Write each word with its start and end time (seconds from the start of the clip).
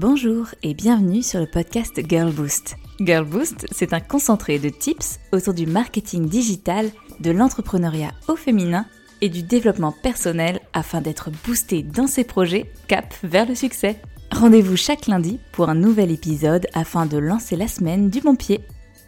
Bonjour 0.00 0.46
et 0.62 0.72
bienvenue 0.72 1.22
sur 1.22 1.40
le 1.40 1.46
podcast 1.46 2.00
Girl 2.08 2.32
Boost. 2.32 2.76
Girl 3.00 3.26
Boost, 3.26 3.66
c'est 3.70 3.92
un 3.92 4.00
concentré 4.00 4.58
de 4.58 4.70
tips 4.70 5.20
autour 5.30 5.52
du 5.52 5.66
marketing 5.66 6.26
digital, 6.26 6.90
de 7.20 7.30
l'entrepreneuriat 7.30 8.12
au 8.26 8.34
féminin 8.34 8.86
et 9.20 9.28
du 9.28 9.42
développement 9.42 9.92
personnel 9.92 10.60
afin 10.72 11.02
d'être 11.02 11.28
boosté 11.44 11.82
dans 11.82 12.06
ses 12.06 12.24
projets 12.24 12.72
cap 12.88 13.12
vers 13.22 13.46
le 13.46 13.54
succès. 13.54 14.00
Rendez-vous 14.32 14.74
chaque 14.74 15.06
lundi 15.06 15.38
pour 15.52 15.68
un 15.68 15.74
nouvel 15.74 16.10
épisode 16.10 16.66
afin 16.72 17.04
de 17.04 17.18
lancer 17.18 17.56
la 17.56 17.68
semaine 17.68 18.08
du 18.08 18.22
bon 18.22 18.36
pied. 18.36 18.62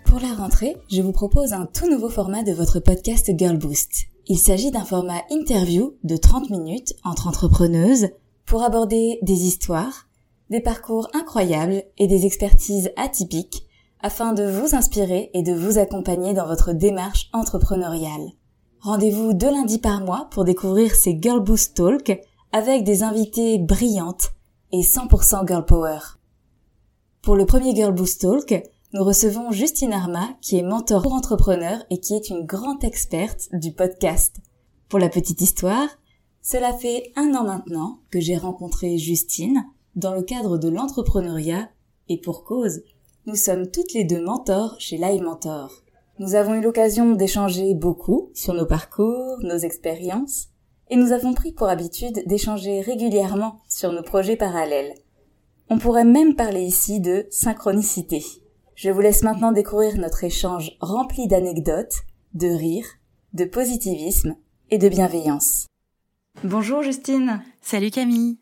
Pour 0.04 0.20
la 0.20 0.34
rentrée, 0.34 0.76
je 0.90 1.00
vous 1.00 1.12
propose 1.12 1.54
un 1.54 1.64
tout 1.64 1.90
nouveau 1.90 2.10
format 2.10 2.42
de 2.42 2.52
votre 2.52 2.80
podcast 2.80 3.30
Girl 3.38 3.56
Boost. 3.56 4.08
Il 4.26 4.36
s'agit 4.36 4.70
d'un 4.70 4.84
format 4.84 5.22
interview 5.30 5.94
de 6.04 6.18
30 6.18 6.50
minutes 6.50 6.92
entre 7.02 7.28
entrepreneuses 7.28 8.08
pour 8.44 8.62
aborder 8.62 9.18
des 9.22 9.46
histoires, 9.46 10.06
des 10.52 10.60
parcours 10.60 11.08
incroyables 11.14 11.82
et 11.96 12.06
des 12.06 12.26
expertises 12.26 12.92
atypiques 12.98 13.64
afin 14.00 14.34
de 14.34 14.44
vous 14.44 14.74
inspirer 14.74 15.30
et 15.32 15.42
de 15.42 15.54
vous 15.54 15.78
accompagner 15.78 16.34
dans 16.34 16.46
votre 16.46 16.74
démarche 16.74 17.30
entrepreneuriale. 17.32 18.32
Rendez-vous 18.80 19.32
deux 19.32 19.50
lundis 19.50 19.78
par 19.78 20.02
mois 20.02 20.28
pour 20.30 20.44
découvrir 20.44 20.94
ces 20.94 21.18
Girl 21.18 21.40
Boost 21.40 21.74
Talk 21.74 22.20
avec 22.52 22.84
des 22.84 23.02
invités 23.02 23.58
brillantes 23.60 24.32
et 24.72 24.82
100% 24.82 25.48
Girl 25.48 25.64
Power. 25.64 26.00
Pour 27.22 27.34
le 27.34 27.46
premier 27.46 27.74
Girl 27.74 27.94
Boost 27.94 28.20
Talk, 28.20 28.62
nous 28.92 29.04
recevons 29.04 29.52
Justine 29.52 29.94
Arma, 29.94 30.36
qui 30.42 30.58
est 30.58 30.62
mentor 30.62 31.00
pour 31.00 31.14
entrepreneurs 31.14 31.82
et 31.88 31.98
qui 31.98 32.12
est 32.12 32.28
une 32.28 32.44
grande 32.44 32.84
experte 32.84 33.48
du 33.54 33.72
podcast. 33.72 34.36
Pour 34.90 34.98
la 34.98 35.08
petite 35.08 35.40
histoire, 35.40 35.88
cela 36.42 36.74
fait 36.74 37.10
un 37.16 37.32
an 37.36 37.44
maintenant 37.44 38.00
que 38.10 38.20
j'ai 38.20 38.36
rencontré 38.36 38.98
Justine 38.98 39.64
dans 39.94 40.14
le 40.14 40.22
cadre 40.22 40.58
de 40.58 40.68
l'entrepreneuriat 40.68 41.68
et 42.08 42.18
pour 42.18 42.44
cause, 42.44 42.82
nous 43.26 43.36
sommes 43.36 43.70
toutes 43.70 43.92
les 43.92 44.04
deux 44.04 44.22
mentors 44.22 44.76
chez 44.78 44.96
Live 44.96 45.22
Mentor. 45.22 45.70
Nous 46.18 46.34
avons 46.34 46.54
eu 46.54 46.60
l'occasion 46.60 47.12
d'échanger 47.12 47.74
beaucoup 47.74 48.30
sur 48.34 48.54
nos 48.54 48.66
parcours, 48.66 49.38
nos 49.42 49.58
expériences, 49.58 50.48
et 50.90 50.96
nous 50.96 51.12
avons 51.12 51.32
pris 51.32 51.52
pour 51.52 51.68
habitude 51.68 52.22
d'échanger 52.26 52.80
régulièrement 52.80 53.60
sur 53.68 53.92
nos 53.92 54.02
projets 54.02 54.36
parallèles. 54.36 54.94
On 55.70 55.78
pourrait 55.78 56.04
même 56.04 56.34
parler 56.34 56.62
ici 56.62 57.00
de 57.00 57.26
synchronicité. 57.30 58.22
Je 58.74 58.90
vous 58.90 59.00
laisse 59.00 59.22
maintenant 59.22 59.52
découvrir 59.52 59.96
notre 59.96 60.24
échange 60.24 60.76
rempli 60.80 61.28
d'anecdotes, 61.28 62.02
de 62.34 62.48
rires, 62.48 62.88
de 63.32 63.44
positivisme 63.44 64.36
et 64.70 64.78
de 64.78 64.88
bienveillance. 64.88 65.66
Bonjour 66.44 66.82
Justine. 66.82 67.42
Salut 67.62 67.90
Camille. 67.90 68.41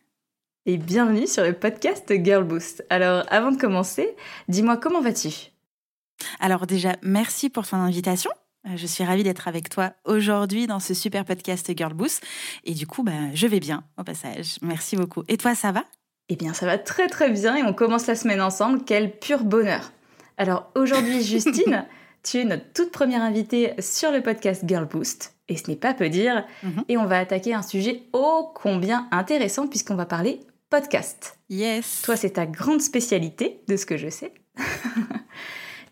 Et 0.72 0.76
bienvenue 0.76 1.26
sur 1.26 1.42
le 1.42 1.52
podcast 1.52 2.12
Girl 2.22 2.44
Boost. 2.44 2.86
Alors 2.90 3.24
avant 3.28 3.50
de 3.50 3.56
commencer, 3.56 4.14
dis-moi 4.46 4.76
comment 4.76 5.00
vas-tu? 5.00 5.50
Alors 6.38 6.64
déjà, 6.64 6.94
merci 7.02 7.50
pour 7.50 7.66
ton 7.66 7.78
invitation. 7.78 8.30
Euh, 8.68 8.76
je 8.76 8.86
suis 8.86 9.02
ravie 9.02 9.24
d'être 9.24 9.48
avec 9.48 9.68
toi 9.68 9.94
aujourd'hui 10.04 10.68
dans 10.68 10.78
ce 10.78 10.94
super 10.94 11.24
podcast 11.24 11.68
Girl 11.76 11.92
Boost. 11.92 12.24
Et 12.62 12.72
du 12.72 12.86
coup, 12.86 13.02
bah, 13.02 13.34
je 13.34 13.48
vais 13.48 13.58
bien 13.58 13.82
au 13.98 14.04
passage. 14.04 14.58
Merci 14.62 14.94
beaucoup. 14.94 15.24
Et 15.26 15.38
toi, 15.38 15.56
ça 15.56 15.72
va? 15.72 15.82
Eh 16.28 16.36
bien, 16.36 16.54
ça 16.54 16.66
va 16.66 16.78
très 16.78 17.08
très 17.08 17.30
bien 17.30 17.56
et 17.56 17.64
on 17.64 17.74
commence 17.74 18.06
la 18.06 18.14
semaine 18.14 18.40
ensemble. 18.40 18.82
Quel 18.86 19.10
pur 19.10 19.42
bonheur. 19.42 19.90
Alors 20.36 20.70
aujourd'hui, 20.76 21.20
Justine, 21.24 21.84
tu 22.22 22.38
es 22.38 22.44
notre 22.44 22.72
toute 22.74 22.92
première 22.92 23.22
invitée 23.22 23.72
sur 23.80 24.12
le 24.12 24.22
podcast 24.22 24.62
Girl 24.68 24.86
Boost. 24.86 25.34
Et 25.48 25.56
ce 25.56 25.68
n'est 25.68 25.76
pas 25.76 25.94
peu 25.94 26.08
dire. 26.08 26.46
Mhm. 26.62 26.84
Et 26.88 26.96
on 26.96 27.06
va 27.06 27.18
attaquer 27.18 27.54
un 27.54 27.62
sujet 27.62 28.04
ô 28.12 28.52
combien 28.54 29.08
intéressant 29.10 29.66
puisqu'on 29.66 29.96
va 29.96 30.06
parler 30.06 30.38
podcast. 30.70 31.36
Yes. 31.50 32.02
Toi, 32.02 32.16
c'est 32.16 32.30
ta 32.30 32.46
grande 32.46 32.80
spécialité, 32.80 33.60
de 33.66 33.76
ce 33.76 33.84
que 33.84 33.96
je 33.96 34.08
sais. 34.08 34.32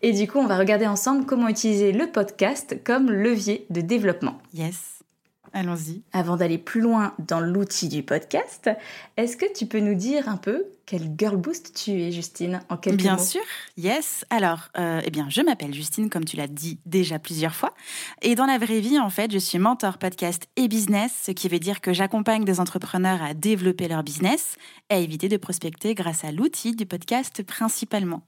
Et 0.01 0.13
du 0.13 0.25
coup, 0.25 0.39
on 0.39 0.47
va 0.47 0.57
regarder 0.57 0.87
ensemble 0.87 1.25
comment 1.25 1.49
utiliser 1.49 1.91
le 1.91 2.07
podcast 2.07 2.81
comme 2.85 3.11
levier 3.11 3.65
de 3.69 3.81
développement. 3.81 4.41
Yes. 4.53 5.03
Allons-y. 5.51 6.03
Avant 6.13 6.37
d'aller 6.37 6.57
plus 6.57 6.79
loin 6.79 7.13
dans 7.19 7.41
l'outil 7.41 7.89
du 7.89 8.03
podcast, 8.03 8.69
est-ce 9.17 9.35
que 9.35 9.51
tu 9.51 9.65
peux 9.65 9.79
nous 9.79 9.95
dire 9.95 10.29
un 10.29 10.37
peu 10.37 10.67
quel 10.89 11.13
girl 11.15 11.37
boost 11.37 11.75
tu 11.75 11.91
es, 11.91 12.11
Justine, 12.11 12.61
en 12.67 12.75
quelques 12.75 12.97
bien 12.97 13.11
mots 13.11 13.17
Bien 13.17 13.25
sûr, 13.25 13.41
yes. 13.77 14.25
Alors, 14.31 14.69
euh, 14.75 15.01
eh 15.05 15.11
bien, 15.11 15.27
je 15.29 15.41
m'appelle 15.41 15.71
Justine, 15.71 16.09
comme 16.09 16.25
tu 16.25 16.35
l'as 16.35 16.47
dit 16.47 16.79
déjà 16.87 17.19
plusieurs 17.19 17.53
fois. 17.53 17.75
Et 18.23 18.33
dans 18.33 18.47
la 18.47 18.57
vraie 18.57 18.79
vie, 18.79 18.97
en 18.97 19.11
fait, 19.11 19.31
je 19.31 19.37
suis 19.37 19.59
mentor 19.59 19.99
podcast 19.99 20.47
et 20.55 20.67
business, 20.67 21.11
ce 21.27 21.31
qui 21.31 21.47
veut 21.47 21.59
dire 21.59 21.81
que 21.81 21.93
j'accompagne 21.93 22.43
des 22.43 22.59
entrepreneurs 22.59 23.21
à 23.21 23.35
développer 23.35 23.87
leur 23.87 24.01
business 24.01 24.55
et 24.89 24.95
à 24.95 24.97
éviter 24.97 25.29
de 25.29 25.37
prospecter 25.37 25.93
grâce 25.93 26.23
à 26.23 26.31
l'outil 26.31 26.75
du 26.75 26.87
podcast 26.87 27.43
principalement. 27.43 28.23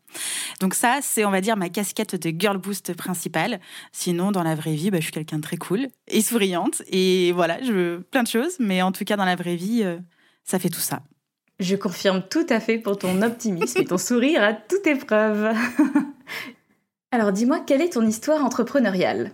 Donc 0.59 0.75
ça, 0.75 0.99
c'est, 1.01 1.25
on 1.25 1.31
va 1.31 1.41
dire, 1.41 1.57
ma 1.57 1.69
casquette 1.69 2.15
de 2.15 2.31
girl 2.39 2.59
boost 2.59 2.93
principale. 2.93 3.59
Sinon, 3.91 4.31
dans 4.31 4.43
la 4.43 4.53
vraie 4.53 4.75
vie, 4.75 4.91
bah, 4.91 4.99
je 4.99 5.05
suis 5.05 5.11
quelqu'un 5.11 5.37
de 5.37 5.43
très 5.43 5.57
cool 5.57 5.87
et 6.07 6.21
souriante. 6.21 6.83
Et 6.89 7.31
voilà, 7.31 7.59
je 7.63 7.73
veux 7.73 8.07
plein 8.11 8.21
de 8.21 8.27
choses. 8.27 8.57
Mais 8.59 8.83
en 8.83 8.91
tout 8.91 9.03
cas, 9.03 9.17
dans 9.17 9.25
la 9.25 9.35
vraie 9.35 9.55
vie, 9.55 9.81
euh, 9.83 9.97
ça 10.43 10.59
fait 10.59 10.69
tout 10.69 10.79
ça. 10.79 11.01
Je 11.61 11.75
confirme 11.75 12.23
tout 12.27 12.45
à 12.49 12.59
fait 12.59 12.79
pour 12.79 12.97
ton 12.97 13.21
optimisme 13.21 13.81
et 13.81 13.85
ton 13.85 13.99
sourire 13.99 14.43
à 14.43 14.53
toute 14.53 14.87
épreuve. 14.87 15.53
alors 17.11 17.31
dis-moi, 17.31 17.59
quelle 17.65 17.81
est 17.81 17.93
ton 17.93 18.05
histoire 18.05 18.43
entrepreneuriale? 18.43 19.31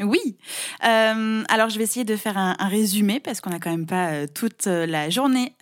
Oui. 0.00 0.36
Euh, 0.84 1.42
alors, 1.48 1.70
je 1.70 1.78
vais 1.78 1.84
essayer 1.84 2.04
de 2.04 2.16
faire 2.16 2.36
un, 2.36 2.54
résumé 2.68 3.20
parce 3.20 3.40
qu'on 3.40 3.50
n'a 3.50 3.60
quand 3.60 3.70
même 3.70 3.86
pas 3.86 4.10
euh, 4.10 4.26
toute 4.32 4.66
la 4.66 5.08
journée 5.08 5.54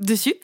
dessus. 0.00 0.34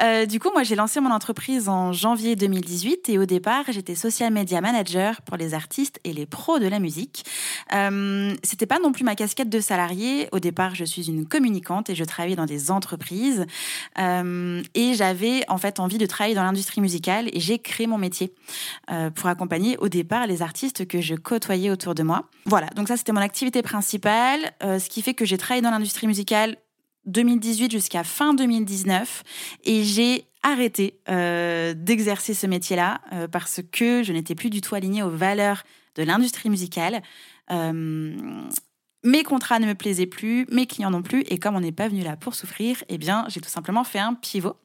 Euh, 0.00 0.26
du 0.26 0.40
coup, 0.40 0.50
moi, 0.52 0.62
j'ai 0.62 0.74
lancé 0.74 1.00
mon 1.00 1.10
entreprise 1.10 1.68
en 1.68 1.92
janvier 1.92 2.36
2018 2.36 3.08
et 3.08 3.18
au 3.18 3.24
départ, 3.24 3.64
j'étais 3.68 3.94
social 3.94 4.32
media 4.32 4.60
manager 4.60 5.22
pour 5.22 5.36
les 5.36 5.54
artistes 5.54 6.00
et 6.04 6.12
les 6.12 6.26
pros 6.26 6.58
de 6.58 6.66
la 6.66 6.78
musique. 6.78 7.24
Euh, 7.74 8.34
C'était 8.42 8.66
pas 8.66 8.78
non 8.78 8.92
plus 8.92 9.04
ma 9.04 9.14
casquette 9.14 9.48
de 9.48 9.60
salarié. 9.60 10.28
Au 10.32 10.38
départ, 10.38 10.74
je 10.74 10.84
suis 10.84 11.08
une 11.08 11.26
communicante 11.26 11.90
et 11.90 11.94
je 11.94 12.04
travaillais 12.04 12.36
dans 12.36 12.46
des 12.46 12.70
entreprises. 12.70 13.46
Euh, 13.98 14.62
et 14.74 14.94
j'avais 14.94 15.44
en 15.48 15.58
fait 15.58 15.80
envie 15.80 15.98
de 15.98 16.06
travailler 16.06 16.34
dans 16.34 16.44
l'industrie 16.44 16.80
musicale 16.80 17.28
et 17.32 17.40
j'ai 17.40 17.58
créé 17.58 17.86
mon 17.86 17.98
métier 17.98 18.32
euh, 18.90 19.10
pour 19.10 19.28
accompagner 19.28 19.76
au 19.78 19.88
départ 19.88 20.26
les 20.26 20.42
artistes 20.42 20.86
que 20.86 21.00
je 21.00 21.14
côtoyais 21.14 21.70
autour 21.70 21.94
de 21.94 22.02
moi. 22.02 22.28
Voilà, 22.46 22.68
donc 22.68 22.88
ça, 22.88 22.96
c'était 22.96 23.12
mon 23.12 23.20
activité 23.20 23.62
principale, 23.62 24.52
euh, 24.62 24.78
ce 24.78 24.88
qui 24.88 25.02
fait 25.02 25.14
que 25.14 25.24
j'ai 25.24 25.38
travaillé 25.38 25.62
dans 25.62 25.70
l'industrie 25.70 26.06
musicale 26.06 26.56
2018 27.08 27.72
jusqu'à 27.72 28.04
fin 28.04 28.34
2019 28.34 29.24
et 29.64 29.82
j'ai 29.82 30.26
arrêté 30.42 31.00
euh, 31.08 31.74
d'exercer 31.74 32.34
ce 32.34 32.46
métier-là 32.46 33.00
euh, 33.12 33.28
parce 33.28 33.60
que 33.72 34.02
je 34.02 34.12
n'étais 34.12 34.34
plus 34.34 34.50
du 34.50 34.60
tout 34.60 34.74
alignée 34.74 35.02
aux 35.02 35.10
valeurs 35.10 35.64
de 35.96 36.02
l'industrie 36.02 36.50
musicale. 36.50 37.02
Euh, 37.50 38.16
mes 39.04 39.22
contrats 39.22 39.58
ne 39.58 39.66
me 39.66 39.74
plaisaient 39.74 40.06
plus, 40.06 40.46
mes 40.50 40.66
clients 40.66 40.90
non 40.90 41.02
plus, 41.02 41.22
et 41.28 41.38
comme 41.38 41.56
on 41.56 41.60
n'est 41.60 41.72
pas 41.72 41.88
venu 41.88 42.02
là 42.02 42.16
pour 42.16 42.34
souffrir, 42.34 42.82
eh 42.88 42.98
bien, 42.98 43.24
j'ai 43.28 43.40
tout 43.40 43.48
simplement 43.48 43.84
fait 43.84 43.98
un 43.98 44.14
pivot. 44.14 44.56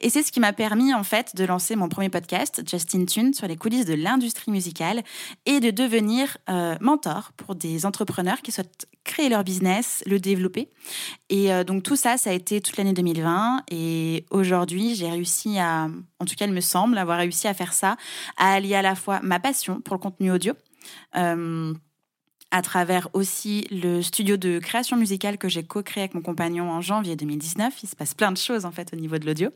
Et 0.00 0.10
c'est 0.10 0.22
ce 0.22 0.32
qui 0.32 0.40
m'a 0.40 0.52
permis 0.52 0.92
en 0.94 1.04
fait 1.04 1.36
de 1.36 1.44
lancer 1.44 1.76
mon 1.76 1.88
premier 1.88 2.08
podcast, 2.08 2.62
Justin 2.68 3.04
Tune, 3.04 3.34
sur 3.34 3.46
les 3.46 3.56
coulisses 3.56 3.86
de 3.86 3.94
l'industrie 3.94 4.50
musicale 4.50 5.02
et 5.46 5.60
de 5.60 5.70
devenir 5.70 6.36
euh, 6.48 6.76
mentor 6.80 7.32
pour 7.36 7.54
des 7.54 7.86
entrepreneurs 7.86 8.42
qui 8.42 8.52
souhaitent 8.52 8.86
créer 9.04 9.28
leur 9.28 9.44
business, 9.44 10.02
le 10.06 10.18
développer. 10.18 10.70
Et 11.28 11.52
euh, 11.52 11.64
donc 11.64 11.82
tout 11.82 11.96
ça, 11.96 12.16
ça 12.16 12.30
a 12.30 12.32
été 12.32 12.60
toute 12.60 12.76
l'année 12.76 12.92
2020. 12.92 13.64
Et 13.70 14.24
aujourd'hui, 14.30 14.94
j'ai 14.94 15.10
réussi 15.10 15.58
à, 15.58 15.88
en 16.18 16.24
tout 16.24 16.34
cas, 16.34 16.46
il 16.46 16.52
me 16.52 16.60
semble, 16.60 16.98
avoir 16.98 17.18
réussi 17.18 17.46
à 17.46 17.54
faire 17.54 17.72
ça, 17.72 17.96
à 18.36 18.54
allier 18.54 18.74
à 18.74 18.82
la 18.82 18.94
fois 18.94 19.20
ma 19.22 19.40
passion 19.40 19.80
pour 19.80 19.94
le 19.94 20.00
contenu 20.00 20.32
audio. 20.32 20.54
Euh, 21.16 21.74
à 22.54 22.62
travers 22.62 23.08
aussi 23.14 23.66
le 23.72 24.00
studio 24.00 24.36
de 24.36 24.60
création 24.60 24.96
musicale 24.96 25.38
que 25.38 25.48
j'ai 25.48 25.64
co-créé 25.64 26.04
avec 26.04 26.14
mon 26.14 26.22
compagnon 26.22 26.70
en 26.70 26.80
janvier 26.80 27.16
2019. 27.16 27.82
Il 27.82 27.88
se 27.88 27.96
passe 27.96 28.14
plein 28.14 28.30
de 28.30 28.36
choses 28.36 28.64
en 28.64 28.70
fait 28.70 28.92
au 28.92 28.96
niveau 28.96 29.18
de 29.18 29.26
l'audio. 29.26 29.50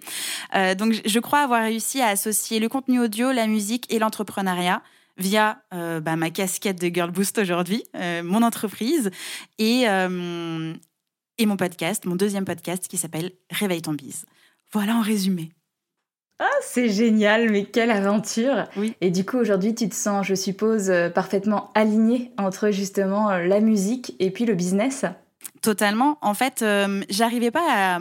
Euh, 0.57 0.75
donc 0.75 1.01
je 1.07 1.19
crois 1.21 1.39
avoir 1.39 1.63
réussi 1.63 2.01
à 2.01 2.09
associer 2.09 2.59
le 2.59 2.69
contenu 2.69 2.99
audio, 2.99 3.31
la 3.31 3.47
musique 3.47 3.87
et 3.95 4.01
l'entrepreneuriat 4.01 4.83
via 5.17 5.63
euh, 5.73 6.01
bah, 6.01 6.17
ma 6.17 6.31
casquette 6.31 6.81
de 6.81 6.93
Girl 6.93 7.13
Boost 7.13 7.39
aujourd'hui, 7.39 7.85
euh, 7.95 8.25
mon 8.25 8.43
entreprise 8.43 9.13
et, 9.59 9.83
et 9.83 11.47
mon 11.47 11.57
podcast, 11.57 12.05
mon 12.05 12.17
deuxième 12.17 12.45
podcast 12.45 12.89
qui 12.89 12.97
s'appelle 12.97 13.31
Réveille 13.49 13.83
ton 13.83 13.93
bise. 13.93 14.27
Voilà 14.73 14.97
en 14.97 15.03
résumé. 15.03 15.53
Ah, 16.39 16.47
c'est 16.63 16.89
génial, 16.89 17.51
mais 17.51 17.65
quelle 17.65 17.91
aventure 17.91 18.65
Oui. 18.77 18.95
Et 19.01 19.11
du 19.11 19.25
coup, 19.25 19.39
aujourd'hui, 19.39 19.75
tu 19.75 19.89
te 19.89 19.95
sens, 19.95 20.25
je 20.27 20.35
suppose, 20.35 20.89
euh, 20.89 21.11
parfaitement 21.11 21.71
aligné 21.75 22.31
entre 22.39 22.71
justement 22.71 23.31
euh, 23.31 23.45
la 23.45 23.61
musique 23.61 24.15
et 24.21 24.31
puis 24.31 24.45
le 24.45 24.55
business 24.55 25.05
Totalement. 25.63 26.19
En 26.21 26.35
fait, 26.35 26.63
euh, 26.63 27.03
j'arrivais 27.11 27.51
pas 27.51 27.97
à 27.97 27.99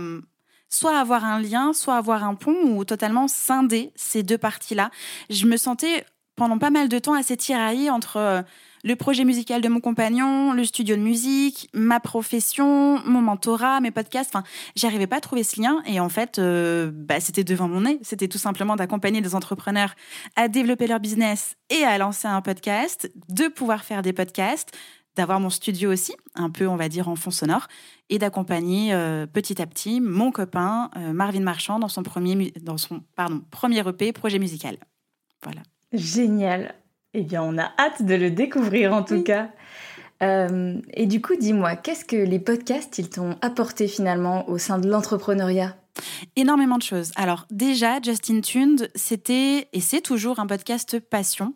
soit 0.69 0.97
avoir 0.99 1.25
un 1.25 1.41
lien, 1.41 1.73
soit 1.73 1.95
avoir 1.95 2.23
un 2.23 2.35
pont 2.35 2.77
ou 2.77 2.85
totalement 2.85 3.27
scinder 3.27 3.91
ces 3.95 4.23
deux 4.23 4.37
parties-là. 4.37 4.91
Je 5.29 5.45
me 5.45 5.57
sentais 5.57 6.05
pendant 6.35 6.59
pas 6.59 6.69
mal 6.69 6.89
de 6.89 6.99
temps 6.99 7.13
assez 7.13 7.37
tiraillée 7.37 7.89
entre 7.89 8.17
euh, 8.17 8.41
le 8.87 8.95
projet 8.95 9.25
musical 9.25 9.61
de 9.61 9.67
mon 9.67 9.81
compagnon, 9.81 10.53
le 10.53 10.63
studio 10.63 10.95
de 10.95 11.01
musique, 11.01 11.69
ma 11.73 11.99
profession, 11.99 12.99
mon 13.05 13.21
mentorat, 13.21 13.81
mes 13.81 13.91
podcasts. 13.91 14.33
Enfin, 14.33 14.45
j'arrivais 14.77 15.07
pas 15.07 15.17
à 15.17 15.19
trouver 15.19 15.43
ce 15.43 15.61
lien. 15.61 15.83
Et 15.85 15.99
en 15.99 16.07
fait, 16.07 16.39
euh, 16.39 16.89
bah, 16.93 17.19
c'était 17.19 17.43
devant 17.43 17.67
mon 17.67 17.81
nez. 17.81 17.99
C'était 18.01 18.29
tout 18.29 18.37
simplement 18.37 18.77
d'accompagner 18.77 19.19
des 19.19 19.35
entrepreneurs 19.35 19.93
à 20.37 20.47
développer 20.47 20.87
leur 20.87 21.01
business 21.01 21.57
et 21.69 21.83
à 21.83 21.97
lancer 21.97 22.29
un 22.29 22.41
podcast, 22.41 23.11
de 23.27 23.49
pouvoir 23.49 23.83
faire 23.83 24.01
des 24.01 24.13
podcasts, 24.13 24.71
d'avoir 25.17 25.41
mon 25.41 25.49
studio 25.49 25.91
aussi, 25.91 26.13
un 26.35 26.49
peu, 26.49 26.65
on 26.65 26.77
va 26.77 26.87
dire, 26.87 27.09
en 27.09 27.17
fond 27.17 27.31
sonore, 27.31 27.67
et 28.09 28.19
d'accompagner 28.19 28.93
euh, 28.93 29.25
petit 29.25 29.61
à 29.61 29.65
petit 29.65 29.99
mon 29.99 30.31
copain 30.31 30.91
euh, 30.95 31.11
Marvin 31.11 31.41
Marchand 31.41 31.77
dans 31.77 31.89
son 31.89 32.03
premier, 32.03 32.53
dans 32.61 32.77
son, 32.77 33.01
pardon, 33.17 33.41
premier 33.51 33.85
EP, 33.85 34.13
projet 34.13 34.39
musical. 34.39 34.77
Voilà. 35.43 35.61
Génial. 35.91 36.73
Eh 37.19 37.23
bien, 37.23 37.41
on 37.41 37.57
a 37.57 37.71
hâte 37.79 38.03
de 38.03 38.13
le 38.13 38.29
découvrir 38.29 38.93
en 38.93 39.01
tout 39.01 39.23
cas. 39.23 39.49
Euh, 40.21 40.79
et 40.93 41.07
du 41.07 41.19
coup, 41.19 41.35
dis-moi, 41.35 41.75
qu'est-ce 41.75 42.05
que 42.05 42.15
les 42.15 42.37
podcasts, 42.37 42.99
ils 42.99 43.09
t'ont 43.09 43.37
apporté 43.41 43.87
finalement 43.87 44.47
au 44.47 44.59
sein 44.59 44.77
de 44.77 44.87
l'entrepreneuriat? 44.87 45.75
Énormément 46.35 46.77
de 46.77 46.83
choses. 46.83 47.11
Alors 47.15 47.47
déjà, 47.49 47.99
Justin 48.03 48.41
Tuned, 48.41 48.91
c'était 48.93 49.67
et 49.73 49.81
c'est 49.81 50.01
toujours 50.01 50.39
un 50.39 50.45
podcast 50.45 50.99
passion, 50.99 51.55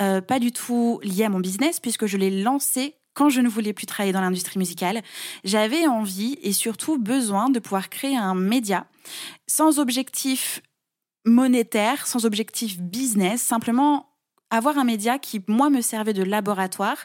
euh, 0.00 0.22
pas 0.22 0.38
du 0.38 0.52
tout 0.52 1.00
lié 1.02 1.24
à 1.24 1.28
mon 1.28 1.40
business 1.40 1.80
puisque 1.80 2.06
je 2.06 2.16
l'ai 2.16 2.42
lancé 2.42 2.94
quand 3.12 3.28
je 3.28 3.42
ne 3.42 3.48
voulais 3.48 3.74
plus 3.74 3.84
travailler 3.84 4.14
dans 4.14 4.22
l'industrie 4.22 4.58
musicale. 4.58 5.02
J'avais 5.44 5.86
envie 5.86 6.38
et 6.42 6.52
surtout 6.52 6.96
besoin 6.98 7.50
de 7.50 7.58
pouvoir 7.58 7.90
créer 7.90 8.16
un 8.16 8.34
média 8.34 8.86
sans 9.46 9.78
objectif 9.78 10.62
monétaire, 11.26 12.06
sans 12.06 12.24
objectif 12.24 12.80
business, 12.80 13.42
simplement 13.42 14.13
avoir 14.56 14.78
un 14.78 14.84
média 14.84 15.18
qui, 15.18 15.42
moi, 15.48 15.70
me 15.70 15.80
servait 15.80 16.12
de 16.12 16.22
laboratoire 16.22 16.96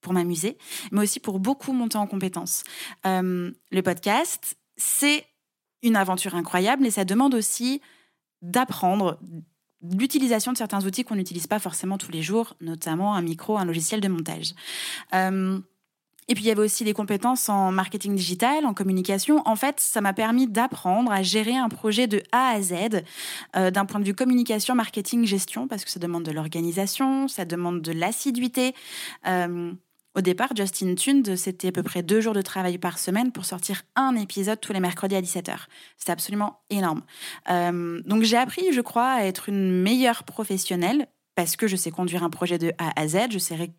pour 0.00 0.12
m'amuser, 0.12 0.56
mais 0.92 1.02
aussi 1.02 1.20
pour 1.20 1.40
beaucoup 1.40 1.72
monter 1.72 1.98
en 1.98 2.06
compétences. 2.06 2.64
Euh, 3.06 3.50
le 3.70 3.82
podcast, 3.82 4.56
c'est 4.76 5.26
une 5.82 5.96
aventure 5.96 6.34
incroyable 6.34 6.86
et 6.86 6.90
ça 6.90 7.04
demande 7.04 7.34
aussi 7.34 7.80
d'apprendre 8.42 9.18
l'utilisation 9.82 10.52
de 10.52 10.56
certains 10.56 10.84
outils 10.84 11.04
qu'on 11.04 11.16
n'utilise 11.16 11.46
pas 11.46 11.58
forcément 11.58 11.98
tous 11.98 12.10
les 12.10 12.22
jours, 12.22 12.56
notamment 12.60 13.14
un 13.14 13.22
micro, 13.22 13.58
un 13.58 13.64
logiciel 13.64 14.00
de 14.00 14.08
montage. 14.08 14.54
Euh, 15.14 15.58
et 16.28 16.34
puis 16.34 16.44
il 16.44 16.46
y 16.48 16.50
avait 16.50 16.62
aussi 16.62 16.84
des 16.84 16.92
compétences 16.92 17.48
en 17.48 17.70
marketing 17.70 18.14
digital, 18.16 18.66
en 18.66 18.74
communication. 18.74 19.42
En 19.44 19.56
fait, 19.56 19.78
ça 19.80 20.00
m'a 20.00 20.12
permis 20.12 20.48
d'apprendre 20.48 21.12
à 21.12 21.22
gérer 21.22 21.56
un 21.56 21.68
projet 21.68 22.06
de 22.06 22.22
A 22.32 22.48
à 22.48 22.60
Z, 22.60 23.02
euh, 23.54 23.70
d'un 23.70 23.84
point 23.84 24.00
de 24.00 24.04
vue 24.04 24.14
communication, 24.14 24.74
marketing, 24.74 25.24
gestion, 25.24 25.68
parce 25.68 25.84
que 25.84 25.90
ça 25.90 26.00
demande 26.00 26.24
de 26.24 26.32
l'organisation, 26.32 27.28
ça 27.28 27.44
demande 27.44 27.80
de 27.80 27.92
l'assiduité. 27.92 28.74
Euh, 29.26 29.72
au 30.16 30.22
départ, 30.22 30.48
Justin 30.56 30.94
Tund, 30.94 31.36
c'était 31.36 31.68
à 31.68 31.72
peu 31.72 31.82
près 31.82 32.02
deux 32.02 32.22
jours 32.22 32.32
de 32.32 32.40
travail 32.40 32.78
par 32.78 32.98
semaine 32.98 33.32
pour 33.32 33.44
sortir 33.44 33.82
un 33.96 34.16
épisode 34.16 34.58
tous 34.60 34.72
les 34.72 34.80
mercredis 34.80 35.14
à 35.14 35.20
17h. 35.20 35.66
C'était 35.98 36.12
absolument 36.12 36.60
énorme. 36.70 37.02
Euh, 37.50 38.00
donc 38.06 38.22
j'ai 38.22 38.38
appris, 38.38 38.72
je 38.72 38.80
crois, 38.80 39.10
à 39.10 39.24
être 39.24 39.50
une 39.50 39.82
meilleure 39.82 40.24
professionnelle 40.24 41.06
parce 41.34 41.56
que 41.56 41.66
je 41.66 41.76
sais 41.76 41.90
conduire 41.90 42.24
un 42.24 42.30
projet 42.30 42.56
de 42.56 42.72
A 42.78 42.98
à 42.98 43.06
Z, 43.06 43.26
je 43.30 43.38
sais 43.38 43.70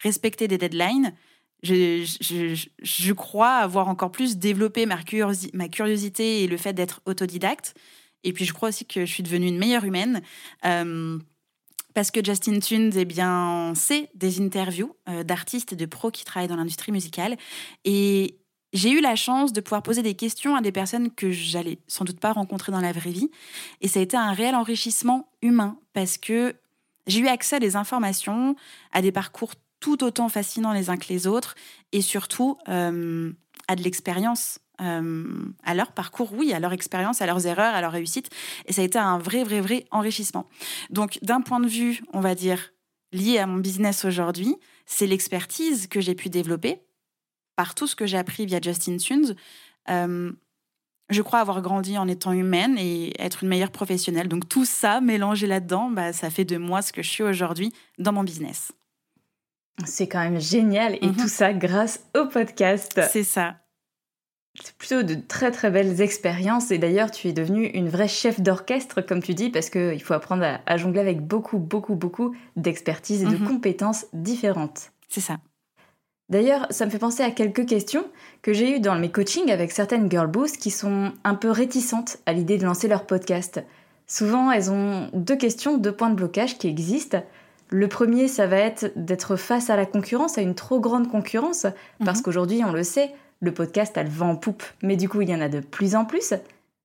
respecter 0.00 0.46
des 0.46 0.58
deadlines 0.58 1.12
je, 1.62 3.12
crois 3.12 3.56
avoir 3.56 3.88
encore 3.88 4.12
plus 4.12 4.36
développé 4.36 4.86
ma, 4.86 5.02
curiosité 5.02 6.42
et 6.42 6.46
le 6.46 6.56
fait 6.56 6.72
d'être 6.72 7.00
autodidacte. 7.06 7.74
Et 8.22 8.32
puis, 8.32 8.44
je 8.44 8.52
crois 8.52 8.70
aussi 8.70 8.84
que 8.86 9.04
je 9.06 9.10
suis 9.10 9.22
devenue 9.22 9.48
une 9.48 9.58
meilleure 9.58 9.84
humaine. 9.84 10.22
Euh, 10.64 11.18
parce 11.94 12.10
que 12.10 12.24
Justin 12.24 12.58
Tunes, 12.58 12.92
eh 12.96 13.04
bien, 13.04 13.72
c'est 13.76 14.10
des 14.14 14.40
interviews 14.40 14.96
euh, 15.08 15.22
d'artistes 15.22 15.72
et 15.72 15.76
de 15.76 15.86
pros 15.86 16.10
qui 16.10 16.24
travaillent 16.24 16.48
dans 16.48 16.56
l'industrie 16.56 16.90
musicale. 16.90 17.36
Et 17.84 18.38
j'ai 18.72 18.90
eu 18.90 19.00
la 19.00 19.14
chance 19.14 19.52
de 19.52 19.60
pouvoir 19.60 19.82
poser 19.82 20.02
des 20.02 20.14
questions 20.14 20.56
à 20.56 20.60
des 20.60 20.72
personnes 20.72 21.10
que 21.10 21.30
j'allais 21.30 21.78
sans 21.86 22.04
doute 22.04 22.18
pas 22.18 22.32
rencontrer 22.32 22.72
dans 22.72 22.80
la 22.80 22.92
vraie 22.92 23.12
vie. 23.12 23.30
Et 23.80 23.88
ça 23.88 24.00
a 24.00 24.02
été 24.02 24.16
un 24.16 24.32
réel 24.32 24.56
enrichissement 24.56 25.28
humain 25.40 25.78
parce 25.92 26.18
que 26.18 26.56
j'ai 27.06 27.20
eu 27.20 27.28
accès 27.28 27.56
à 27.56 27.60
des 27.60 27.76
informations, 27.76 28.56
à 28.92 29.00
des 29.00 29.12
parcours 29.12 29.54
tout 29.84 30.02
autant 30.02 30.30
fascinants 30.30 30.72
les 30.72 30.88
uns 30.88 30.96
que 30.96 31.08
les 31.10 31.26
autres, 31.26 31.56
et 31.92 32.00
surtout 32.00 32.56
euh, 32.70 33.30
à 33.68 33.76
de 33.76 33.82
l'expérience, 33.82 34.58
euh, 34.80 35.44
à 35.62 35.74
leur 35.74 35.92
parcours, 35.92 36.32
oui, 36.32 36.54
à 36.54 36.58
leur 36.58 36.72
expérience, 36.72 37.20
à 37.20 37.26
leurs 37.26 37.46
erreurs, 37.46 37.74
à 37.74 37.82
leur 37.82 37.92
réussite. 37.92 38.30
Et 38.64 38.72
ça 38.72 38.80
a 38.80 38.84
été 38.86 38.98
un 38.98 39.18
vrai, 39.18 39.44
vrai, 39.44 39.60
vrai 39.60 39.84
enrichissement. 39.90 40.48
Donc, 40.88 41.18
d'un 41.20 41.42
point 41.42 41.60
de 41.60 41.66
vue, 41.66 42.00
on 42.14 42.20
va 42.20 42.34
dire, 42.34 42.72
lié 43.12 43.36
à 43.36 43.46
mon 43.46 43.58
business 43.58 44.06
aujourd'hui, 44.06 44.56
c'est 44.86 45.06
l'expertise 45.06 45.86
que 45.86 46.00
j'ai 46.00 46.14
pu 46.14 46.30
développer 46.30 46.80
par 47.54 47.74
tout 47.74 47.86
ce 47.86 47.94
que 47.94 48.06
j'ai 48.06 48.16
appris 48.16 48.46
via 48.46 48.62
Justin 48.62 48.96
Tunes. 48.96 49.36
Euh, 49.90 50.32
je 51.10 51.20
crois 51.20 51.40
avoir 51.40 51.60
grandi 51.60 51.98
en 51.98 52.08
étant 52.08 52.32
humaine 52.32 52.78
et 52.78 53.12
être 53.22 53.42
une 53.42 53.50
meilleure 53.50 53.70
professionnelle. 53.70 54.28
Donc 54.28 54.48
tout 54.48 54.64
ça 54.64 55.02
mélangé 55.02 55.46
là-dedans, 55.46 55.90
bah, 55.90 56.14
ça 56.14 56.30
fait 56.30 56.46
de 56.46 56.56
moi 56.56 56.80
ce 56.80 56.90
que 56.90 57.02
je 57.02 57.10
suis 57.10 57.22
aujourd'hui 57.22 57.70
dans 57.98 58.12
mon 58.14 58.24
business. 58.24 58.72
C'est 59.84 60.06
quand 60.06 60.20
même 60.20 60.40
génial 60.40 60.96
et 61.00 61.06
mhm. 61.06 61.16
tout 61.16 61.28
ça 61.28 61.52
grâce 61.52 62.00
au 62.16 62.26
podcast. 62.26 63.00
C'est 63.10 63.24
ça. 63.24 63.56
C'est 64.62 64.76
plutôt 64.76 65.02
de 65.02 65.14
très 65.16 65.50
très 65.50 65.70
belles 65.70 66.00
expériences 66.00 66.70
et 66.70 66.78
d'ailleurs 66.78 67.10
tu 67.10 67.26
es 67.26 67.32
devenue 67.32 67.66
une 67.66 67.88
vraie 67.88 68.06
chef 68.06 68.40
d'orchestre 68.40 69.00
comme 69.00 69.20
tu 69.20 69.34
dis 69.34 69.50
parce 69.50 69.68
qu'il 69.68 70.00
faut 70.00 70.14
apprendre 70.14 70.44
à, 70.64 70.76
jongler 70.76 71.00
avec 71.00 71.20
beaucoup 71.20 71.58
beaucoup 71.58 71.96
beaucoup 71.96 72.36
d'expertise 72.54 73.22
et 73.22 73.26
de 73.26 73.36
mhm. 73.36 73.48
compétences 73.48 74.06
différentes. 74.12 74.92
C'est 75.08 75.20
ça. 75.20 75.38
D'ailleurs, 76.30 76.66
ça 76.70 76.86
me 76.86 76.90
fait 76.90 76.98
penser 76.98 77.22
à 77.22 77.30
quelques 77.30 77.66
questions 77.66 78.04
que 78.42 78.52
j'ai 78.52 78.76
eues 78.76 78.80
dans 78.80 78.94
mes 78.94 79.10
coachings 79.10 79.50
avec 79.50 79.72
certaines 79.72 80.10
girl 80.10 80.28
boosts 80.28 80.56
qui 80.56 80.70
sont 80.70 81.12
un 81.24 81.34
peu 81.34 81.50
réticentes 81.50 82.18
à 82.24 82.32
l'idée 82.32 82.56
de 82.56 82.64
lancer 82.64 82.88
leur 82.88 83.06
podcast. 83.06 83.62
Souvent, 84.06 84.50
elles 84.50 84.70
ont 84.70 85.10
deux 85.12 85.36
questions, 85.36 85.76
deux 85.76 85.92
points 85.92 86.10
de 86.10 86.14
blocage 86.14 86.58
qui 86.58 86.68
existent. 86.68 87.22
Le 87.74 87.88
premier, 87.88 88.28
ça 88.28 88.46
va 88.46 88.58
être 88.58 88.92
d'être 88.94 89.34
face 89.34 89.68
à 89.68 89.74
la 89.74 89.84
concurrence, 89.84 90.38
à 90.38 90.42
une 90.42 90.54
trop 90.54 90.78
grande 90.78 91.10
concurrence, 91.10 91.66
parce 92.04 92.18
mhm. 92.18 92.22
qu'aujourd'hui, 92.22 92.62
on 92.64 92.70
le 92.70 92.84
sait, 92.84 93.10
le 93.40 93.52
podcast 93.52 93.98
a 93.98 94.04
le 94.04 94.08
vent 94.08 94.30
en 94.30 94.36
poupe, 94.36 94.62
mais 94.84 94.94
du 94.94 95.08
coup, 95.08 95.22
il 95.22 95.28
y 95.28 95.34
en 95.34 95.40
a 95.40 95.48
de 95.48 95.58
plus 95.58 95.96
en 95.96 96.04
plus. 96.04 96.34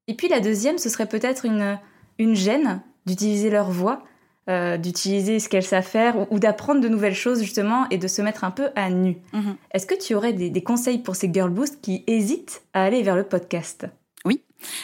Et 0.08 0.16
puis 0.16 0.28
la 0.30 0.40
deuxième, 0.40 0.80
ce 0.80 0.90
serait 0.90 1.06
peut-être 1.06 1.46
une, 1.46 1.78
une 2.18 2.36
gêne 2.36 2.82
d'utiliser 3.06 3.52
leur 3.52 3.70
voix, 3.70 4.02
euh, 4.50 4.78
d'utiliser 4.78 5.40
ce 5.40 5.48
qu'elles 5.48 5.62
savent 5.62 5.86
faire, 5.86 6.32
ou, 6.32 6.40
d'apprendre 6.40 6.82
de 6.82 6.90
nouvelles 6.90 7.14
choses 7.14 7.44
justement, 7.44 7.88
et 7.92 8.00
de 8.00 8.08
se 8.08 8.24
mettre 8.24 8.44
un 8.44 8.50
peu 8.50 8.70
à 8.76 8.90
nu. 8.90 9.18
Mhm. 9.34 9.58
Est-ce 9.76 9.86
que 9.86 9.94
tu 9.94 10.16
aurais 10.16 10.34
des, 10.34 10.50
des 10.50 10.64
conseils 10.64 10.98
pour 10.98 11.16
ces 11.16 11.32
girl 11.32 11.52
boosts 11.52 11.80
qui 11.82 12.04
hésitent 12.08 12.64
à 12.74 12.84
aller 12.84 13.04
vers 13.04 13.16
le 13.16 13.26
podcast? 13.26 13.86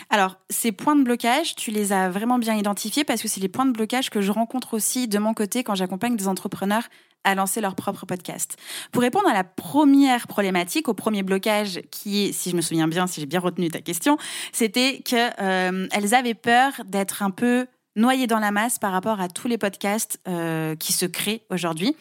Alors, 0.09 0.37
ces 0.49 0.71
points 0.71 0.95
de 0.95 1.03
blocage, 1.03 1.55
tu 1.55 1.71
les 1.71 1.93
as 1.93 2.09
vraiment 2.09 2.39
bien 2.39 2.55
identifiés 2.55 3.03
parce 3.03 3.21
que 3.21 3.27
c'est 3.27 3.41
les 3.41 3.49
points 3.49 3.65
de 3.65 3.71
blocage 3.71 4.09
que 4.09 4.21
je 4.21 4.31
rencontre 4.31 4.73
aussi 4.73 5.07
de 5.07 5.19
mon 5.19 5.33
côté 5.33 5.63
quand 5.63 5.75
j'accompagne 5.75 6.15
des 6.15 6.27
entrepreneurs 6.27 6.83
à 7.25 7.35
lancer 7.35 7.59
leur 7.59 7.75
propre 7.75 8.05
podcast. 8.05 8.55
Pour 8.91 9.01
répondre 9.01 9.27
à 9.27 9.33
la 9.33 9.43
première 9.43 10.27
problématique, 10.27 10.87
au 10.87 10.93
premier 10.93 11.23
blocage 11.23 11.81
qui 11.91 12.25
est, 12.25 12.31
si 12.31 12.51
je 12.51 12.55
me 12.55 12.61
souviens 12.61 12.87
bien, 12.87 13.07
si 13.07 13.19
j'ai 13.19 13.25
bien 13.25 13.39
retenu 13.39 13.69
ta 13.69 13.81
question, 13.81 14.17
c'était 14.53 15.01
qu'elles 15.03 15.33
euh, 15.41 15.87
avaient 16.11 16.35
peur 16.35 16.71
d'être 16.85 17.23
un 17.23 17.31
peu 17.31 17.65
noyé 17.95 18.27
dans 18.27 18.39
la 18.39 18.51
masse 18.51 18.79
par 18.79 18.91
rapport 18.91 19.19
à 19.21 19.29
tous 19.29 19.47
les 19.47 19.57
podcasts 19.57 20.19
euh, 20.27 20.75
qui 20.75 20.93
se 20.93 21.05
créent 21.05 21.43
aujourd'hui. 21.49 21.95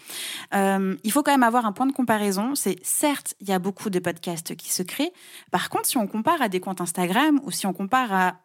Euh, 0.55 0.97
il 1.05 1.13
faut 1.13 1.23
quand 1.23 1.33
même 1.33 1.43
avoir 1.43 1.67
un 1.67 1.73
point 1.73 1.87
de 1.87 1.93
comparaison. 1.93 2.55
C'est 2.55 2.77
certes, 2.83 3.35
il 3.41 3.49
y 3.49 3.53
a 3.53 3.59
beaucoup 3.59 3.91
de 3.91 3.99
podcasts 3.99 4.57
qui 4.57 4.73
se 4.73 4.83
créent. 4.83 5.13
Par 5.51 5.69
contre, 5.69 5.87
si 5.87 5.97
on 5.97 6.07
compare 6.07 6.43
à 6.43 6.49
des 6.49 6.61
comptes 6.61 6.81
Instagram 6.81 7.41
ou 7.45 7.51
si 7.51 7.67
on 7.67 7.73
compare 7.73 8.13
à 8.13 8.37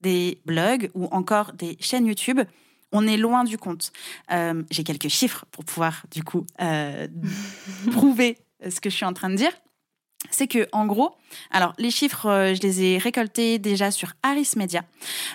des 0.00 0.40
blogs 0.46 0.90
ou 0.94 1.06
encore 1.06 1.52
des 1.52 1.76
chaînes 1.80 2.06
YouTube, 2.06 2.40
on 2.92 3.06
est 3.06 3.16
loin 3.16 3.44
du 3.44 3.58
compte. 3.58 3.92
Euh, 4.30 4.62
j'ai 4.70 4.84
quelques 4.84 5.08
chiffres 5.08 5.44
pour 5.50 5.64
pouvoir 5.64 6.02
du 6.10 6.22
coup 6.22 6.46
prouver 7.92 8.38
ce 8.68 8.80
que 8.80 8.90
je 8.90 8.96
suis 8.96 9.04
en 9.04 9.12
train 9.12 9.30
de 9.30 9.36
dire 9.36 9.52
c'est 10.30 10.46
que 10.46 10.68
en 10.72 10.86
gros, 10.86 11.14
alors 11.50 11.74
les 11.78 11.90
chiffres, 11.90 12.26
euh, 12.26 12.54
je 12.54 12.62
les 12.62 12.82
ai 12.82 12.98
récoltés 12.98 13.58
déjà 13.58 13.90
sur 13.90 14.12
Harris 14.22 14.50
Media. 14.56 14.84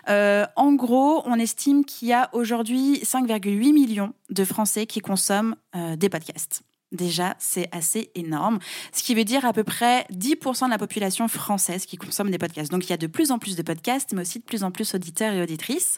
Euh, 0.10 0.46
en 0.56 0.74
gros, 0.74 1.24
on 1.26 1.40
estime 1.40 1.86
qu'il 1.86 2.10
y 2.10 2.14
a 2.14 2.30
aujourd'hui 2.34 3.00
5,8 3.04 3.74
millions 3.74 4.14
de 4.30 4.44
Français 4.44 4.86
qui 4.86 5.00
consomment 5.00 5.56
euh, 5.76 5.96
des 5.96 6.10
podcasts. 6.10 6.64
Déjà, 6.92 7.36
c'est 7.40 7.68
assez 7.72 8.12
énorme, 8.14 8.60
ce 8.92 9.02
qui 9.02 9.16
veut 9.16 9.24
dire 9.24 9.46
à 9.46 9.54
peu 9.54 9.64
près 9.64 10.06
10% 10.12 10.66
de 10.66 10.70
la 10.70 10.78
population 10.78 11.28
française 11.28 11.88
qui 11.88 11.98
consomme 11.98 12.30
des 12.30 12.38
podcasts. 12.38 12.72
Donc 12.72 12.86
il 12.86 12.92
y 12.92 12.94
a 12.94 12.98
de 12.98 13.08
plus 13.08 13.32
en 13.32 13.40
plus 13.40 13.56
de 13.56 13.64
podcasts, 13.64 14.14
mais 14.14 14.22
aussi 14.22 14.38
de 14.38 14.44
plus 14.44 14.64
en 14.64 14.70
plus 14.70 14.92
d'auditeurs 14.92 15.34
et 15.34 15.42
auditrices. 15.42 15.98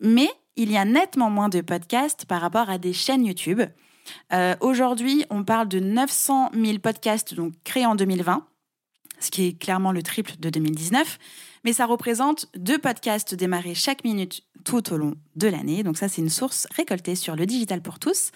Mais 0.00 0.30
il 0.56 0.72
y 0.72 0.78
a 0.78 0.86
nettement 0.86 1.28
moins 1.28 1.50
de 1.50 1.60
podcasts 1.60 2.24
par 2.24 2.40
rapport 2.40 2.70
à 2.70 2.78
des 2.78 2.94
chaînes 2.94 3.26
YouTube. 3.26 3.60
Euh, 4.32 4.54
aujourd'hui, 4.60 5.24
on 5.30 5.44
parle 5.44 5.68
de 5.68 5.80
900 5.80 6.50
000 6.54 6.78
podcasts 6.78 7.34
donc, 7.34 7.52
créés 7.64 7.86
en 7.86 7.94
2020. 7.94 8.46
ce 9.20 9.30
qui 9.30 9.46
est 9.46 9.52
clairement 9.52 9.92
le 9.92 10.02
triple 10.02 10.32
de 10.38 10.50
2019. 10.50 11.18
Mais 11.64 11.72
ça 11.72 11.86
représente 11.86 12.46
deux 12.56 12.78
podcasts 12.78 13.34
démarrés 13.34 13.74
chaque 13.74 14.02
minute 14.04 14.42
tout 14.64 14.92
au 14.92 14.96
long 14.96 15.14
de 15.36 15.48
l'année. 15.48 15.82
Donc 15.82 15.96
ça, 15.96 16.08
c'est 16.08 16.20
une 16.20 16.28
source 16.28 16.66
récoltée 16.74 17.14
sur 17.14 17.36
le 17.36 17.46
digital 17.46 17.80
pour 17.82 17.98
tous. 17.98 18.30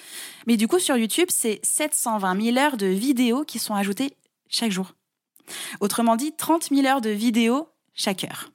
Mais 0.47 0.57
du 0.57 0.69
coup, 0.69 0.79
sur 0.79 0.97
YouTube, 0.97 1.29
c'est 1.31 1.61
720 1.65 2.41
000 2.41 2.59
heures 2.59 2.77
de 2.77 2.87
vidéos 2.87 3.45
qui 3.45 3.59
sont 3.59 3.75
ajoutées 3.75 4.13
chaque 4.49 4.71
jour. 4.71 4.95
Autrement 5.81 6.17
dit, 6.17 6.33
30 6.37 6.69
000 6.71 6.87
heures 6.87 7.01
de 7.01 7.11
vidéos 7.11 7.69
chaque 7.95 8.25
heure. 8.25 8.51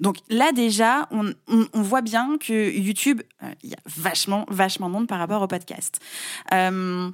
Donc 0.00 0.16
là 0.28 0.52
déjà, 0.52 1.08
on, 1.10 1.32
voit 1.74 2.02
bien 2.02 2.38
que 2.38 2.70
YouTube, 2.76 3.22
euh, 3.42 3.52
il 3.62 3.70
y 3.70 3.74
a 3.74 3.78
vachement, 3.86 4.44
vachement 4.48 4.88
de 4.88 4.92
monde 4.92 5.06
par 5.06 5.18
rapport 5.18 5.42
au 5.42 5.46
podcast. 5.46 5.98
Euh, 6.52 7.10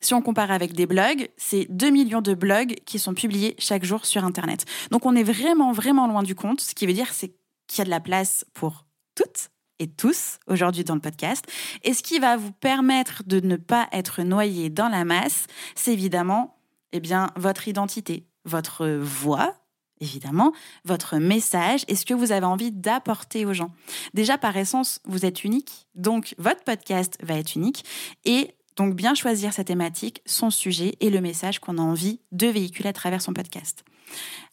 si 0.00 0.14
on 0.14 0.22
compare 0.22 0.50
avec 0.50 0.74
des 0.74 0.86
blogs, 0.86 1.28
c'est 1.36 1.66
2 1.70 1.90
millions 1.90 2.22
de 2.22 2.34
blogs 2.34 2.76
qui 2.86 2.98
sont 2.98 3.14
publiés 3.14 3.56
chaque 3.58 3.84
jour 3.84 4.06
sur 4.06 4.24
Internet. 4.24 4.64
Donc 4.90 5.06
on 5.06 5.16
est 5.16 5.22
vraiment, 5.22 5.72
vraiment 5.72 6.06
loin 6.06 6.22
du 6.22 6.34
compte. 6.34 6.60
Ce 6.60 6.74
qui 6.74 6.86
veut 6.86 6.92
dire 6.92 7.12
c'est 7.12 7.32
qu'il 7.66 7.78
y 7.78 7.82
a 7.82 7.84
de 7.84 7.90
la 7.90 8.00
place 8.00 8.44
pour 8.54 8.86
toutes 9.14 9.50
et 9.78 9.88
tous 9.88 10.38
aujourd'hui 10.46 10.84
dans 10.84 10.94
le 10.94 11.00
podcast. 11.00 11.44
Et 11.84 11.94
ce 11.94 12.02
qui 12.02 12.18
va 12.18 12.36
vous 12.36 12.52
permettre 12.52 13.22
de 13.26 13.40
ne 13.40 13.56
pas 13.56 13.88
être 13.92 14.22
noyé 14.22 14.70
dans 14.70 14.88
la 14.88 15.04
masse, 15.04 15.46
c'est 15.74 15.92
évidemment 15.92 16.58
eh 16.92 17.00
bien, 17.00 17.30
votre 17.36 17.68
identité, 17.68 18.26
votre 18.44 18.86
voix, 18.88 19.54
évidemment, 20.00 20.52
votre 20.84 21.16
message 21.18 21.84
et 21.88 21.94
ce 21.94 22.04
que 22.04 22.14
vous 22.14 22.32
avez 22.32 22.46
envie 22.46 22.72
d'apporter 22.72 23.44
aux 23.44 23.52
gens. 23.52 23.70
Déjà, 24.14 24.38
par 24.38 24.56
essence, 24.56 25.00
vous 25.04 25.24
êtes 25.24 25.44
unique, 25.44 25.86
donc 25.94 26.34
votre 26.38 26.64
podcast 26.64 27.18
va 27.22 27.34
être 27.34 27.54
unique 27.56 27.84
et 28.24 28.54
donc 28.76 28.94
bien 28.94 29.14
choisir 29.14 29.52
sa 29.52 29.64
thématique, 29.64 30.22
son 30.24 30.50
sujet 30.50 30.94
et 31.00 31.10
le 31.10 31.20
message 31.20 31.58
qu'on 31.58 31.78
a 31.78 31.82
envie 31.82 32.20
de 32.30 32.46
véhiculer 32.46 32.88
à 32.88 32.92
travers 32.92 33.20
son 33.20 33.32
podcast. 33.32 33.84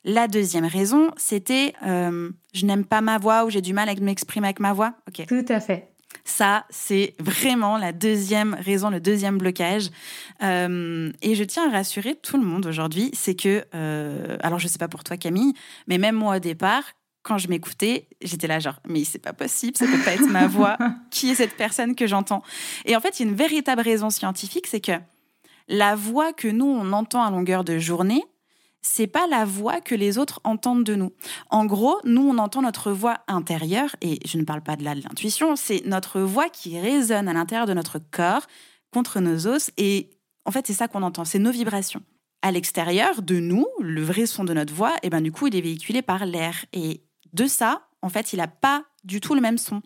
La 0.04 0.28
deuxième 0.28 0.66
raison, 0.66 1.12
c'était 1.18 1.74
euh, 1.86 2.32
je 2.54 2.66
n'aime 2.66 2.86
pas 2.86 3.02
ma 3.02 3.18
voix 3.18 3.46
ou 3.46 3.50
j'ai 3.50 3.62
du 3.62 3.74
mal 3.74 3.88
à 3.88 3.96
m'exprimer 3.96 4.48
avec 4.48 4.60
ma 4.60 4.74
voix. 4.74 4.96
Tout 5.28 5.46
à 5.48 5.60
fait. 5.60 5.95
Ça, 6.24 6.66
c'est 6.70 7.14
vraiment 7.20 7.78
la 7.78 7.92
deuxième 7.92 8.56
raison, 8.56 8.90
le 8.90 9.00
deuxième 9.00 9.38
blocage. 9.38 9.90
Euh, 10.44 11.12
et 11.22 11.36
je 11.36 11.44
tiens 11.44 11.68
à 11.68 11.72
rassurer 11.72 12.16
tout 12.16 12.38
le 12.38 12.44
monde 12.44 12.66
aujourd'hui, 12.66 13.12
c'est 13.14 13.36
que, 13.36 13.66
euh, 13.76 14.38
alors 14.42 14.60
je 14.60 14.66
ne 14.66 14.70
sais 14.70 14.78
pas 14.78 14.88
pour 14.88 15.04
toi 15.04 15.18
Camille, 15.18 15.54
mais 15.88 15.98
même 15.98 16.16
moi 16.16 16.38
au 16.38 16.40
départ, 16.40 16.84
quand 17.24 17.38
je 17.40 17.48
m'écoutais, 17.48 18.08
j'étais 18.22 18.48
là 18.48 18.60
genre, 18.60 18.80
mais 18.88 19.04
c'est 19.04 19.20
pas 19.20 19.34
possible, 19.34 19.76
ça 19.76 19.86
peut 19.86 20.04
pas 20.06 20.14
être 20.14 20.30
ma 20.30 20.48
voix. 20.48 20.78
Qui 21.12 21.32
est 21.32 21.36
cette 21.36 21.58
personne 21.58 21.96
que 21.96 22.06
j'entends? 22.06 22.44
Et 22.86 22.96
en 22.96 23.02
fait, 23.02 23.20
il 23.20 23.24
y 23.24 23.28
a 23.28 23.32
une 23.32 23.38
véritable 23.38 23.82
raison 23.82 24.10
scientifique, 24.12 24.68
c'est 24.68 24.80
que 24.80 24.94
la 25.68 25.96
voix 25.96 26.34
que 26.34 26.48
nous, 26.48 26.68
on 26.68 26.94
entend 26.94 27.24
à 27.24 27.32
longueur 27.32 27.64
de 27.64 27.80
journée, 27.80 28.24
c'est 28.86 29.08
pas 29.08 29.26
la 29.28 29.46
voix 29.46 29.82
que 29.82 29.96
les 29.96 30.18
autres 30.18 30.40
entendent 30.44 30.84
de 30.84 30.96
nous. 30.96 31.12
En 31.50 31.66
gros, 31.66 32.00
nous, 32.04 32.22
on 32.22 32.38
entend 32.38 32.62
notre 32.62 32.92
voix 32.92 33.18
intérieure, 33.28 33.96
et 34.02 34.20
je 34.26 34.38
ne 34.38 34.44
parle 34.44 34.62
pas 34.62 34.76
de 34.76 34.84
là 34.84 34.94
de 34.94 35.02
l'intuition, 35.02 35.56
c'est 35.56 35.84
notre 35.86 36.22
voix 36.22 36.50
qui 36.50 36.80
résonne 36.80 37.28
à 37.28 37.34
l'intérieur 37.34 37.66
de 37.66 37.74
notre 37.74 38.00
corps 38.00 38.46
contre 38.94 39.20
nos 39.20 39.48
os, 39.48 39.72
et 39.78 40.12
en 40.46 40.52
fait, 40.52 40.68
c'est 40.68 40.74
ça 40.74 40.88
qu'on 40.88 41.02
entend, 41.02 41.26
c'est 41.26 41.40
nos 41.40 41.52
vibrations. 41.52 42.04
À 42.44 42.52
l'extérieur 42.52 43.24
de 43.24 43.40
nous, 43.40 43.66
le 43.80 44.04
vrai 44.04 44.28
son 44.28 44.44
de 44.44 44.54
notre 44.54 44.74
voix, 44.74 44.94
et 44.98 45.08
eh 45.08 45.10
ben 45.10 45.22
du 45.22 45.32
coup, 45.32 45.48
il 45.48 45.56
est 45.56 45.62
véhiculé 45.62 46.04
par 46.04 46.28
l'air. 46.28 46.66
Et 46.72 47.02
de 47.34 47.48
ça, 47.48 47.88
en 48.04 48.10
fait, 48.10 48.34
il 48.34 48.38
n'a 48.38 48.48
pas 48.48 48.84
du 49.04 49.20
tout 49.20 49.34
le 49.34 49.42
même 49.42 49.58
son. 49.58 49.82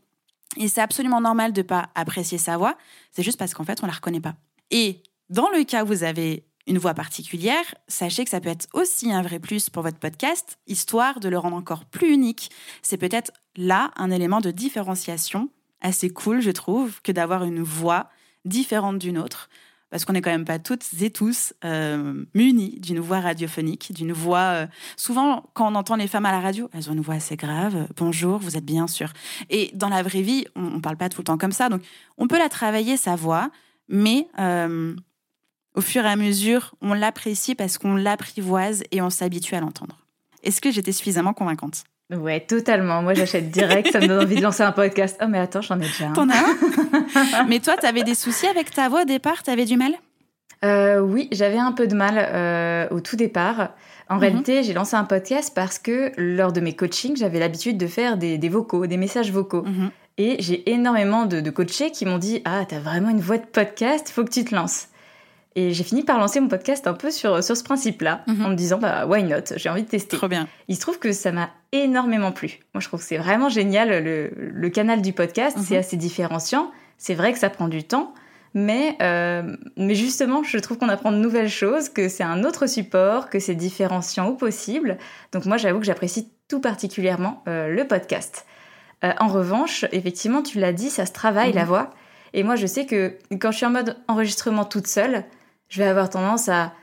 Et 0.58 0.68
c'est 0.68 0.82
absolument 0.82 1.22
normal 1.22 1.54
de 1.54 1.62
ne 1.62 1.68
pas 1.68 1.90
apprécier 1.96 2.38
sa 2.38 2.58
voix, 2.58 2.78
c'est 3.12 3.24
juste 3.24 3.40
parce 3.40 3.54
qu'en 3.54 3.64
fait, 3.64 3.82
on 3.82 3.88
la 3.88 3.94
reconnaît 3.94 4.20
pas. 4.20 4.36
Et 4.72 5.04
dans 5.30 5.50
le 5.50 5.64
cas 5.64 5.86
où 5.86 5.88
vous 5.88 6.04
avez 6.04 6.49
une 6.70 6.78
voix 6.78 6.94
particulière, 6.94 7.64
sachez 7.88 8.24
que 8.24 8.30
ça 8.30 8.40
peut 8.40 8.50
être 8.50 8.68
aussi 8.74 9.12
un 9.12 9.22
vrai 9.22 9.40
plus 9.40 9.70
pour 9.70 9.84
votre 9.84 9.98
podcast, 9.98 10.60
histoire 10.68 11.20
de 11.20 11.28
le 11.28 11.38
rendre 11.38 11.58
encore 11.58 11.84
plus 11.86 12.14
unique. 12.14 12.52
C'est 12.84 12.98
peut-être 12.98 13.32
là 13.58 13.92
un 13.98 14.12
élément 14.12 14.40
de 14.40 14.52
différenciation 14.52 15.50
assez 15.82 16.10
cool, 16.10 16.42
je 16.42 16.52
trouve, 16.52 17.02
que 17.02 17.12
d'avoir 17.12 17.44
une 17.44 17.64
voix 17.64 18.10
différente 18.46 19.00
d'une 19.00 19.18
autre 19.18 19.50
parce 19.90 20.06
qu'on 20.06 20.14
n'est 20.14 20.22
quand 20.22 20.30
même 20.30 20.46
pas 20.46 20.60
toutes 20.60 20.86
et 21.02 21.10
tous 21.10 21.54
euh, 21.66 22.24
munis 22.36 22.80
d'une 22.80 23.00
voix 23.00 23.20
radiophonique, 23.22 23.92
d'une 23.94 24.14
voix. 24.14 24.54
Euh, 24.54 24.68
souvent, 24.98 25.50
quand 25.54 25.72
on 25.72 25.76
entend 25.76 25.96
les 25.96 26.08
femmes 26.08 26.26
à 26.26 26.32
la 26.32 26.40
radio, 26.40 26.70
elles 26.74 26.90
ont 26.90 26.94
une 26.94 27.02
voix 27.02 27.16
assez 27.16 27.36
grave. 27.36 27.88
Bonjour, 27.98 28.38
vous 28.38 28.56
êtes 28.56 28.66
bien 28.66 28.88
sûr. 28.88 29.12
Et 29.50 29.72
dans 29.74 29.90
la 29.90 30.04
vraie 30.04 30.22
vie, 30.22 30.46
on, 30.56 30.62
ne 30.62 30.80
parle 30.80 30.98
pas 30.98 31.10
tout 31.10 31.22
le 31.22 31.26
temps 31.26 31.38
comme 31.38 31.52
ça. 31.52 31.70
Donc, 31.70 31.82
on 32.18 32.28
peut 32.28 32.38
la 32.38 32.50
travailler 32.50 32.98
sa 32.98 33.16
voix, 33.16 33.50
mais 33.88 34.28
euh, 34.38 34.96
au 35.76 35.82
fur 35.82 36.06
et 36.06 36.10
à 36.10 36.16
mesure, 36.16 36.76
on 36.82 36.94
l'apprécie 36.94 37.56
parce 37.56 37.78
qu'on 37.78 37.96
l'apprivoise 37.96 38.84
et 38.92 39.02
on 39.02 39.10
s'habitue 39.10 39.56
à 39.56 39.62
l'entendre. 39.62 39.98
Est-ce 40.44 40.62
que 40.62 40.72
j'étais 40.72 40.92
suffisamment 40.92 41.34
convaincante? 41.34 41.84
Ouais, 42.12 42.40
totalement. 42.40 43.04
Moi, 43.04 43.14
j'achète 43.14 43.52
direct. 43.52 43.92
ça 43.92 44.00
me 44.00 44.08
donne 44.08 44.24
envie 44.24 44.36
de 44.36 44.42
lancer 44.42 44.64
un 44.64 44.72
podcast. 44.72 45.20
Oh, 45.22 45.28
mais 45.30 45.38
attends, 45.38 45.62
j'en 45.62 45.80
ai 45.80 45.86
déjà 45.86 46.08
un. 46.08 46.14
T'en 46.14 46.28
as 46.30 46.38
un? 46.38 47.44
Mais 47.48 47.60
toi, 47.60 47.78
t'avais 47.78 48.04
des 48.04 48.16
soucis 48.16 48.48
avec 48.48 48.72
ta 48.72 48.90
voix 48.90 49.04
au 49.04 49.06
départ? 49.06 49.44
T'avais 49.44 49.66
du 49.66 49.78
mal? 49.78 49.94
Euh, 50.66 51.00
Oui, 51.00 51.28
j'avais 51.32 51.60
un 51.60 51.72
peu 51.72 51.86
de 51.86 51.96
mal 51.96 52.16
euh, 52.18 52.88
au 52.90 53.00
tout 53.00 53.16
départ. 53.16 53.70
En 54.10 54.16
mhm. 54.16 54.22
réalité, 54.22 54.64
j'ai 54.64 54.74
lancé 54.74 54.96
un 54.96 55.04
podcast 55.04 55.54
parce 55.54 55.78
que 55.78 56.12
lors 56.18 56.52
de 56.52 56.62
mes 56.62 56.76
coachings, 56.76 57.16
j'avais 57.16 57.38
l'habitude 57.38 57.78
de 57.78 57.86
faire 57.86 58.18
des, 58.18 58.38
vocaux, 58.50 58.88
des 58.88 58.98
messages 58.98 59.32
vocaux. 59.32 59.64
Mhm. 59.64 59.92
Et 60.18 60.36
j'ai 60.40 60.70
énormément 60.72 61.28
de, 61.28 61.42
de 61.42 61.50
coachés 61.52 61.92
qui 61.92 62.06
m'ont 62.06 62.18
dit 62.18 62.42
Ah, 62.44 62.66
t'as 62.68 62.80
vraiment 62.80 63.10
une 63.10 63.22
voix 63.22 63.38
de 63.38 63.46
podcast, 63.46 64.10
faut 64.10 64.24
que 64.24 64.32
tu 64.32 64.44
te 64.44 64.54
lances. 64.56 64.89
Et 65.60 65.74
j'ai 65.74 65.84
fini 65.84 66.04
par 66.04 66.18
lancer 66.18 66.40
mon 66.40 66.48
podcast 66.48 66.88
un 66.88 66.94
peu 66.94 67.12
sur, 67.12 67.44
sur 67.44 67.58
ce 67.58 67.64
principe-là, 67.66 68.24
mhm. 68.28 68.46
en 68.46 68.50
me 68.50 68.56
disant, 68.56 68.78
bah, 68.78 69.06
why 69.06 69.24
not? 69.24 69.58
J'ai 69.58 69.68
envie 69.68 69.84
de 69.84 69.90
tester. 69.90 70.16
Trop 70.16 70.30
bien. 70.30 70.48
Il 70.70 70.76
se 70.78 70.80
trouve 70.80 71.00
que 71.00 71.12
ça 71.12 71.34
m'a 71.34 71.50
énormément 71.74 72.32
plu. 72.32 72.60
Moi, 72.74 72.80
je 72.80 72.88
trouve 72.88 73.02
que 73.02 73.06
c'est 73.06 73.18
vraiment 73.18 73.50
génial. 73.50 74.02
Le, 74.02 74.32
le, 74.34 74.70
canal 74.70 75.02
du 75.02 75.12
podcast, 75.12 75.58
c'est 75.62 75.74
mhm. 75.74 75.82
assez 75.82 75.98
différenciant. 75.98 76.72
C'est 76.98 77.14
vrai 77.14 77.34
que 77.34 77.40
ça 77.40 77.50
prend 77.50 77.68
du 77.68 77.84
temps, 77.84 78.14
mais, 78.54 78.96
euh, 79.02 79.58
mais 79.76 79.96
justement, 79.96 80.44
je 80.44 80.58
trouve 80.60 80.78
qu'on 80.78 80.88
apprend 80.88 81.12
de 81.12 81.18
nouvelles 81.18 81.50
choses, 81.50 81.90
que 81.90 82.08
c'est 82.08 82.24
un 82.24 82.46
autre 82.46 82.66
support, 82.66 83.30
que 83.30 83.40
c'est 83.40 83.56
différenciant 83.56 84.28
au 84.28 84.36
possible. 84.36 84.98
Donc, 85.34 85.46
moi, 85.46 85.58
j'avoue 85.58 85.80
que 85.80 85.86
j'apprécie 85.86 86.32
tout 86.48 86.62
particulièrement 86.62 87.44
euh, 87.50 87.68
le 87.68 87.86
podcast. 87.86 88.46
Euh, 89.04 89.12
en 89.20 89.28
revanche, 89.28 89.84
effectivement, 89.92 90.42
tu 90.42 90.58
l'as 90.58 90.72
dit, 90.72 90.90
ça 90.90 91.06
se 91.06 91.12
travaille 91.12 91.52
la 91.52 91.64
mhm. 91.64 91.68
voix. 91.68 91.90
Et 92.32 92.44
moi, 92.44 92.56
je 92.56 92.66
sais 92.66 92.86
que 92.86 93.18
quand 93.42 93.52
je 93.52 93.58
suis 93.58 93.66
en 93.66 93.72
mode 93.72 93.98
enregistrement 94.08 94.64
toute 94.64 94.88
seule, 94.88 95.26
je 95.70 95.82
vais 95.82 95.88
avoir 95.88 96.10
tendance 96.10 96.50
à 96.50 96.74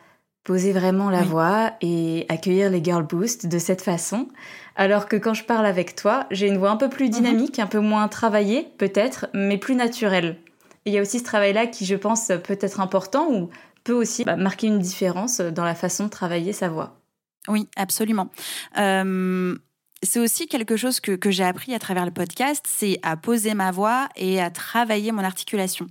poser 0.45 0.73
vraiment 0.73 1.11
la 1.11 1.23
voix 1.23 1.73
et 1.81 2.25
accueillir 2.29 2.71
les 2.71 2.83
girl 2.83 3.05
boost 3.05 3.47
de 3.47 3.59
cette 3.59 3.83
façon. 3.83 4.29
Alors 4.77 5.09
que 5.09 5.17
quand 5.17 5.35
je 5.35 5.43
parle 5.43 5.67
avec 5.67 5.97
toi, 5.97 6.27
j'ai 6.31 6.47
une 6.47 6.59
voix 6.59 6.71
un 6.71 6.77
peu 6.77 6.89
plus 6.89 7.07
mhm. 7.07 7.11
dynamique, 7.11 7.59
un 7.59 7.67
peu 7.67 7.81
moins 7.81 8.07
travaillée 8.09 8.69
peut-être, 8.79 9.27
mais 9.35 9.59
plus 9.59 9.75
naturelle. 9.75 10.39
Et 10.85 10.91
il 10.91 10.93
y 10.93 10.99
a 10.99 11.03
aussi 11.03 11.19
ce 11.19 11.25
travail-là 11.25 11.67
qui, 11.67 11.85
je 11.85 11.97
pense, 11.97 12.31
peut 12.45 12.59
être 12.61 12.81
important 12.81 13.29
ou 13.29 13.51
peut 13.83 13.93
aussi 13.93 14.25
bah, 14.25 14.37
marquer 14.37 14.69
une 14.69 14.79
différence 14.79 15.41
dans 15.41 15.65
la 15.65 15.75
façon 15.75 16.05
de 16.05 16.11
travailler 16.11 16.53
sa 16.53 16.69
voix. 16.69 17.01
Oui, 17.49 17.69
absolument. 17.77 18.29
Euh, 18.79 19.57
c'est 20.07 20.21
aussi 20.21 20.47
quelque 20.47 20.77
chose 20.77 21.01
que, 21.01 21.31
j'ai 21.31 21.45
appris 21.45 21.75
à 21.75 21.79
travers 21.79 22.05
le 22.05 22.11
podcast, 22.11 22.65
c'est 22.67 22.99
à 23.03 23.17
poser 23.17 23.55
ma 23.55 23.71
voix 23.71 24.09
et 24.17 24.41
à 24.41 24.51
travailler 24.51 25.13
mon 25.13 25.25
articulation. 25.25 25.87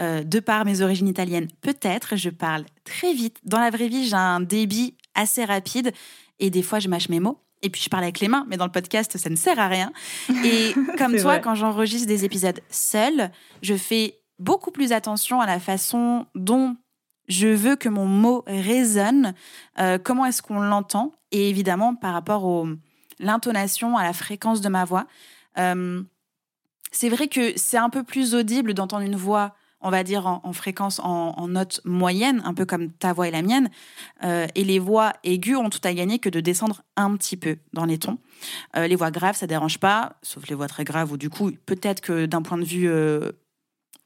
Euh, 0.00 0.22
de 0.22 0.40
par 0.40 0.64
mes 0.64 0.82
origines 0.82 1.08
italiennes, 1.08 1.48
peut-être, 1.62 2.16
je 2.16 2.30
parle 2.30 2.64
très 2.84 3.14
vite. 3.14 3.38
Dans 3.44 3.60
la 3.60 3.70
vraie 3.70 3.88
vie, 3.88 4.06
j'ai 4.06 4.14
un 4.14 4.40
débit 4.40 4.96
assez 5.14 5.44
rapide 5.44 5.92
et 6.40 6.50
des 6.50 6.62
fois, 6.62 6.78
je 6.78 6.88
mâche 6.88 7.08
mes 7.08 7.20
mots. 7.20 7.40
Et 7.62 7.70
puis, 7.70 7.80
je 7.82 7.88
parle 7.88 8.02
avec 8.02 8.20
les 8.20 8.28
mains, 8.28 8.44
mais 8.48 8.58
dans 8.58 8.66
le 8.66 8.72
podcast, 8.72 9.16
ça 9.16 9.30
ne 9.30 9.36
sert 9.36 9.58
à 9.58 9.68
rien. 9.68 9.92
Et 10.44 10.74
comme 10.98 11.16
toi, 11.16 11.38
quand 11.38 11.54
j'enregistre 11.54 12.06
des 12.06 12.24
épisodes 12.24 12.60
seuls, 12.68 13.30
je 13.62 13.74
fais 13.74 14.18
beaucoup 14.38 14.70
plus 14.70 14.92
attention 14.92 15.40
à 15.40 15.46
la 15.46 15.58
façon 15.60 16.26
dont 16.34 16.76
je 17.28 17.48
veux 17.48 17.76
que 17.76 17.88
mon 17.88 18.06
mot 18.06 18.44
résonne, 18.46 19.34
euh, 19.78 19.98
comment 20.02 20.26
est-ce 20.26 20.42
qu'on 20.42 20.60
l'entend, 20.60 21.12
et 21.30 21.48
évidemment 21.48 21.94
par 21.94 22.12
rapport 22.12 22.44
au 22.44 22.68
l'intonation, 23.18 23.96
à 23.96 24.02
la 24.02 24.12
fréquence 24.12 24.60
de 24.60 24.68
ma 24.68 24.84
voix. 24.84 25.06
Euh, 25.58 26.02
c'est 26.92 27.08
vrai 27.08 27.28
que 27.28 27.52
c'est 27.56 27.76
un 27.76 27.90
peu 27.90 28.04
plus 28.04 28.34
audible 28.34 28.74
d'entendre 28.74 29.04
une 29.04 29.16
voix, 29.16 29.54
on 29.80 29.90
va 29.90 30.04
dire 30.04 30.26
en, 30.26 30.52
fréquence, 30.52 31.00
en, 31.02 31.48
note 31.48 31.80
moyenne, 31.84 32.40
un 32.44 32.54
peu 32.54 32.64
comme 32.64 32.92
ta 32.92 33.12
voix 33.12 33.28
et 33.28 33.30
la 33.30 33.42
mienne. 33.42 33.68
Euh, 34.22 34.46
et 34.54 34.64
les 34.64 34.78
voix 34.78 35.12
aiguës 35.24 35.58
ont 35.58 35.70
tout 35.70 35.80
à 35.84 35.92
gagner 35.92 36.18
que 36.18 36.28
de 36.28 36.40
descendre 36.40 36.82
un 36.96 37.16
petit 37.16 37.36
peu 37.36 37.58
dans 37.72 37.84
les 37.84 37.98
tons. 37.98 38.18
Euh, 38.76 38.86
les 38.86 38.96
voix 38.96 39.10
graves, 39.10 39.36
ça 39.36 39.46
dérange 39.46 39.78
pas, 39.78 40.16
sauf 40.22 40.46
les 40.48 40.54
voix 40.54 40.68
très 40.68 40.84
graves 40.84 41.12
où 41.12 41.16
du 41.16 41.30
coup, 41.30 41.50
peut-être 41.66 42.00
que 42.00 42.26
d'un 42.26 42.42
point 42.42 42.58
de 42.58 42.64
vue 42.64 42.88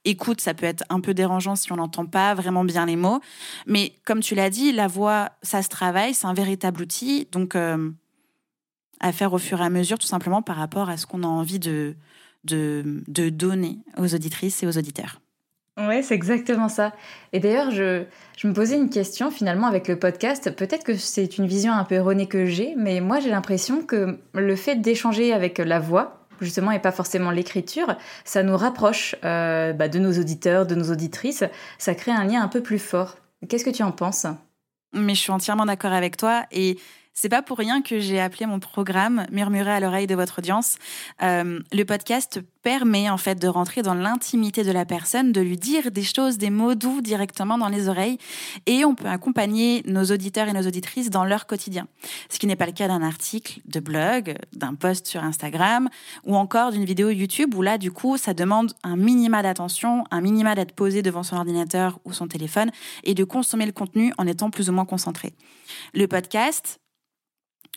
écoute, 0.05 0.41
ça 0.41 0.53
peut 0.53 0.65
être 0.65 0.83
un 0.89 0.99
peu 0.99 1.13
dérangeant 1.13 1.55
si 1.55 1.71
on 1.71 1.75
n'entend 1.75 2.05
pas 2.05 2.33
vraiment 2.33 2.63
bien 2.63 2.85
les 2.85 2.95
mots. 2.95 3.19
Mais 3.67 3.93
comme 4.05 4.21
tu 4.21 4.33
l'as 4.35 4.49
dit, 4.49 4.71
la 4.71 4.87
voix, 4.87 5.31
ça 5.43 5.61
se 5.61 5.69
travaille, 5.69 6.13
c'est 6.13 6.27
un 6.27 6.33
véritable 6.33 6.81
outil. 6.81 7.27
Donc, 7.31 7.55
à 8.99 9.11
faire 9.11 9.33
au 9.33 9.37
fur 9.37 9.61
et 9.61 9.65
à 9.65 9.69
mesure, 9.69 9.97
tout 9.97 10.07
simplement 10.07 10.41
par 10.41 10.57
rapport 10.57 10.89
à 10.89 10.97
ce 10.97 11.05
qu'on 11.05 11.23
a 11.23 11.27
envie 11.27 11.59
de, 11.59 11.95
de, 12.43 13.03
donner 13.29 13.79
aux 13.97 14.13
auditrices 14.13 14.63
et 14.63 14.67
aux 14.67 14.77
auditeurs. 14.77 15.21
Ouais, 15.77 16.01
c'est 16.03 16.15
exactement 16.15 16.67
ça. 16.67 16.93
Et 17.31 17.39
d'ailleurs, 17.39 17.71
je, 17.71 18.03
je 18.37 18.47
me 18.47 18.53
posais 18.53 18.75
une 18.75 18.89
question 18.89 19.31
finalement 19.31 19.67
avec 19.67 19.87
le 19.87 19.97
podcast. 19.97 20.53
Peut-être 20.53 20.83
que 20.83 20.95
c'est 20.95 21.37
une 21.37 21.47
vision 21.47 21.71
un 21.71 21.85
peu 21.85 21.95
erronée 21.95 22.27
que 22.27 22.45
j'ai, 22.45 22.73
mais 22.75 22.99
moi 22.99 23.21
j'ai 23.21 23.29
l'impression 23.29 23.81
que 23.81 24.19
le 24.33 24.55
fait 24.57 24.75
d'échanger 24.75 25.31
avec 25.31 25.57
la 25.57 25.79
voix, 25.79 26.27
justement, 26.41 26.71
et 26.71 26.79
pas 26.79 26.91
forcément 26.91 27.31
l'écriture, 27.31 27.95
ça 28.25 28.43
nous 28.43 28.57
rapproche 28.57 29.15
euh, 29.23 29.71
bah, 29.71 29.87
de 29.87 29.99
nos 29.99 30.11
auditeurs, 30.19 30.67
de 30.67 30.75
nos 30.75 30.91
auditrices. 30.91 31.45
Ça 31.77 31.95
crée 31.95 32.11
un 32.11 32.25
lien 32.25 32.41
un 32.41 32.49
peu 32.49 32.61
plus 32.61 32.79
fort. 32.79 33.17
Qu'est-ce 33.47 33.63
que 33.63 33.69
tu 33.69 33.83
en 33.83 33.91
penses? 33.91 34.25
Mais 34.93 35.15
je 35.15 35.19
suis 35.19 35.31
entièrement 35.31 35.65
d'accord 35.65 35.93
avec 35.93 36.17
toi. 36.17 36.45
Et 36.51 36.77
c'est 37.21 37.27
pas 37.27 37.41
pour 37.41 37.57
rien 37.57 37.81
que 37.81 37.99
j'ai 37.99 38.17
appelé 38.17 38.45
mon 38.45 38.61
programme 38.61 39.25
Murmurer 39.29 39.71
à 39.71 39.81
l'oreille 39.81 40.07
de 40.07 40.15
votre 40.15 40.39
audience. 40.39 40.77
Euh, 41.21 41.59
le 41.73 41.83
podcast 41.83 42.39
permet 42.63 43.09
en 43.09 43.17
fait 43.17 43.35
de 43.35 43.49
rentrer 43.49 43.81
dans 43.81 43.93
l'intimité 43.93 44.63
de 44.63 44.71
la 44.71 44.85
personne, 44.85 45.33
de 45.33 45.41
lui 45.41 45.57
dire 45.57 45.91
des 45.91 46.03
choses, 46.03 46.37
des 46.37 46.49
mots 46.49 46.75
doux 46.75 47.01
directement 47.01 47.57
dans 47.57 47.67
les 47.67 47.89
oreilles, 47.89 48.19
et 48.67 48.85
on 48.85 48.95
peut 48.95 49.09
accompagner 49.09 49.83
nos 49.85 50.05
auditeurs 50.05 50.47
et 50.47 50.53
nos 50.53 50.65
auditrices 50.65 51.09
dans 51.09 51.25
leur 51.25 51.45
quotidien. 51.45 51.89
Ce 52.29 52.39
qui 52.39 52.47
n'est 52.47 52.55
pas 52.55 52.67
le 52.67 52.71
cas 52.71 52.87
d'un 52.87 53.01
article 53.01 53.59
de 53.65 53.81
blog, 53.81 54.35
d'un 54.53 54.75
post 54.75 55.05
sur 55.05 55.21
Instagram, 55.21 55.89
ou 56.23 56.37
encore 56.37 56.71
d'une 56.71 56.85
vidéo 56.85 57.09
YouTube 57.09 57.53
où 57.53 57.61
là, 57.61 57.77
du 57.77 57.91
coup, 57.91 58.15
ça 58.15 58.33
demande 58.33 58.71
un 58.81 58.95
minima 58.95 59.43
d'attention, 59.43 60.05
un 60.09 60.21
minima 60.21 60.55
d'être 60.55 60.71
posé 60.71 61.01
devant 61.01 61.23
son 61.23 61.35
ordinateur 61.35 61.99
ou 62.05 62.13
son 62.13 62.29
téléphone, 62.29 62.71
et 63.03 63.13
de 63.13 63.25
consommer 63.25 63.65
le 63.65 63.73
contenu 63.73 64.13
en 64.17 64.25
étant 64.25 64.49
plus 64.49 64.69
ou 64.69 64.71
moins 64.71 64.85
concentré. 64.85 65.33
Le 65.93 66.07
podcast, 66.07 66.79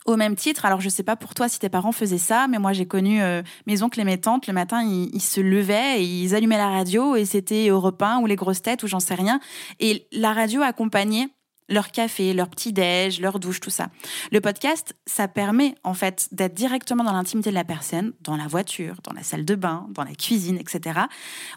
au 0.05 0.17
même 0.17 0.35
titre, 0.35 0.65
alors 0.65 0.81
je 0.81 0.89
sais 0.89 1.03
pas 1.03 1.17
pour 1.17 1.35
toi 1.35 1.49
si 1.49 1.59
tes 1.59 1.69
parents 1.69 1.93
faisaient 1.93 2.19
ça, 2.19 2.49
mais 2.49 2.59
moi 2.59 2.73
j'ai 2.73 2.87
connu 2.87 3.23
euh, 3.23 3.43
mes 3.67 3.83
oncles 3.83 4.01
et 4.01 4.05
mes 4.05 4.21
tantes, 4.21 4.47
le 4.47 4.53
matin 4.53 4.83
ils, 4.83 5.21
se 5.21 5.41
levaient 5.41 6.03
et 6.03 6.05
ils 6.05 6.35
allumaient 6.35 6.59
la 6.59 6.71
radio 6.71 7.15
et 7.15 7.25
c'était 7.25 7.69
Europe 7.69 8.03
1 8.03 8.19
ou 8.19 8.27
les 8.27 8.37
grosses 8.37 8.63
têtes 8.63 8.83
ou 8.83 8.89
j'en 8.89 9.01
sais 9.01 9.15
rien. 9.15 9.39
Et 9.79 10.09
la 10.13 10.33
radio 10.33 10.63
accompagnait 10.63 11.29
leur 11.69 11.93
café, 11.93 12.35
leur 12.35 12.49
petit-déj, 12.49 13.21
leur 13.21 13.39
douche, 13.39 13.61
tout 13.61 13.71
ça. 13.71 13.89
Le 14.33 14.41
podcast, 14.41 14.95
ça 15.07 15.29
permet 15.29 15.77
en 15.85 15.95
fait 15.95 16.29
d'être 16.33 16.55
directement 16.55 17.05
dans 17.05 17.13
l'intimité 17.13 17.51
de 17.51 17.55
la 17.55 17.65
personne, 17.65 18.13
dans 18.21 18.37
la 18.37 18.49
voiture, 18.49 18.97
dans 19.05 19.13
la 19.13 19.23
salle 19.23 19.45
de 19.45 19.55
bain, 19.55 19.87
dans 19.91 20.05
la 20.05 20.15
cuisine, 20.15 20.59
etc. 20.59 21.01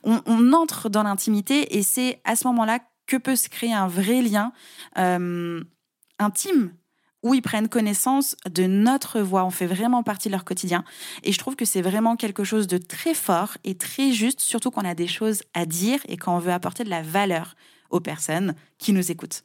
On, 0.04 0.22
entre 0.54 0.90
dans 0.90 1.04
l'intimité 1.04 1.78
et 1.78 1.84
c'est 1.84 2.22
à 2.24 2.36
ce 2.36 2.48
moment-là 2.48 2.80
que 3.08 3.18
peut 3.18 3.36
se 3.36 3.50
créer 3.50 3.74
un 3.74 3.88
vrai 3.88 4.22
lien 4.22 4.54
euh, 4.98 5.62
intime 6.20 6.72
où 7.26 7.34
ils 7.34 7.42
prennent 7.42 7.68
connaissance 7.68 8.38
de 8.50 8.68
notre 8.68 9.20
voix. 9.20 9.44
On 9.44 9.50
fait 9.50 9.66
vraiment 9.66 10.04
partie 10.04 10.30
de 10.30 10.32
leur 10.32 10.46
quotidien. 10.46 10.86
Et 11.24 11.32
je 11.32 11.40
trouve 11.40 11.56
que 11.56 11.66
c'est 11.66 11.82
vraiment 11.82 12.16
quelque 12.16 12.44
chose 12.44 12.68
de 12.68 12.78
très 12.78 13.16
fort 13.16 13.58
et 13.64 13.76
très 13.76 14.12
juste, 14.12 14.40
surtout 14.40 14.70
quand 14.70 14.84
on 14.84 14.88
a 14.88 14.94
des 14.94 15.08
choses 15.08 15.42
à 15.56 15.66
dire 15.66 16.00
et 16.08 16.18
quand 16.18 16.36
on 16.36 16.40
veut 16.40 16.52
apporter 16.52 16.84
de 16.84 16.90
la 16.90 17.02
valeur 17.02 17.56
aux 17.90 18.00
personnes 18.00 18.54
qui 18.78 18.94
nous 18.94 19.12
écoutent. 19.12 19.42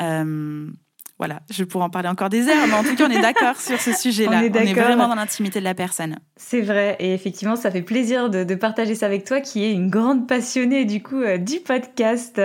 Euh, 0.00 0.70
voilà, 1.18 1.40
je 1.50 1.64
pourrais 1.64 1.84
en 1.84 1.90
parler 1.90 2.08
encore 2.08 2.28
des 2.28 2.46
heures, 2.46 2.66
mais 2.68 2.74
en 2.74 2.84
tout 2.84 2.94
cas, 2.94 3.08
on 3.08 3.10
est 3.10 3.22
d'accord 3.22 3.56
sur 3.56 3.80
ce 3.80 3.92
sujet-là. 3.92 4.42
On, 4.42 4.54
est, 4.54 4.74
vraiment 4.74 5.08
dans 5.08 5.14
l'intimité 5.16 5.58
de 5.58 5.64
la 5.64 5.74
personne. 5.74 6.18
C'est 6.36 6.60
vrai, 6.60 6.96
et 7.00 7.12
effectivement, 7.12 7.56
ça 7.56 7.72
fait 7.72 7.82
plaisir 7.82 8.30
de, 8.30 8.54
partager 8.54 8.94
ça 8.94 9.06
avec 9.06 9.24
toi, 9.24 9.40
qui 9.40 9.64
est 9.64 9.72
une 9.72 9.90
grande 9.90 10.28
passionnée 10.28 10.84
du 10.84 11.02
coup 11.02 11.22
euh, 11.22 11.38
du 11.38 11.58
podcast. 11.58 12.40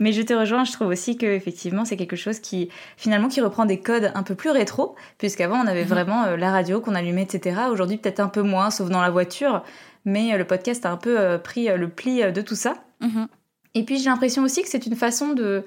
Mais 0.00 0.12
je 0.12 0.22
te 0.22 0.32
rejoins, 0.32 0.64
je 0.64 0.72
trouve 0.72 0.88
aussi 0.88 1.16
que 1.16 1.26
effectivement 1.26 1.84
c'est 1.84 1.96
quelque 1.96 2.16
chose 2.16 2.38
qui 2.38 2.68
finalement 2.96 3.28
qui 3.28 3.40
reprend 3.40 3.64
des 3.64 3.80
codes 3.80 4.12
un 4.14 4.22
peu 4.22 4.34
plus 4.34 4.50
rétro, 4.50 4.94
puisqu'avant 5.18 5.60
on 5.60 5.66
avait 5.66 5.82
mhm. 5.82 5.88
vraiment 5.88 6.24
euh, 6.24 6.36
la 6.36 6.52
radio 6.52 6.80
qu'on 6.80 6.94
allumait, 6.94 7.22
etc. 7.22 7.62
Aujourd'hui 7.70 7.96
peut-être 7.96 8.20
un 8.20 8.28
peu 8.28 8.42
moins, 8.42 8.70
sauf 8.70 8.90
dans 8.90 9.00
la 9.00 9.10
voiture, 9.10 9.64
mais 10.04 10.32
euh, 10.32 10.38
le 10.38 10.44
podcast 10.44 10.86
a 10.86 10.92
un 10.92 10.96
peu 10.96 11.18
euh, 11.18 11.38
pris 11.38 11.66
le 11.66 11.88
pli 11.88 12.22
de 12.32 12.40
tout 12.40 12.54
ça. 12.54 12.74
Mhm. 13.00 13.26
Et 13.74 13.84
puis 13.84 13.98
j'ai 13.98 14.08
l'impression 14.08 14.42
aussi 14.44 14.62
que 14.62 14.68
c'est 14.68 14.86
une 14.86 14.96
façon 14.96 15.34
de, 15.34 15.64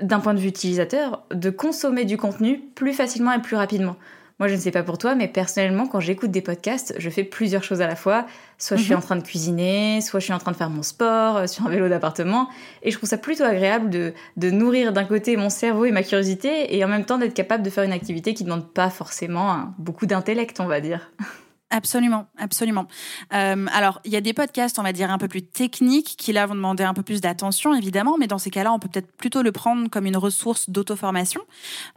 d'un 0.00 0.18
point 0.18 0.34
de 0.34 0.40
vue 0.40 0.48
utilisateur, 0.48 1.24
de 1.32 1.50
consommer 1.50 2.04
du 2.04 2.16
contenu 2.16 2.60
plus 2.74 2.92
facilement 2.92 3.32
et 3.32 3.40
plus 3.40 3.56
rapidement. 3.56 3.96
Moi, 4.40 4.48
je 4.48 4.54
ne 4.54 4.58
sais 4.58 4.70
pas 4.70 4.82
pour 4.82 4.96
toi, 4.96 5.14
mais 5.14 5.28
personnellement, 5.28 5.86
quand 5.86 6.00
j'écoute 6.00 6.30
des 6.30 6.40
podcasts, 6.40 6.94
je 6.96 7.10
fais 7.10 7.24
plusieurs 7.24 7.62
choses 7.62 7.82
à 7.82 7.86
la 7.86 7.94
fois. 7.94 8.26
Soit 8.56 8.78
je 8.78 8.82
suis 8.82 8.92
mhm. 8.92 8.98
en 8.98 9.02
train 9.02 9.16
de 9.16 9.22
cuisiner, 9.22 10.00
soit 10.00 10.18
je 10.18 10.24
suis 10.24 10.32
en 10.32 10.38
train 10.38 10.52
de 10.52 10.56
faire 10.56 10.70
mon 10.70 10.82
sport 10.82 11.36
euh, 11.36 11.46
sur 11.46 11.66
un 11.66 11.68
vélo 11.68 11.90
d'appartement. 11.90 12.48
Et 12.82 12.90
je 12.90 12.96
trouve 12.96 13.08
ça 13.08 13.18
plutôt 13.18 13.44
agréable 13.44 13.90
de, 13.90 14.14
de 14.38 14.50
nourrir 14.50 14.94
d'un 14.94 15.04
côté 15.04 15.36
mon 15.36 15.50
cerveau 15.50 15.84
et 15.84 15.92
ma 15.92 16.02
curiosité, 16.02 16.74
et 16.74 16.82
en 16.82 16.88
même 16.88 17.04
temps 17.04 17.18
d'être 17.18 17.34
capable 17.34 17.62
de 17.62 17.68
faire 17.68 17.84
une 17.84 17.92
activité 17.92 18.32
qui 18.32 18.44
ne 18.44 18.48
demande 18.48 18.66
pas 18.72 18.88
forcément 18.88 19.74
beaucoup 19.76 20.06
d'intellect, 20.06 20.58
on 20.58 20.66
va 20.66 20.80
dire. 20.80 21.12
Absolument, 21.72 22.26
absolument. 22.36 22.86
Euh, 23.32 23.66
alors, 23.72 24.00
il 24.04 24.10
y 24.10 24.16
a 24.16 24.20
des 24.20 24.32
podcasts, 24.32 24.80
on 24.80 24.82
va 24.82 24.92
dire, 24.92 25.12
un 25.12 25.18
peu 25.18 25.28
plus 25.28 25.42
techniques 25.42 26.16
qui, 26.18 26.32
là, 26.32 26.44
vont 26.46 26.56
demander 26.56 26.82
un 26.82 26.94
peu 26.94 27.04
plus 27.04 27.20
d'attention, 27.20 27.72
évidemment, 27.74 28.16
mais 28.18 28.26
dans 28.26 28.38
ces 28.38 28.50
cas-là, 28.50 28.72
on 28.72 28.80
peut 28.80 28.88
peut-être 28.88 29.12
plutôt 29.16 29.42
le 29.42 29.52
prendre 29.52 29.88
comme 29.88 30.04
une 30.04 30.16
ressource 30.16 30.68
d'auto-formation 30.68 31.40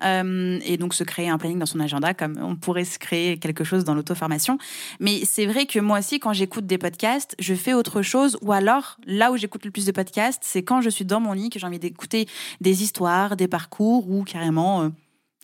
euh, 0.03 0.59
et 0.63 0.77
donc 0.77 0.93
se 0.93 1.03
créer 1.03 1.27
un 1.27 1.39
planning 1.39 1.57
dans 1.57 1.65
son 1.65 1.79
agenda, 1.79 2.13
comme 2.13 2.37
on 2.39 2.55
pourrait 2.55 2.85
se 2.85 2.99
créer 2.99 3.39
quelque 3.39 3.63
chose 3.63 3.83
dans 3.83 3.95
l'auto-formation. 3.95 4.59
Mais 4.99 5.25
c'est 5.25 5.47
vrai 5.47 5.65
que 5.65 5.79
moi 5.79 5.97
aussi, 5.99 6.19
quand 6.19 6.33
j'écoute 6.33 6.67
des 6.67 6.77
podcasts, 6.77 7.35
je 7.39 7.55
fais 7.55 7.73
autre 7.73 8.03
chose, 8.03 8.37
ou 8.43 8.51
alors, 8.51 8.97
là 9.07 9.31
où 9.31 9.37
j'écoute 9.37 9.65
le 9.65 9.71
plus 9.71 9.87
de 9.87 9.91
podcasts, 9.91 10.43
c'est 10.45 10.61
quand 10.61 10.81
je 10.81 10.89
suis 10.91 11.05
dans 11.05 11.19
mon 11.19 11.33
lit, 11.33 11.49
que 11.49 11.57
j'ai 11.57 11.65
envie 11.65 11.79
d'écouter 11.79 12.27
des 12.61 12.83
histoires, 12.83 13.35
des 13.35 13.47
parcours, 13.47 14.07
ou 14.07 14.23
carrément... 14.23 14.83
Euh, 14.83 14.89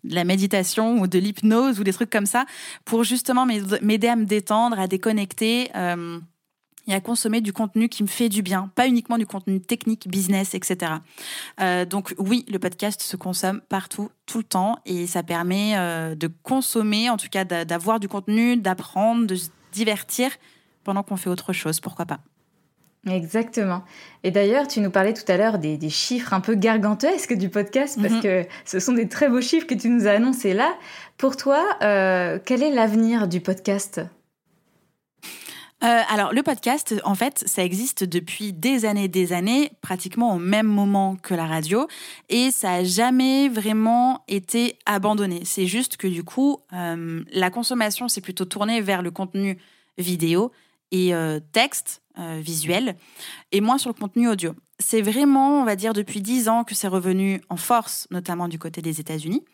de 0.03 0.15
la 0.15 0.23
méditation 0.23 0.99
ou 0.99 1.07
de 1.07 1.19
l'hypnose 1.19 1.79
ou 1.79 1.83
des 1.83 1.93
trucs 1.93 2.09
comme 2.09 2.25
ça 2.25 2.45
pour 2.85 3.03
justement 3.03 3.45
m'aider 3.45 4.07
à 4.07 4.15
me 4.15 4.25
détendre, 4.25 4.79
à 4.79 4.87
déconnecter 4.87 5.69
euh, 5.75 6.19
et 6.87 6.93
à 6.93 7.01
consommer 7.01 7.41
du 7.41 7.53
contenu 7.53 7.87
qui 7.87 8.03
me 8.03 8.07
fait 8.07 8.29
du 8.29 8.41
bien, 8.41 8.71
pas 8.75 8.87
uniquement 8.87 9.17
du 9.17 9.25
contenu 9.25 9.61
technique, 9.61 10.07
business, 10.07 10.55
etc. 10.55 10.93
Euh, 11.61 11.85
donc 11.85 12.15
oui, 12.17 12.45
le 12.49 12.57
podcast 12.57 13.01
se 13.01 13.15
consomme 13.15 13.61
partout, 13.69 14.09
tout 14.25 14.39
le 14.39 14.43
temps 14.43 14.79
et 14.85 15.05
ça 15.05 15.21
permet 15.21 15.77
euh, 15.77 16.15
de 16.15 16.27
consommer, 16.43 17.09
en 17.09 17.17
tout 17.17 17.29
cas 17.29 17.45
d'avoir 17.45 17.99
du 17.99 18.07
contenu, 18.07 18.57
d'apprendre, 18.57 19.27
de 19.27 19.35
se 19.35 19.49
divertir 19.71 20.31
pendant 20.83 21.03
qu'on 21.03 21.17
fait 21.17 21.29
autre 21.29 21.53
chose, 21.53 21.79
pourquoi 21.79 22.05
pas. 22.05 22.19
Exactement. 23.07 23.83
Et 24.23 24.31
d'ailleurs, 24.31 24.67
tu 24.67 24.81
nous 24.81 24.91
parlais 24.91 25.13
tout 25.13 25.29
à 25.31 25.37
l'heure 25.37 25.57
des, 25.57 25.89
chiffres 25.89 26.33
un 26.33 26.41
peu 26.41 26.55
gargantuesques 26.55 27.33
du 27.33 27.49
podcast, 27.49 27.97
parce 28.01 28.15
mhm. 28.15 28.21
que 28.21 28.45
ce 28.65 28.79
sont 28.79 28.93
des 28.93 29.07
très 29.07 29.29
beaux 29.29 29.41
chiffres 29.41 29.67
que 29.67 29.75
tu 29.75 29.89
nous 29.89 30.07
as 30.07 30.11
annoncés 30.11 30.53
là. 30.53 30.75
Pour 31.17 31.37
toi, 31.37 31.63
euh, 31.81 32.39
quel 32.43 32.61
est 32.61 32.71
l'avenir 32.73 33.27
du 33.27 33.39
podcast? 33.39 34.01
Euh, 35.81 36.01
alors 36.09 36.33
le 36.33 36.43
podcast, 36.43 36.93
en 37.05 37.15
fait, 37.15 37.41
ça 37.47 37.63
existe 37.63 38.03
depuis 38.03 38.51
des 38.51 38.83
années, 38.83 39.07
des 39.07 39.31
années, 39.31 39.71
pratiquement 39.79 40.35
au 40.35 40.37
même 40.37 40.67
moment 40.67 41.15
que 41.15 41.33
la 41.33 41.45
radio, 41.45 41.87
et 42.27 42.51
ça 42.51 42.73
a 42.73 42.83
jamais 42.83 43.47
vraiment 43.47 44.25
été 44.27 44.77
abandonné. 44.85 45.43
C'est 45.45 45.67
juste 45.67 45.95
que 45.95 46.07
du 46.07 46.25
coup, 46.25 46.57
euh, 46.73 47.23
la 47.31 47.49
consommation 47.49 48.09
s'est 48.09 48.19
plutôt 48.19 48.43
tournée 48.43 48.81
vers 48.81 49.01
le 49.01 49.11
contenu 49.11 49.57
vidéo 49.97 50.51
et 50.91 51.13
texte 51.51 52.01
euh, 52.19 52.41
visuel 52.41 52.97
et 53.53 53.61
moins 53.61 53.77
sur 53.77 53.89
le 53.89 53.93
contenu 53.93 54.27
audio. 54.27 54.53
C'est 54.77 55.01
vraiment, 55.01 55.61
on 55.61 55.63
va 55.63 55.77
dire, 55.77 55.93
depuis 55.93 56.19
dix 56.19 56.49
ans 56.49 56.65
que 56.65 56.75
c'est 56.75 56.89
revenu 56.89 57.39
en 57.47 57.55
force, 57.55 58.07
notamment 58.11 58.49
du 58.49 58.59
côté 58.59 58.81
des 58.81 58.99
États-Unis, 58.99 59.45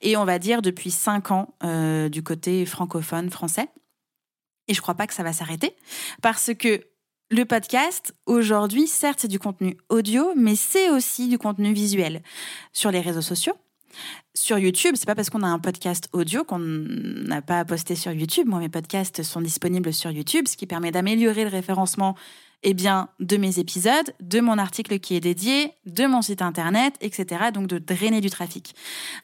et 0.00 0.16
on 0.16 0.24
va 0.24 0.40
dire 0.40 0.60
depuis 0.60 0.90
cinq 0.90 1.30
ans 1.30 1.54
euh, 1.62 2.08
du 2.08 2.24
côté 2.24 2.66
francophone 2.66 3.30
français. 3.30 3.68
Et 4.66 4.74
je 4.74 4.80
crois 4.80 4.94
pas 4.94 5.06
que 5.06 5.14
ça 5.14 5.22
va 5.22 5.32
s'arrêter 5.32 5.76
parce 6.22 6.50
que 6.58 6.88
le 7.30 7.44
podcast, 7.44 8.14
aujourd'hui, 8.26 8.88
certes, 8.88 9.20
c'est 9.20 9.28
du 9.28 9.38
contenu 9.38 9.76
audio, 9.88 10.32
mais 10.34 10.56
c'est 10.56 10.90
aussi 10.90 11.28
du 11.28 11.38
contenu 11.38 11.72
visuel 11.72 12.22
sur 12.72 12.90
les 12.90 13.00
réseaux 13.00 13.22
sociaux 13.22 13.54
sur 14.34 14.58
YouTube, 14.58 14.94
c'est 14.96 15.06
pas 15.06 15.14
parce 15.14 15.30
qu'on 15.30 15.42
a 15.42 15.48
un 15.48 15.58
podcast 15.58 16.08
audio 16.12 16.44
qu'on 16.44 16.58
n'a 16.58 17.42
pas 17.42 17.60
à 17.60 17.64
poster 17.64 17.96
sur 17.96 18.12
YouTube. 18.12 18.46
Moi, 18.46 18.60
mes 18.60 18.68
podcasts 18.68 19.22
sont 19.22 19.40
disponibles 19.40 19.92
sur 19.92 20.10
YouTube, 20.10 20.46
ce 20.48 20.56
qui 20.56 20.66
permet 20.66 20.90
d'améliorer 20.90 21.44
le 21.44 21.50
référencement 21.50 22.16
eh 22.62 22.74
bien, 22.74 23.08
de 23.20 23.36
mes 23.36 23.58
épisodes, 23.58 24.14
de 24.20 24.40
mon 24.40 24.58
article 24.58 24.98
qui 24.98 25.14
est 25.14 25.20
dédié, 25.20 25.72
de 25.86 26.06
mon 26.06 26.22
site 26.22 26.42
internet, 26.42 26.94
etc. 27.00 27.50
Donc 27.52 27.68
de 27.68 27.78
drainer 27.78 28.20
du 28.20 28.30
trafic. 28.30 28.74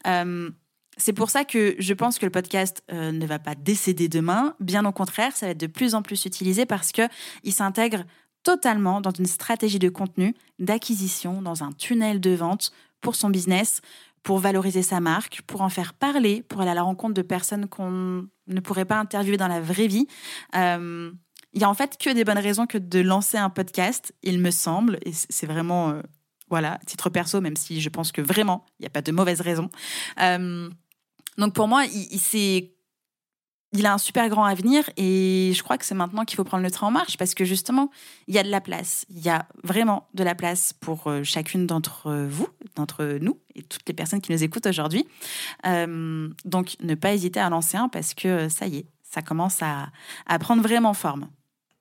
Euh, 0.06 0.50
c'est 0.96 1.12
pour 1.12 1.30
ça 1.30 1.44
que 1.44 1.74
je 1.78 1.94
pense 1.94 2.18
que 2.18 2.26
le 2.26 2.30
podcast 2.30 2.84
euh, 2.92 3.10
ne 3.10 3.26
va 3.26 3.38
pas 3.40 3.54
décéder 3.56 4.08
demain. 4.08 4.54
Bien 4.60 4.84
au 4.84 4.92
contraire, 4.92 5.36
ça 5.36 5.46
va 5.46 5.52
être 5.52 5.60
de 5.60 5.66
plus 5.66 5.94
en 5.94 6.02
plus 6.02 6.24
utilisé 6.24 6.66
parce 6.66 6.92
qu'il 6.92 7.52
s'intègre 7.52 8.04
totalement 8.44 9.00
dans 9.00 9.10
une 9.10 9.26
stratégie 9.26 9.78
de 9.78 9.88
contenu, 9.88 10.34
d'acquisition, 10.58 11.42
dans 11.42 11.64
un 11.64 11.72
tunnel 11.72 12.20
de 12.20 12.30
vente 12.30 12.72
pour 13.00 13.16
son 13.16 13.30
business, 13.30 13.80
pour 14.24 14.38
valoriser 14.38 14.82
sa 14.82 14.98
marque, 15.00 15.42
pour 15.46 15.60
en 15.60 15.68
faire 15.68 15.92
parler, 15.94 16.42
pour 16.42 16.62
aller 16.62 16.70
à 16.70 16.74
la 16.74 16.82
rencontre 16.82 17.14
de 17.14 17.22
personnes 17.22 17.68
qu'on 17.68 18.26
ne 18.46 18.60
pourrait 18.60 18.86
pas 18.86 18.98
interviewer 18.98 19.36
dans 19.36 19.48
la 19.48 19.60
vraie 19.60 19.86
vie. 19.86 20.08
Euh, 20.56 21.12
il 21.52 21.60
y 21.60 21.64
a 21.64 21.70
en 21.70 21.74
fait 21.74 21.96
que 21.98 22.10
des 22.10 22.24
bonnes 22.24 22.38
raisons 22.38 22.66
que 22.66 22.78
de 22.78 23.00
lancer 23.00 23.36
un 23.36 23.50
podcast, 23.50 24.12
il 24.22 24.40
me 24.40 24.50
semble, 24.50 24.98
et 25.04 25.12
c'est 25.12 25.46
vraiment, 25.46 25.90
euh, 25.90 26.00
voilà, 26.48 26.80
titre 26.86 27.10
perso, 27.10 27.40
même 27.40 27.54
si 27.54 27.80
je 27.80 27.88
pense 27.90 28.10
que 28.12 28.22
vraiment, 28.22 28.64
il 28.80 28.84
n'y 28.84 28.86
a 28.86 28.90
pas 28.90 29.02
de 29.02 29.12
mauvaises 29.12 29.42
raisons. 29.42 29.68
Euh, 30.20 30.70
donc 31.36 31.54
pour 31.54 31.68
moi, 31.68 31.84
il, 31.84 32.08
il 32.10 32.18
il 33.74 33.86
a 33.86 33.92
un 33.92 33.98
super 33.98 34.28
grand 34.28 34.44
avenir 34.44 34.88
et 34.96 35.52
je 35.54 35.62
crois 35.62 35.76
que 35.76 35.84
c'est 35.84 35.96
maintenant 35.96 36.24
qu'il 36.24 36.36
faut 36.36 36.44
prendre 36.44 36.62
le 36.62 36.70
train 36.70 36.86
en 36.86 36.90
marche 36.92 37.18
parce 37.18 37.34
que 37.34 37.44
justement, 37.44 37.90
il 38.28 38.34
y 38.34 38.38
a 38.38 38.44
de 38.44 38.50
la 38.50 38.60
place. 38.60 39.04
Il 39.10 39.20
y 39.20 39.28
a 39.28 39.46
vraiment 39.64 40.08
de 40.14 40.22
la 40.22 40.36
place 40.36 40.72
pour 40.72 41.08
euh, 41.08 41.24
chacune 41.24 41.66
d'entre 41.66 42.26
vous, 42.26 42.48
d'entre 42.76 43.18
nous 43.20 43.38
et 43.56 43.62
toutes 43.62 43.86
les 43.88 43.94
personnes 43.94 44.20
qui 44.20 44.32
nous 44.32 44.42
écoutent 44.42 44.66
aujourd'hui. 44.66 45.06
Euh, 45.66 46.28
donc, 46.44 46.76
ne 46.80 46.94
pas 46.94 47.12
hésiter 47.12 47.40
à 47.40 47.50
lancer 47.50 47.76
un 47.76 47.88
parce 47.88 48.14
que 48.14 48.48
ça 48.48 48.66
y 48.66 48.78
est, 48.78 48.86
ça 49.02 49.22
commence 49.22 49.60
à, 49.60 49.88
à 50.26 50.38
prendre 50.38 50.62
vraiment 50.62 50.94
forme. 50.94 51.28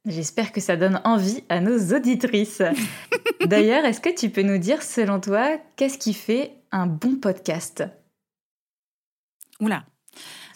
J'espère 0.05 0.51
que 0.51 0.59
ça 0.59 0.75
donne 0.75 0.99
envie 1.05 1.43
à 1.47 1.61
nos 1.61 1.93
auditrices. 1.95 2.61
D'ailleurs, 3.45 3.85
est-ce 3.85 4.01
que 4.01 4.13
tu 4.13 4.29
peux 4.29 4.41
nous 4.41 4.57
dire, 4.57 4.81
selon 4.81 5.19
toi, 5.19 5.57
qu'est-ce 5.75 5.97
qui 5.97 6.13
fait 6.13 6.53
un 6.71 6.87
bon 6.87 7.15
podcast? 7.15 7.83
Oula, 9.61 9.85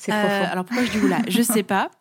euh, 0.10 0.45
alors 0.51 0.65
pourquoi 0.65 0.86
je 0.86 0.91
dis 0.91 0.99
oula? 0.99 1.19
Je 1.27 1.41
sais 1.41 1.63
pas. 1.63 1.91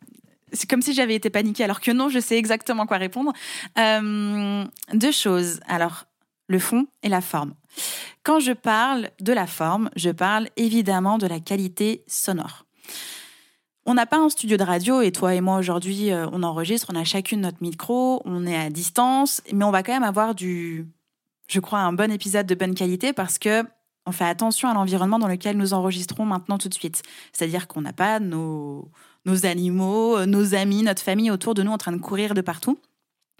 C'est 0.53 0.69
comme 0.69 0.83
si 0.83 0.95
j'avais 0.95 1.15
été 1.15 1.29
paniquée, 1.29 1.65
alors 1.65 1.81
que 1.81 1.91
non, 1.91 2.09
je 2.09 2.19
sais 2.19 2.37
exactement 2.37 2.87
quoi 2.87 2.99
répondre. 2.99 3.33
Euh, 3.79 4.65
deux 4.95 5.13
choses. 5.13 5.61
Alors, 5.67 6.05
le 6.49 6.59
fond 6.59 6.87
et 7.03 7.09
la 7.09 7.21
forme. 7.21 7.55
Quand 8.23 8.41
je 8.41 8.53
parle 8.53 9.11
de 9.21 9.33
la 9.33 9.47
forme, 9.47 9.91
je 9.97 10.11
parle 10.11 10.49
évidemment 10.57 11.19
de 11.19 11.27
la 11.27 11.41
qualité 11.41 12.05
sonore. 12.07 12.65
On 13.85 13.95
n'a 13.95 14.07
pas 14.07 14.19
un 14.19 14.29
studio 14.29 14.57
de 14.57 14.65
radio 14.65 15.01
et 15.01 15.13
toi 15.13 15.35
et 15.35 15.41
moi 15.41 15.59
aujourd'hui, 15.59 16.11
euh, 16.11 16.27
on 16.33 16.43
enregistre, 16.43 16.89
on 16.93 16.97
a 16.97 17.05
chacune 17.05 17.41
notre 17.43 17.59
micro, 17.61 18.21
on 18.25 18.47
est 18.47 18.57
à 18.57 18.69
distance, 18.69 19.43
mais 19.53 19.65
on 19.65 19.71
va 19.71 19.85
quand 19.85 19.93
même 19.93 20.03
avoir 20.03 20.35
du, 20.35 20.89
je 21.47 21.61
crois, 21.61 21.79
un 21.81 21.93
bon 21.93 22.11
épisode 22.11 22.47
de 22.47 22.55
bonne 22.57 22.75
qualité 22.75 23.13
parce 23.13 23.39
que 23.39 23.63
on 24.07 24.13
fait 24.13 24.25
attention 24.25 24.69
à 24.69 24.75
l'environnement 24.75 25.19
dans 25.19 25.29
lequel 25.29 25.57
nous 25.57 25.75
enregistrons 25.75 26.25
maintenant 26.25 26.59
tout 26.59 26.69
de 26.69 26.75
suite. 26.75 27.03
C'est-à-dire 27.33 27.67
qu'on 27.67 27.81
n'a 27.83 27.93
pas 27.93 28.21
nos, 28.21 28.89
animaux, 29.43 30.17
euh, 30.17 30.27
nos 30.27 30.55
amis, 30.55 30.83
notre 30.83 31.03
famille 31.03 31.31
autour 31.31 31.55
de 31.55 31.63
nous 31.63 31.73
en 31.73 31.79
train 31.79 31.93
de 31.93 32.01
courir 32.01 32.35
de 32.35 32.41
partout. 32.41 32.79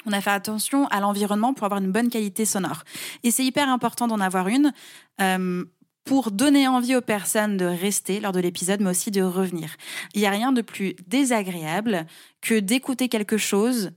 On 0.05 0.13
a 0.13 0.21
fait 0.21 0.31
attention 0.31 0.87
à 0.89 1.01
l'environnement 1.01 1.55
pour 1.55 1.65
avoir 1.65 1.81
une 1.81 1.91
bonne 1.91 2.11
qualité 2.11 2.45
sonore. 2.45 2.83
Et 3.23 3.31
c'est 3.31 3.45
hyper 3.45 3.69
important 3.69 4.07
d'en 4.07 4.21
avoir 4.21 4.49
une 4.49 4.73
euh, 5.21 5.65
pour 6.05 6.31
donner 6.31 6.69
envie 6.69 6.95
aux 6.95 7.01
personnes 7.01 7.57
de 7.57 7.65
rester 7.65 8.21
lors 8.21 8.33
de 8.33 8.41
l'épisode, 8.41 8.81
mais 8.81 8.91
aussi 8.91 9.11
de 9.11 9.23
revenir. 9.23 9.77
Il 10.15 10.21
n'y 10.21 10.27
a 10.27 10.31
rien 10.31 10.53
de 10.53 10.63
plus 10.63 10.95
désagréable 11.07 12.07
que 12.41 12.59
d'écouter 12.59 13.09
quelque 13.09 13.37
chose 13.37 13.93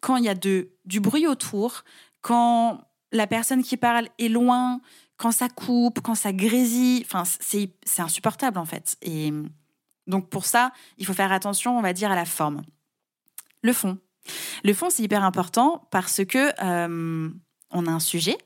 quand 0.00 0.16
il 0.16 0.24
y 0.24 0.28
a 0.28 0.34
du 0.34 1.00
bruit 1.00 1.26
autour, 1.26 1.84
quand 2.22 2.80
la 3.12 3.26
personne 3.26 3.62
qui 3.62 3.76
parle 3.76 4.08
est 4.18 4.28
loin, 4.28 4.80
quand 5.20 5.32
ça 5.32 5.50
coupe, 5.50 6.00
quand 6.00 6.14
ça 6.14 6.32
grésille, 6.32 7.02
enfin, 7.04 7.24
c'est, 7.40 7.70
insupportable 7.98 8.58
en 8.58 8.64
fait. 8.64 8.96
Et 9.02 9.32
donc 10.06 10.30
pour 10.30 10.46
ça, 10.46 10.72
il 10.96 11.04
faut 11.04 11.12
faire 11.12 11.30
attention, 11.30 11.76
on 11.78 11.82
va 11.82 11.92
dire, 11.92 12.10
à 12.10 12.14
la 12.14 12.24
forme. 12.24 12.62
Le 13.62 13.74
fond. 13.74 13.98
Le 14.64 14.72
fond, 14.72 14.88
c'est 14.88 15.02
hyper 15.02 15.22
important 15.22 15.86
parce 15.90 16.24
que 16.24 16.52
euh, 16.64 17.28
on 17.70 17.86
a 17.86 17.90
un 17.90 18.00
sujet, 18.00 18.38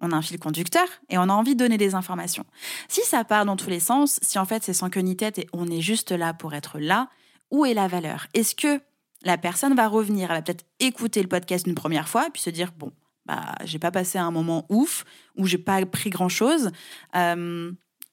on 0.00 0.10
a 0.10 0.16
un 0.16 0.22
fil 0.22 0.40
conducteur 0.40 0.88
et 1.08 1.16
on 1.16 1.22
a 1.22 1.32
envie 1.32 1.54
de 1.54 1.60
donner 1.60 1.78
des 1.78 1.94
informations. 1.94 2.44
Si 2.88 3.02
ça 3.02 3.22
part 3.22 3.44
dans 3.44 3.56
tous 3.56 3.70
les 3.70 3.80
sens, 3.80 4.18
si 4.20 4.36
en 4.40 4.44
fait 4.44 4.64
c'est 4.64 4.74
sans 4.74 4.90
queue 4.90 5.00
ni 5.00 5.16
tête 5.16 5.38
et 5.38 5.46
on 5.52 5.68
est 5.68 5.80
juste 5.80 6.10
là 6.10 6.34
pour 6.34 6.54
être 6.54 6.80
là, 6.80 7.08
où 7.52 7.64
est 7.64 7.74
la 7.74 7.86
valeur? 7.86 8.26
Est-ce 8.34 8.56
que 8.56 8.80
la 9.22 9.38
personne 9.38 9.76
va 9.76 9.86
revenir, 9.86 10.32
elle 10.32 10.38
va 10.38 10.42
peut-être 10.42 10.66
écouter 10.80 11.22
le 11.22 11.28
podcast 11.28 11.68
une 11.68 11.76
première 11.76 12.08
fois 12.08 12.26
et 12.26 12.30
puis 12.30 12.42
se 12.42 12.50
dire 12.50 12.72
bon, 12.76 12.90
bah, 13.26 13.54
j'ai 13.64 13.78
pas 13.78 13.90
passé 13.90 14.18
un 14.18 14.30
moment 14.30 14.66
ouf, 14.68 15.04
où 15.36 15.46
j'ai 15.46 15.58
pas 15.58 15.84
pris 15.86 16.10
grand 16.10 16.28
chose, 16.28 16.70
euh, 17.14 17.72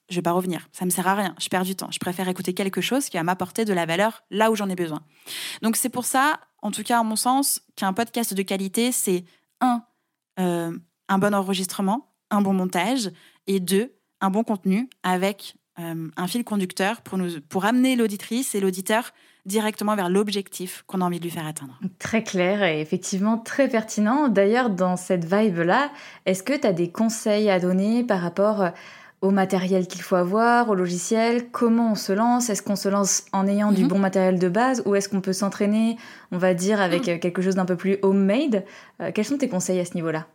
je 0.10 0.16
vais 0.16 0.22
pas 0.22 0.32
revenir. 0.32 0.68
Ça 0.72 0.86
me 0.86 0.90
sert 0.90 1.08
à 1.08 1.16
rien. 1.16 1.36
Je 1.40 1.48
perds 1.48 1.64
du 1.64 1.76
temps. 1.76 1.90
Je 1.92 2.00
préfère 2.00 2.28
écouter 2.28 2.54
quelque 2.54 2.82
chose 2.82 3.10
qui 3.10 3.18
va 3.18 3.24
m'apporter 3.24 3.66
de 3.66 3.74
la 3.74 3.86
valeur 3.86 4.24
là 4.30 4.52
où 4.52 4.56
j'en 4.56 4.70
ai 4.70 4.76
besoin. 4.76 5.02
Donc 5.62 5.76
c'est 5.76 5.90
pour 5.90 6.06
ça, 6.06 6.40
en 6.62 6.72
tout 6.72 6.84
cas 6.84 7.00
à 7.00 7.04
mon 7.04 7.16
sens, 7.16 7.62
qu'un 7.76 7.94
podcast 7.94 8.34
de 8.34 8.42
qualité, 8.42 8.92
c'est 8.92 9.24
un, 9.62 9.84
euh, 10.40 10.78
un 11.08 11.18
bon 11.18 11.34
enregistrement, 11.34 12.14
un 12.30 12.42
bon 12.42 12.54
montage, 12.54 13.12
et 13.48 13.60
deux, 13.60 13.96
un 14.22 14.30
bon 14.30 14.44
contenu 14.44 14.90
avec 15.04 15.56
euh, 15.80 16.10
un 16.16 16.28
fil 16.28 16.44
conducteur 16.44 17.02
pour, 17.02 17.18
nous, 17.18 17.42
pour 17.42 17.66
amener 17.66 17.96
l'auditrice 17.96 18.56
et 18.56 18.60
l'auditeur 18.60 19.12
directement 19.46 19.96
vers 19.96 20.10
l'objectif 20.10 20.84
qu'on 20.88 21.02
a 21.02 21.06
envie 21.06 21.20
de 21.20 21.24
lui 21.24 21.32
faire 21.32 21.46
atteindre. 21.46 21.78
Très 22.00 22.24
clair 22.24 22.64
et 22.64 22.80
effectivement 22.80 23.38
très 23.38 23.68
pertinent. 23.68 24.30
D'ailleurs, 24.30 24.70
dans 24.70 24.96
cette 24.96 25.26
vibe-là, 25.26 25.92
est-ce 26.26 26.44
que 26.44 26.58
tu 26.58 26.66
as 26.66 26.74
des 26.74 26.90
conseils 26.90 27.50
à 27.50 27.60
donner 27.60 28.04
par 28.04 28.22
rapport 28.22 28.62
euh, 28.62 28.70
au 29.22 29.32
matériel 29.32 29.88
qu'il 29.88 30.02
faut 30.02 30.16
avoir, 30.16 30.70
au 30.70 30.76
logiciel, 30.76 31.50
comment 31.52 31.92
on 31.92 31.96
se 31.96 32.14
lance? 32.14 32.50
Est-ce 32.50 32.62
qu'on 32.62 32.76
se 32.76 32.90
lance 32.90 33.26
en 33.34 33.48
ayant 33.48 33.72
du 33.72 33.84
mhm. 33.84 33.90
bon 33.90 34.00
matériel 34.00 34.40
de 34.40 34.50
base 34.50 34.82
ou 34.86 34.96
est-ce 34.96 35.10
qu'on 35.10 35.22
peut 35.22 35.34
s'entraîner, 35.34 35.98
on 36.32 36.38
va 36.38 36.54
dire, 36.54 36.80
avec 36.80 37.08
mhm. 37.08 37.16
euh, 37.16 37.20
quelque 37.20 37.42
chose 37.42 37.56
d'un 37.56 37.66
peu 37.66 37.76
plus 37.76 37.98
homemade? 38.02 38.64
Euh, 39.02 39.12
Quels 39.14 39.26
sont 39.26 39.38
tes 39.38 39.50
conseils 39.50 39.80
à 39.80 39.86
ce 39.86 39.96
niveau-là? 39.96 40.28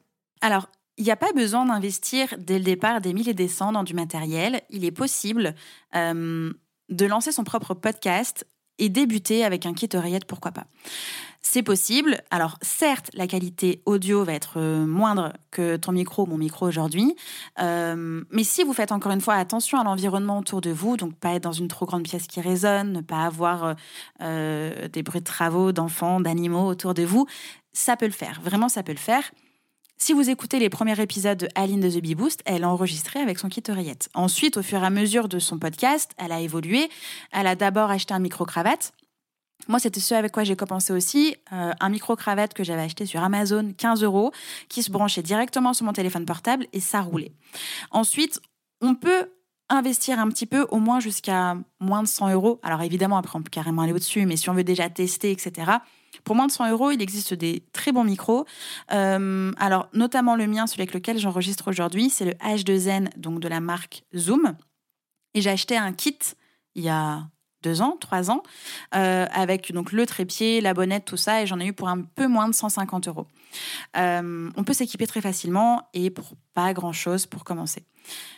Alors, 0.43 0.69
il 0.99 1.05
n'y 1.05 1.11
a 1.11 1.17
pas 1.17 1.33
besoin 1.33 1.65
d'investir 1.65 2.35
dès 2.39 2.59
le 2.59 2.65
départ 2.65 3.01
des 3.01 3.15
milliers 3.15 3.31
et 3.31 3.35
des 3.35 3.49
cents 3.49 3.73
dans 3.73 3.85
du 3.85 3.95
matériel. 3.95 4.63
Il 4.69 4.85
est 4.85 4.91
possible 4.91 5.55
de 5.95 7.07
lancer 7.07 7.31
son 7.31 7.45
propre 7.45 7.75
podcast 7.75 8.45
et 8.79 8.89
débuter 8.89 9.45
avec 9.45 9.67
un 9.67 9.75
kit 9.75 9.89
oreillette, 9.95 10.25
pourquoi 10.25 10.53
pas. 10.53 10.67
C'est 11.41 11.63
possible. 11.63 12.21
Alors 12.31 12.59
certes, 12.63 13.11
la 13.15 13.27
qualité 13.27 13.81
audio 13.87 14.25
va 14.25 14.35
être 14.35 14.59
euh, 14.59 14.85
moindre 14.85 15.33
que 15.51 15.77
ton 15.77 15.93
micro, 15.93 16.27
mon 16.27 16.37
micro 16.37 16.67
aujourd'hui. 16.67 17.15
Euh, 17.61 18.23
mais 18.31 18.45
si 18.45 18.65
vous 18.65 18.73
faites 18.73 18.93
encore 18.93 19.13
une 19.13 19.21
fois 19.21 19.35
attention 19.35 19.79
à 19.79 19.85
l'environnement 19.85 20.39
autour 20.39 20.61
de 20.61 20.71
vous, 20.71 20.97
donc 20.97 21.15
pas 21.15 21.35
être 21.35 21.45
dans 21.45 21.53
une 21.53 21.69
trop 21.69 21.87
grande 21.87 22.03
pièce 22.03 22.27
qui 22.27 22.41
résonne, 22.41 22.93
ne 22.93 23.01
pas 23.01 23.25
avoir 23.25 23.77
euh, 24.21 24.89
des 24.89 25.03
bruits 25.03 25.21
de 25.21 25.25
travaux, 25.25 25.73
d'enfants, 25.73 26.21
d'animaux 26.21 26.67
autour 26.67 26.93
de 26.93 27.05
vous, 27.05 27.27
ça 27.73 27.97
peut 27.97 28.07
le 28.07 28.13
faire. 28.13 28.41
Vraiment, 28.43 28.69
ça 28.69 28.83
peut 28.83 28.93
le 28.93 28.99
faire. 28.99 29.23
Si 30.01 30.13
vous 30.13 30.31
écoutez 30.31 30.61
les 30.61 30.71
premiers 30.71 31.01
épisodes 31.01 31.39
de 31.39 31.49
Aline 31.57 31.81
de 31.81 31.91
The 31.91 32.01
Bee 32.01 32.15
Boost, 32.15 32.41
elle 32.45 32.63
a 32.63 32.69
enregistré 32.69 33.19
avec 33.19 33.41
son 33.41 33.49
kit 33.49 33.65
oreillette. 33.69 34.09
Ensuite, 34.15 34.57
au 34.57 34.63
fur 34.63 34.81
et 34.81 34.87
à 34.87 34.91
mesure 34.91 35.29
de 35.29 35.41
son 35.41 35.59
podcast, 35.59 36.13
elle 36.19 36.31
a 36.31 36.41
évolué. 36.41 36.89
Elle 37.33 37.49
a 37.49 37.57
d'abord 37.57 37.91
acheté 37.91 38.15
un 38.15 38.21
micro-cravate. 38.21 38.93
Moi, 39.67 39.81
c'était 39.81 39.99
ce 39.99 40.15
avec 40.15 40.31
quoi 40.31 40.45
j'ai 40.45 40.55
commencé 40.55 40.93
aussi. 40.93 41.35
Euh, 41.53 41.73
un 41.81 41.89
micro-cravate 41.89 42.55
que 42.55 42.63
j'avais 42.63 42.83
acheté 42.83 43.07
sur 43.07 43.25
Amazon, 43.25 43.73
15 43.77 44.05
euros, 44.05 44.31
qui 44.69 44.85
se 44.85 44.93
branchait 44.93 45.23
directement 45.23 45.75
sur 45.75 45.85
mon 45.85 45.93
téléphone 45.93 46.25
portable 46.25 46.69
et 46.73 46.81
ça 46.81 47.01
roulait. 47.01 47.33
Ensuite, 47.91 48.41
on 48.81 48.95
peut 48.95 49.33
investir 49.69 50.19
un 50.19 50.29
petit 50.29 50.47
peu, 50.47 50.67
au 50.71 50.79
moins 50.79 51.01
jusqu'à 51.01 51.57
moins 51.81 52.03
de 52.03 52.09
100 52.09 52.33
euros. 52.33 52.61
Alors 52.63 52.83
évidemment, 52.83 53.19
après, 53.19 53.39
on 53.39 53.43
peut 53.43 53.51
carrément 53.51 53.83
aller 53.83 53.93
au-dessus, 53.93 54.27
mais 54.27 54.37
si 54.37 54.49
on 54.51 54.55
veut 54.55 54.65
déjà 54.65 54.89
tester, 54.89 55.31
etc., 55.31 55.73
pour 56.25 56.35
moins 56.35 56.47
de 56.47 56.53
100 56.53 56.71
euros, 56.71 56.91
il 56.91 57.01
existe 57.01 57.35
des 57.35 57.63
très 57.73 57.93
bons 57.93 58.05
micros. 58.05 58.45
Euh, 58.93 59.53
alors, 59.59 59.89
notamment 59.93 60.37
le 60.37 60.47
mien, 60.47 60.67
celui 60.67 60.83
avec 60.83 60.95
lequel 60.95 61.19
j'enregistre 61.19 61.69
aujourd'hui, 61.69 62.11
c'est 62.11 62.25
le 62.25 62.33
H2N, 62.33 63.17
donc 63.17 63.41
de 63.41 63.49
la 63.49 63.61
marque 63.61 64.03
Zoom. 64.17 64.57
Et 65.35 65.41
j'ai 65.41 65.51
acheté 65.51 65.77
un 65.77 65.93
kit 65.93 66.19
il 66.75 66.85
y 66.85 66.89
a 66.89 67.27
deux 67.63 67.83
ans, 67.83 67.97
trois 68.01 68.31
ans, 68.31 68.43
euh, 68.95 69.27
avec 69.33 69.73
donc 69.73 69.93
le 69.93 70.07
trépied, 70.07 70.61
la 70.61 70.75
bonnette, 70.75 71.05
tout 71.05 71.17
ça, 71.17 71.43
et 71.43 71.47
j'en 71.47 71.59
ai 71.59 71.67
eu 71.67 71.73
pour 71.73 71.89
un 71.89 72.03
peu 72.03 72.29
moins 72.29 72.49
de 72.49 72.55
150 72.55 73.09
euros. 73.09 73.27
Euh, 73.97 74.51
on 74.57 74.65
peut 74.65 74.75
s'équiper 74.75 75.07
très 75.07 75.21
facilement 75.21 75.89
et 75.93 76.11
pour 76.11 76.35
pas 76.55 76.73
grand-chose 76.73 77.27
pour 77.27 77.45
commencer. 77.45 77.85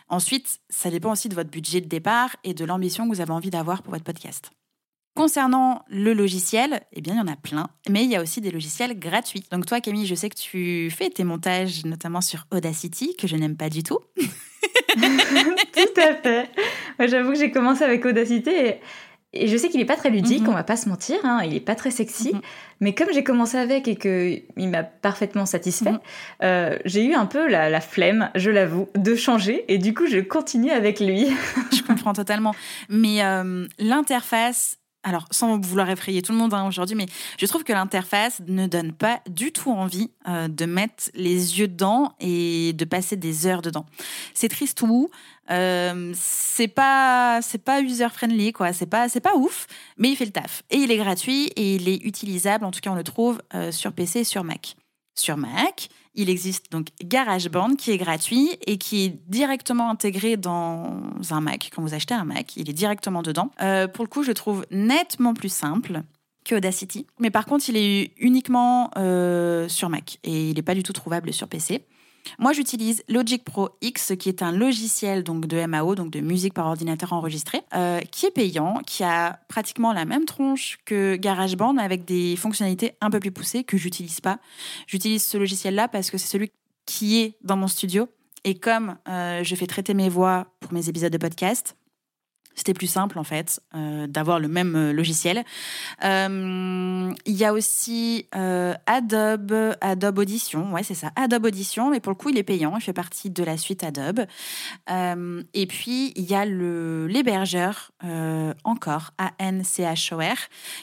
Ensuite, 0.09 0.61
ça 0.69 0.91
dépend 0.91 1.13
aussi 1.13 1.29
de 1.29 1.35
votre 1.35 1.51
budget 1.51 1.81
de 1.81 1.89
départ 1.89 2.37
et 2.45 2.55
de 2.55 2.65
l'ambition 2.65 3.09
que 3.09 3.15
vous 3.15 3.21
avez 3.21 3.33
envie 3.33 3.51
d'avoir 3.51 3.83
pour 3.83 3.93
votre 3.93 4.05
podcast. 4.05 4.51
Concernant 5.17 5.85
le 5.89 6.15
logiciel, 6.15 6.83
eh 6.93 7.01
bien, 7.01 7.15
il 7.15 7.19
y 7.19 7.21
en 7.21 7.27
a 7.27 7.37
plein, 7.37 7.69
mais 7.89 8.05
il 8.05 8.11
y 8.11 8.17
a 8.17 8.23
aussi 8.23 8.41
des 8.41 8.51
logiciels 8.51 8.99
gratuits. 8.99 9.45
Donc 9.51 9.67
toi, 9.67 9.81
Camille, 9.81 10.07
je 10.07 10.15
sais 10.15 10.31
que 10.31 10.39
tu 10.39 10.91
fais 10.91 11.11
tes 11.11 11.25
montages 11.25 11.85
notamment 11.85 12.21
sur 12.21 12.47
Audacity, 12.53 13.17
que 13.17 13.27
je 13.27 13.37
n'aime 13.37 13.57
pas 13.57 13.71
du 13.71 13.83
tout. 13.83 13.99
tout 14.17 16.01
à 16.01 16.15
fait. 16.15 16.51
J'avoue 17.01 17.33
que 17.33 17.39
j'ai 17.39 17.51
commencé 17.51 17.83
avec 17.83 18.05
Audacity 18.05 18.51
et, 18.51 18.81
je 19.33 19.57
sais 19.57 19.69
qu'il 19.69 19.79
n'est 19.79 19.87
pas 19.87 19.97
très 19.97 20.11
ludique, 20.11 20.43
mhm. 20.43 20.49
on 20.49 20.55
va 20.55 20.65
pas 20.65 20.77
se 20.77 20.89
mentir, 20.89 21.19
hein, 21.23 21.41
il 21.45 21.53
n'est 21.53 21.61
pas 21.61 21.77
très 21.77 21.91
sexy. 21.91 22.33
Mhm. 22.35 22.41
Mais 22.81 22.95
comme 22.95 23.09
j'ai 23.13 23.23
commencé 23.23 23.57
avec 23.57 23.87
et 23.87 23.97
qu'il 23.97 24.69
m'a 24.69 24.83
parfaitement 24.83 25.47
satisfait, 25.47 25.93
mhm. 25.93 26.01
euh, 26.43 26.79
j'ai 26.85 27.05
eu 27.05 27.15
un 27.15 27.27
peu 27.27 27.49
la, 27.49 27.81
flemme, 27.81 28.31
je 28.35 28.51
l'avoue, 28.51 28.89
de 28.97 29.15
changer. 29.15 29.65
Et 29.69 29.79
du 29.79 29.95
coup, 29.95 30.07
je 30.07 30.19
continue 30.19 30.71
avec 30.71 31.01
lui. 31.01 31.29
je 31.73 31.83
comprends 31.83 32.13
totalement. 32.13 32.55
Mais 32.89 33.23
euh, 33.23 33.67
l'interface 33.79 34.81
alors 35.03 35.27
sans 35.31 35.59
vouloir 35.59 35.89
effrayer 35.91 36.23
tout 36.23 36.33
le 36.33 36.39
monde 36.39 36.53
hein, 36.53 36.67
aujourd'hui, 36.67 36.97
mais 36.97 37.07
je 37.39 37.47
trouve 37.47 37.65
que 37.65 37.73
l'interface 37.73 38.43
ne 38.47 38.67
donne 38.67 38.93
pas 38.93 39.21
du 39.29 39.53
tout 39.53 39.71
envie 39.71 40.11
euh, 40.29 40.49
de 40.49 40.67
mettre 40.67 41.11
les 41.15 41.59
yeux 41.59 41.69
dedans 41.69 42.15
et 42.21 42.73
de 42.75 42.85
passer 42.85 43.17
des 43.17 43.47
heures 43.47 43.63
dedans. 43.63 43.87
C'est 44.35 44.49
triste 44.49 44.83
ou 44.83 45.11
euh, 45.51 46.13
c'est 46.15 46.69
pas 46.69 47.41
c'est 47.43 47.63
pas 47.63 47.81
user 47.81 48.09
friendly 48.09 48.53
quoi, 48.53 48.73
c'est 48.73 48.87
pas 48.87 49.09
c'est 49.09 49.21
pas 49.21 49.35
ouf, 49.35 49.67
mais 49.99 50.11
il 50.11 50.17
fait 50.17 50.25
le 50.25 50.31
taf 50.31 50.63
et 50.71 50.77
il 50.77 50.91
est 50.91 50.97
gratuit 50.97 51.47
et 51.57 51.75
il 51.75 51.89
est 51.89 52.05
utilisable. 52.05 52.65
En 52.65 52.71
tout 52.71 52.81
cas, 52.81 52.91
on 52.91 52.95
le 52.95 53.05
trouve 53.05 53.43
euh, 53.55 53.73
sur 53.73 53.93
PC 53.93 54.21
et 54.21 54.25
sur 54.25 54.45
Mac. 54.45 54.77
sur 55.19 55.37
Mac. 55.37 55.89
Il 56.15 56.29
existe 56.29 56.73
donc 56.73 56.89
GarageBand 57.03 57.77
qui 57.77 57.93
est 57.93 57.99
gratuit 57.99 58.51
et 58.67 58.79
qui 58.79 59.05
est 59.05 59.21
directement 59.29 59.91
intégré 59.91 60.37
dans 60.37 61.01
un 61.31 61.41
Mac. 61.41 61.71
Quand 61.75 61.83
vous 61.83 61.95
achetez 61.95 62.15
un 62.15 62.25
Mac, 62.25 62.57
il 62.57 62.69
est 62.69 62.75
directement 62.75 63.23
dedans. 63.23 63.51
Euh, 63.63 63.87
pour 63.87 64.05
le 64.05 64.09
coup, 64.09 64.23
je 64.23 64.29
le 64.29 64.35
trouve 64.35 64.67
nettement 64.71 65.35
plus 65.35 65.53
simple 65.53 66.03
que 66.45 66.57
Audacity. 66.57 67.07
Mais 67.21 67.31
par 67.31 67.47
contre, 67.47 67.69
il 67.69 67.77
est 67.77 68.13
uniquement 68.19 68.91
sur 69.69 69.89
Mac 69.89 70.19
et 70.25 70.51
il 70.51 70.57
n'est 70.57 70.63
pas 70.63 70.75
du 70.75 70.83
tout 70.83 70.93
trouvable 70.93 71.33
sur 71.33 71.47
PC. 71.47 71.85
Moi, 72.39 72.53
j'utilise 72.53 73.03
Logic 73.09 73.45
Pro 73.45 73.71
X, 73.81 74.13
qui 74.19 74.29
est 74.29 74.43
un 74.43 74.53
logiciel 74.53 75.25
donc 75.25 75.47
de 75.47 75.65
MAO, 75.67 75.95
donc 75.95 76.11
de 76.11 76.21
musique 76.21 76.55
par 76.55 76.67
ordinateur 76.67 77.13
enregistré, 77.13 77.63
euh, 77.75 78.01
qui 78.01 78.27
est 78.27 78.31
payant, 78.31 78.81
qui 78.87 79.05
a 79.05 79.41
pratiquement 79.49 79.93
la 79.93 80.05
même 80.05 80.25
tronche 80.25 80.79
que 80.85 81.17
GarageBand, 81.17 81.77
avec 81.77 82.05
des 82.05 82.37
fonctionnalités 82.37 82.93
un 83.01 83.11
peu 83.11 83.21
plus 83.21 83.33
poussées 83.33 83.65
que 83.65 83.77
j'utilise 83.77 84.21
pas. 84.21 84.39
J'utilise 84.87 85.25
ce 85.25 85.39
logiciel-là 85.39 85.89
parce 85.89 86.11
que 86.11 86.19
c'est 86.19 86.29
celui 86.29 86.51
qui 86.87 87.21
est 87.21 87.37
dans 87.43 87.57
mon 87.57 87.69
studio. 87.69 88.09
Et 88.45 88.55
comme 88.55 88.97
euh, 89.09 89.45
je 89.45 89.55
fais 89.55 89.67
traiter 89.67 89.95
mes 89.95 90.09
voix 90.09 90.47
pour 90.61 90.73
mes 90.73 90.89
épisodes 90.89 91.13
de 91.13 91.19
podcast, 91.19 91.77
c'était 92.55 92.75
plus 92.75 92.87
simple 92.87 93.19
en 93.19 93.25
fait 93.25 93.61
euh, 93.75 94.07
d'avoir 94.07 94.39
le 94.39 94.49
même 94.49 94.77
euh, 94.77 94.93
logiciel. 94.93 95.45
Euh, 96.05 97.13
il 97.25 97.35
y 97.35 97.45
a 97.45 97.53
aussi 97.53 98.27
Adobe, 98.33 99.75
Adobe 99.81 100.19
Audition, 100.19 100.73
ouais 100.73 100.83
c'est 100.83 100.95
ça, 100.95 101.11
Adobe 101.17 101.47
Audition, 101.47 101.91
mais 101.91 102.01
pour 102.01 102.11
le 102.11 102.17
coup 102.17 102.29
il 102.29 102.39
est 102.39 102.43
payant, 102.43 102.77
il 102.77 102.83
fait 102.83 102.93
partie 102.93 103.31
de 103.31 103.43
la 103.43 103.57
suite 103.57 103.85
Adobe. 103.85 104.21
et 104.89 105.67
puis 105.67 106.13
il 106.17 106.25
y 106.25 106.35
a 106.35 106.45
l'hébergeur 106.45 107.93
encore, 108.65 109.13
A-N-C-H-O-R, 109.19 110.37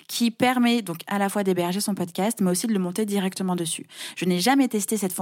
qui 0.07 0.31
permet 0.31 0.81
donc 0.81 0.97
à 1.07 1.19
la 1.19 1.29
fois 1.29 1.43
d'héberger 1.43 1.81
son 1.81 1.95
podcast, 1.95 2.39
mais 2.41 2.51
aussi 2.51 2.67
de 2.67 2.73
le 2.73 2.79
monter 2.79 3.05
directement 3.05 3.55
dessus. 3.55 3.85
Je 4.15 4.25
n'ai 4.25 4.39
jamais 4.39 4.67
testé 4.67 4.97
cette 4.97 5.13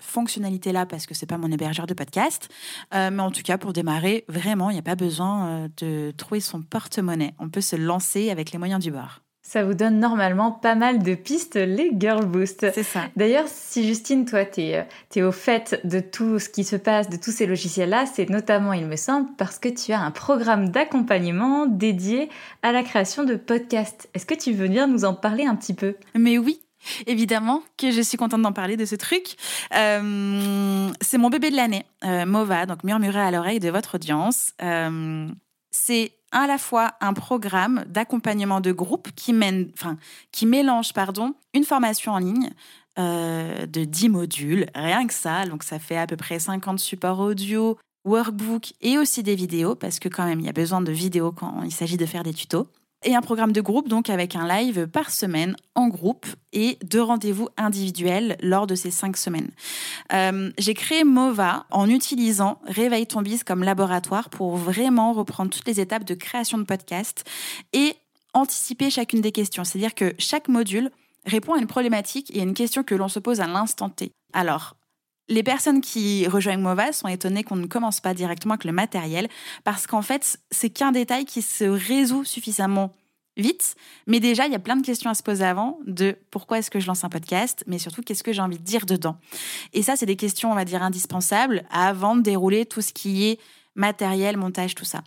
fonctionnalité 0.00 0.72
là 0.72 0.86
parce 0.86 1.06
que 1.06 1.14
c'est 1.14 1.26
pas 1.26 1.38
mon 1.38 1.50
hébergeur 1.50 1.86
de 1.86 1.94
podcast, 1.94 2.48
mais 2.92 3.20
en 3.20 3.30
tout 3.30 3.42
cas 3.42 3.58
pour 3.58 3.72
démarrer, 3.72 4.24
vraiment 4.28 4.70
il 4.70 4.74
n'y 4.74 4.80
a 4.80 4.82
pas 4.82 4.96
besoin 4.96 5.68
de 5.76 5.93
trouver 6.16 6.40
son 6.40 6.62
porte-monnaie. 6.62 7.34
On 7.38 7.48
peut 7.48 7.60
se 7.60 7.76
lancer 7.76 8.30
avec 8.30 8.52
les 8.52 8.58
moyens 8.58 8.82
du 8.82 8.90
bord. 8.90 9.20
Ça 9.46 9.62
vous 9.62 9.74
donne 9.74 10.00
normalement 10.00 10.52
pas 10.52 10.74
mal 10.74 11.02
de 11.02 11.14
pistes, 11.14 11.56
les 11.56 11.92
Girl 11.98 12.24
Boost. 12.24 12.66
C'est 12.72 12.82
ça. 12.82 13.02
D'ailleurs, 13.14 13.44
si 13.46 13.86
Justine, 13.86 14.24
toi, 14.24 14.46
tu 14.46 14.62
es, 14.62 14.88
es, 15.14 15.22
au 15.22 15.32
fait 15.32 15.80
de 15.84 16.00
tout 16.00 16.38
ce 16.38 16.48
qui 16.48 16.64
se 16.64 16.76
passe, 16.76 17.10
de 17.10 17.18
tous 17.18 17.30
ces 17.30 17.44
logiciels-là, 17.44 18.06
c'est 18.06 18.30
notamment, 18.30 18.72
il 18.72 18.86
me 18.86 18.96
semble, 18.96 19.28
parce 19.36 19.58
que 19.58 19.68
tu 19.68 19.92
as 19.92 20.00
un 20.00 20.10
programme 20.10 20.70
d'accompagnement 20.70 21.66
dédié 21.66 22.30
à 22.62 22.72
la 22.72 22.82
création 22.82 23.22
de 23.24 23.36
podcasts. 23.36 24.08
Est-ce 24.14 24.24
que 24.24 24.34
tu 24.34 24.52
veux 24.52 24.64
venir 24.64 24.88
nous 24.88 25.04
en 25.04 25.12
parler 25.12 25.44
un 25.44 25.56
petit 25.56 25.74
peu? 25.74 25.94
Mais 26.14 26.38
oui, 26.38 26.60
Évidemment 27.06 27.62
que 27.78 27.90
je 27.90 28.00
suis 28.00 28.16
contente 28.16 28.42
d'en 28.42 28.52
parler 28.52 28.76
de 28.76 28.84
ce 28.84 28.94
truc. 28.94 29.36
Euh, 29.74 30.90
c'est 31.00 31.18
mon 31.18 31.30
bébé 31.30 31.50
de 31.50 31.56
l'année, 31.56 31.84
euh, 32.04 32.26
Mova, 32.26 32.66
donc 32.66 32.84
murmurer 32.84 33.20
à 33.20 33.30
l'oreille 33.30 33.60
de 33.60 33.70
votre 33.70 33.96
audience. 33.96 34.52
Euh, 34.62 35.26
c'est 35.74 36.12
à 36.30 36.46
la 36.46 36.56
fois 36.56 36.92
un 37.00 37.12
programme 37.14 37.84
d'accompagnement 37.88 38.60
de 38.60 38.70
groupe 38.70 39.08
qui, 39.16 39.32
mène, 39.32 39.70
enfin, 39.74 39.98
qui 40.30 40.46
mélange 40.46 40.92
pardon, 40.92 41.34
une 41.52 41.64
formation 41.64 42.12
en 42.12 42.18
ligne 42.18 42.50
euh, 42.98 43.66
de 43.66 43.84
10 43.84 44.08
modules, 44.08 44.66
rien 44.74 45.06
que 45.06 45.12
ça. 45.12 45.46
Donc 45.46 45.64
ça 45.64 45.80
fait 45.80 45.96
à 45.96 46.06
peu 46.06 46.16
près 46.16 46.38
50 46.38 46.78
supports 46.78 47.18
audio, 47.18 47.76
workbook 48.04 48.72
et 48.82 48.98
aussi 48.98 49.24
des 49.24 49.34
vidéos, 49.34 49.74
parce 49.74 49.98
que 49.98 50.08
quand 50.08 50.24
même, 50.24 50.38
il 50.38 50.46
y 50.46 50.48
a 50.48 50.52
besoin 50.52 50.80
de 50.80 50.92
vidéos 50.92 51.32
quand 51.32 51.62
il 51.64 51.72
s'agit 51.72 51.96
de 51.96 52.06
faire 52.06 52.22
des 52.22 52.34
tutos 52.34 52.68
et 53.04 53.14
un 53.14 53.20
programme 53.20 53.52
de 53.52 53.60
groupe, 53.60 53.88
donc 53.88 54.10
avec 54.10 54.36
un 54.36 54.46
live 54.46 54.86
par 54.86 55.10
semaine 55.10 55.56
en 55.74 55.88
groupe 55.88 56.26
et 56.52 56.78
deux 56.82 57.02
rendez-vous 57.02 57.48
individuels 57.56 58.36
lors 58.40 58.66
de 58.66 58.74
ces 58.74 58.90
cinq 58.90 59.16
semaines. 59.16 59.50
Euh, 60.12 60.50
j'ai 60.58 60.74
créé 60.74 61.04
MOVA 61.04 61.66
en 61.70 61.88
utilisant 61.88 62.60
Réveille 62.66 63.06
ton 63.06 63.22
bis 63.22 63.44
comme 63.44 63.62
laboratoire 63.62 64.30
pour 64.30 64.56
vraiment 64.56 65.12
reprendre 65.12 65.50
toutes 65.50 65.66
les 65.66 65.80
étapes 65.80 66.04
de 66.04 66.14
création 66.14 66.58
de 66.58 66.64
podcast 66.64 67.24
et 67.72 67.94
anticiper 68.32 68.90
chacune 68.90 69.20
des 69.20 69.32
questions. 69.32 69.64
C'est-à-dire 69.64 69.94
que 69.94 70.14
chaque 70.18 70.48
module 70.48 70.90
répond 71.26 71.54
à 71.54 71.58
une 71.58 71.66
problématique 71.66 72.34
et 72.34 72.40
à 72.40 72.42
une 72.42 72.54
question 72.54 72.82
que 72.82 72.94
l'on 72.94 73.08
se 73.08 73.18
pose 73.18 73.40
à 73.40 73.46
l'instant 73.46 73.88
T. 73.88 74.12
Alors, 74.32 74.76
les 75.28 75.42
personnes 75.42 75.80
qui 75.80 76.26
rejoignent 76.26 76.62
Mova 76.62 76.92
sont 76.92 77.08
étonnées 77.08 77.44
qu'on 77.44 77.56
ne 77.56 77.66
commence 77.66 78.00
pas 78.00 78.14
directement 78.14 78.54
avec 78.54 78.64
le 78.64 78.72
matériel 78.72 79.28
parce 79.64 79.86
qu'en 79.86 80.02
fait, 80.02 80.38
c'est 80.50 80.70
qu'un 80.70 80.92
détail 80.92 81.24
qui 81.24 81.42
se 81.42 81.64
résout 81.64 82.24
suffisamment 82.24 82.92
vite. 83.36 83.74
Mais 84.06 84.20
déjà, 84.20 84.46
il 84.46 84.52
y 84.52 84.56
a 84.56 84.60
plein 84.60 84.76
de 84.76 84.84
questions 84.84 85.10
à 85.10 85.14
se 85.14 85.22
poser 85.22 85.44
avant 85.44 85.78
de 85.86 86.16
pourquoi 86.30 86.58
est-ce 86.58 86.70
que 86.70 86.80
je 86.80 86.86
lance 86.86 87.04
un 87.04 87.08
podcast, 87.08 87.64
mais 87.66 87.78
surtout 87.78 88.02
qu'est-ce 88.02 88.22
que 88.22 88.32
j'ai 88.32 88.42
envie 88.42 88.58
de 88.58 88.64
dire 88.64 88.86
dedans? 88.86 89.16
Et 89.72 89.82
ça, 89.82 89.96
c'est 89.96 90.06
des 90.06 90.16
questions, 90.16 90.52
on 90.52 90.54
va 90.54 90.64
dire, 90.64 90.82
indispensables 90.82 91.64
avant 91.70 92.16
de 92.16 92.22
dérouler 92.22 92.66
tout 92.66 92.82
ce 92.82 92.92
qui 92.92 93.24
est 93.24 93.40
matériel, 93.74 94.36
montage, 94.36 94.74
tout 94.74 94.84
ça. 94.84 95.02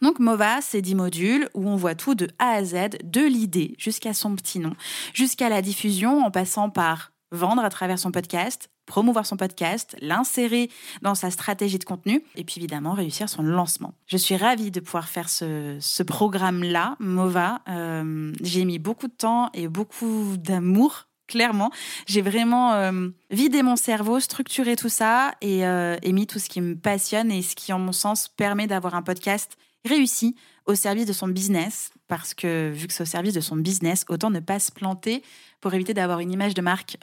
Donc 0.00 0.18
Mova, 0.18 0.60
c'est 0.62 0.80
10 0.80 0.94
modules 0.94 1.48
où 1.52 1.68
on 1.68 1.76
voit 1.76 1.94
tout 1.94 2.14
de 2.14 2.28
A 2.38 2.52
à 2.52 2.64
Z, 2.64 2.74
de 3.04 3.20
l'idée 3.20 3.74
jusqu'à 3.78 4.14
son 4.14 4.34
petit 4.34 4.58
nom, 4.58 4.74
jusqu'à 5.12 5.50
la 5.50 5.60
diffusion 5.60 6.24
en 6.24 6.30
passant 6.30 6.70
par 6.70 7.09
vendre 7.32 7.64
à 7.64 7.70
travers 7.70 7.98
son 7.98 8.10
podcast, 8.10 8.70
promouvoir 8.86 9.26
son 9.26 9.36
podcast, 9.36 9.96
l'insérer 10.00 10.70
dans 11.02 11.14
sa 11.14 11.30
stratégie 11.30 11.78
de 11.78 11.84
contenu 11.84 12.22
et 12.36 12.44
puis 12.44 12.56
évidemment 12.58 12.92
réussir 12.92 13.28
son 13.28 13.42
lancement. 13.42 13.94
Je 14.06 14.16
suis 14.16 14.36
ravie 14.36 14.70
de 14.70 14.80
pouvoir 14.80 15.08
faire 15.08 15.28
ce, 15.28 16.02
programme-là, 16.02 16.96
MOVA. 16.98 17.60
Euh, 17.68 18.32
j'ai 18.42 18.64
mis 18.64 18.78
beaucoup 18.78 19.06
de 19.06 19.12
temps 19.12 19.50
et 19.54 19.68
beaucoup 19.68 20.36
d'amour 20.36 21.06
clairement. 21.28 21.70
J'ai 22.06 22.22
vraiment 22.22 22.72
euh, 22.74 23.08
vidé 23.30 23.62
mon 23.62 23.76
cerveau, 23.76 24.18
structuré 24.18 24.74
tout 24.74 24.88
ça 24.88 25.32
et, 25.40 25.64
euh, 25.64 25.96
et, 26.02 26.12
mis 26.12 26.26
tout 26.26 26.40
ce 26.40 26.48
qui 26.48 26.60
me 26.60 26.74
passionne 26.74 27.30
et 27.30 27.42
ce 27.42 27.54
qui, 27.54 27.72
en 27.72 27.78
mon 27.78 27.92
sens, 27.92 28.26
permet 28.26 28.66
d'avoir 28.66 28.96
un 28.96 29.02
podcast 29.02 29.56
réussi 29.84 30.34
au 30.66 30.74
service 30.74 31.06
de 31.06 31.12
son 31.12 31.28
business. 31.28 31.90
Parce 32.08 32.34
que 32.34 32.70
vu 32.70 32.86
que 32.86 32.92
c'est 32.92 33.02
au 33.02 33.06
service 33.06 33.34
de 33.34 33.40
son 33.40 33.56
business, 33.56 34.04
autant 34.08 34.30
ne 34.30 34.40
pas 34.40 34.58
se 34.58 34.72
planter 34.72 35.22
pour 35.60 35.74
éviter 35.74 35.94
d'avoir 35.94 36.20
une 36.20 36.32
image 36.32 36.54
de 36.54 36.62
marque 36.62 36.96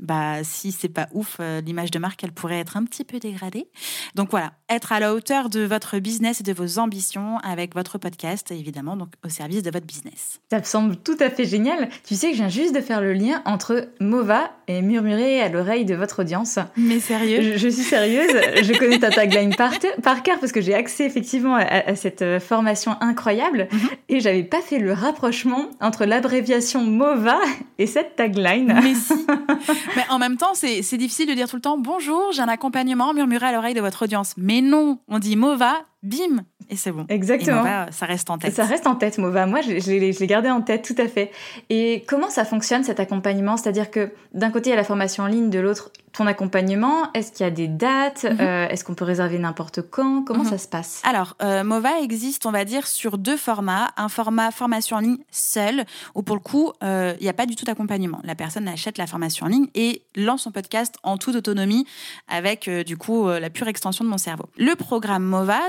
bah 0.00 0.44
si 0.44 0.72
c'est 0.72 0.88
pas 0.88 1.08
ouf, 1.12 1.38
euh, 1.40 1.60
l'image 1.60 1.90
de 1.90 1.98
marque 1.98 2.22
elle 2.22 2.32
pourrait 2.32 2.60
être 2.60 2.76
un 2.76 2.84
petit 2.84 3.04
peu 3.04 3.18
dégradée. 3.18 3.68
Donc 4.14 4.30
voilà, 4.30 4.52
être 4.68 4.92
à 4.92 5.00
la 5.00 5.14
hauteur 5.14 5.48
de 5.48 5.60
votre 5.60 5.98
business 5.98 6.40
et 6.40 6.42
de 6.44 6.52
vos 6.52 6.78
ambitions 6.78 7.38
avec 7.38 7.74
votre 7.74 7.98
podcast, 7.98 8.50
évidemment, 8.50 8.96
donc 8.96 9.08
au 9.24 9.28
service 9.28 9.62
de 9.62 9.70
votre 9.70 9.86
business. 9.86 10.40
Ça 10.50 10.58
me 10.58 10.64
semble 10.64 10.96
tout 10.96 11.16
à 11.20 11.30
fait 11.30 11.44
génial. 11.44 11.88
Tu 12.06 12.14
sais 12.14 12.28
que 12.28 12.32
je 12.34 12.38
viens 12.38 12.48
juste 12.48 12.74
de 12.74 12.80
faire 12.80 13.00
le 13.00 13.12
lien 13.12 13.42
entre 13.44 13.88
Mova 14.00 14.50
et 14.68 14.82
murmurer 14.82 15.40
à 15.40 15.48
l'oreille 15.48 15.84
de 15.84 15.94
votre 15.94 16.20
audience. 16.20 16.58
Mais 16.76 17.00
sérieux? 17.00 17.56
Je, 17.56 17.68
suis 17.68 17.82
sérieuse. 17.82 18.30
je 18.62 18.78
connais 18.78 18.98
ta 18.98 19.10
tagline 19.10 19.54
par, 19.54 19.72
par 20.02 20.22
cœur 20.22 20.38
parce 20.38 20.52
que 20.52 20.60
j'ai 20.60 20.74
accès 20.74 21.04
effectivement 21.04 21.56
à, 21.56 21.94
cette 21.94 22.22
euh, 22.22 22.40
formation 22.40 22.96
incroyable 23.00 23.68
mhm. 23.72 23.88
et 24.08 24.20
j'avais 24.20 24.42
pas 24.42 24.60
fait 24.60 24.78
le 24.78 24.92
rapprochement 24.92 25.70
entre 25.80 26.04
l'abréviation 26.04 26.84
Mova 26.84 27.38
et 27.78 27.86
cette 27.86 28.16
tagline. 28.16 28.78
Mais 28.82 28.94
si 28.94 29.14
Mais 29.96 30.04
en 30.10 30.18
même 30.18 30.36
temps, 30.36 30.54
c'est 30.54 30.96
difficile 30.96 31.28
de 31.28 31.34
dire 31.34 31.48
tout 31.48 31.56
le 31.56 31.62
temps 31.62 31.78
bonjour, 31.78 32.32
j'ai 32.32 32.42
un 32.42 32.48
accompagnement, 32.48 33.14
murmurer 33.14 33.46
à 33.46 33.52
l'oreille 33.52 33.74
de 33.74 33.80
votre 33.80 34.04
audience. 34.04 34.34
Mais 34.36 34.60
non, 34.60 34.98
on 35.08 35.18
dit 35.18 35.36
Mova, 35.36 35.82
bim, 36.02 36.44
et 36.70 36.76
c'est 36.76 36.92
bon. 36.92 37.06
Exactement. 37.08 37.64
ça 37.90 38.06
reste 38.06 38.30
en 38.30 38.38
tête. 38.38 38.54
Ça 38.54 38.64
reste 38.64 38.86
en 38.86 38.94
tête, 38.94 39.18
Mova. 39.18 39.46
Moi, 39.46 39.60
je, 39.62 39.78
je 39.78 39.90
l'ai 39.90 40.26
gardé 40.26 40.50
en 40.50 40.60
tête, 40.60 40.82
tout 40.82 41.00
à 41.00 41.08
fait. 41.08 41.30
Et 41.70 42.04
comment 42.06 42.30
ça 42.30 42.44
fonctionne 42.44 42.84
cet 42.84 43.00
accompagnement? 43.00 43.56
C'est-à-dire 43.56 43.90
que 43.90 44.10
d'un 44.34 44.50
côté, 44.50 44.68
il 44.68 44.72
y 44.72 44.74
a 44.74 44.76
la 44.76 44.84
formation 44.84 45.24
en 45.24 45.26
ligne, 45.28 45.50
de 45.50 45.58
l'autre, 45.58 45.90
ton 46.12 46.26
accompagnement. 46.26 47.10
Est-ce 47.14 47.32
qu'il 47.32 47.44
y 47.44 47.46
a 47.46 47.50
des 47.50 47.68
dates? 47.68 48.24
Mhm. 48.24 48.38
euh, 48.40 48.68
Est-ce 48.68 48.84
qu'on 48.84 48.94
peut 48.94 49.04
réserver 49.04 49.38
n'importe 49.38 49.82
quand? 49.82 50.24
Comment 50.24 50.44
mhm. 50.44 50.50
ça 50.50 50.58
se 50.58 50.68
passe? 50.68 51.00
Alors, 51.04 51.36
euh, 51.42 51.64
Mova 51.64 52.00
existe, 52.02 52.44
on 52.44 52.50
va 52.50 52.64
dire, 52.64 52.86
sur 52.86 53.16
deux 53.16 53.36
formats. 53.36 53.88
Un 53.96 54.08
format 54.08 54.50
formation 54.50 54.96
en 54.96 55.00
ligne 55.00 55.18
seul, 55.30 55.84
où 56.14 56.22
pour 56.22 56.36
le 56.36 56.42
coup, 56.42 56.72
euh, 56.82 57.14
il 57.20 57.22
n'y 57.22 57.30
a 57.30 57.34
pas 57.34 57.46
du 57.46 57.56
tout 57.56 57.64
d'accompagnement. 57.64 58.20
La 58.24 58.34
personne 58.34 58.68
achète 58.68 58.98
la 58.98 59.06
formation 59.06 59.46
en 59.46 59.48
ligne 59.48 59.68
et 59.74 60.02
lance 60.16 60.42
son 60.42 60.50
podcast 60.50 60.96
en 61.02 61.16
toute 61.16 61.36
autonomie, 61.36 61.86
avec 62.28 62.68
du 62.68 62.96
coup 62.96 63.28
la 63.28 63.50
pure 63.50 63.68
extension 63.68 64.04
de 64.04 64.10
mon 64.10 64.18
cerveau. 64.18 64.46
Le 64.56 64.74
programme 64.74 65.24
Mova, 65.24 65.60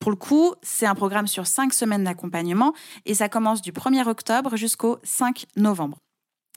pour 0.00 0.10
le 0.10 0.16
coup, 0.16 0.54
c'est 0.62 0.86
un 0.86 0.94
programme 0.94 1.26
sur 1.26 1.46
cinq 1.46 1.74
semaines 1.74 2.04
d'accompagnement 2.04 2.72
et 3.04 3.14
ça 3.14 3.28
commence 3.28 3.62
du 3.62 3.72
1er 3.72 4.06
octobre 4.08 4.56
jusqu'au 4.56 4.98
5 5.02 5.46
novembre. 5.56 5.98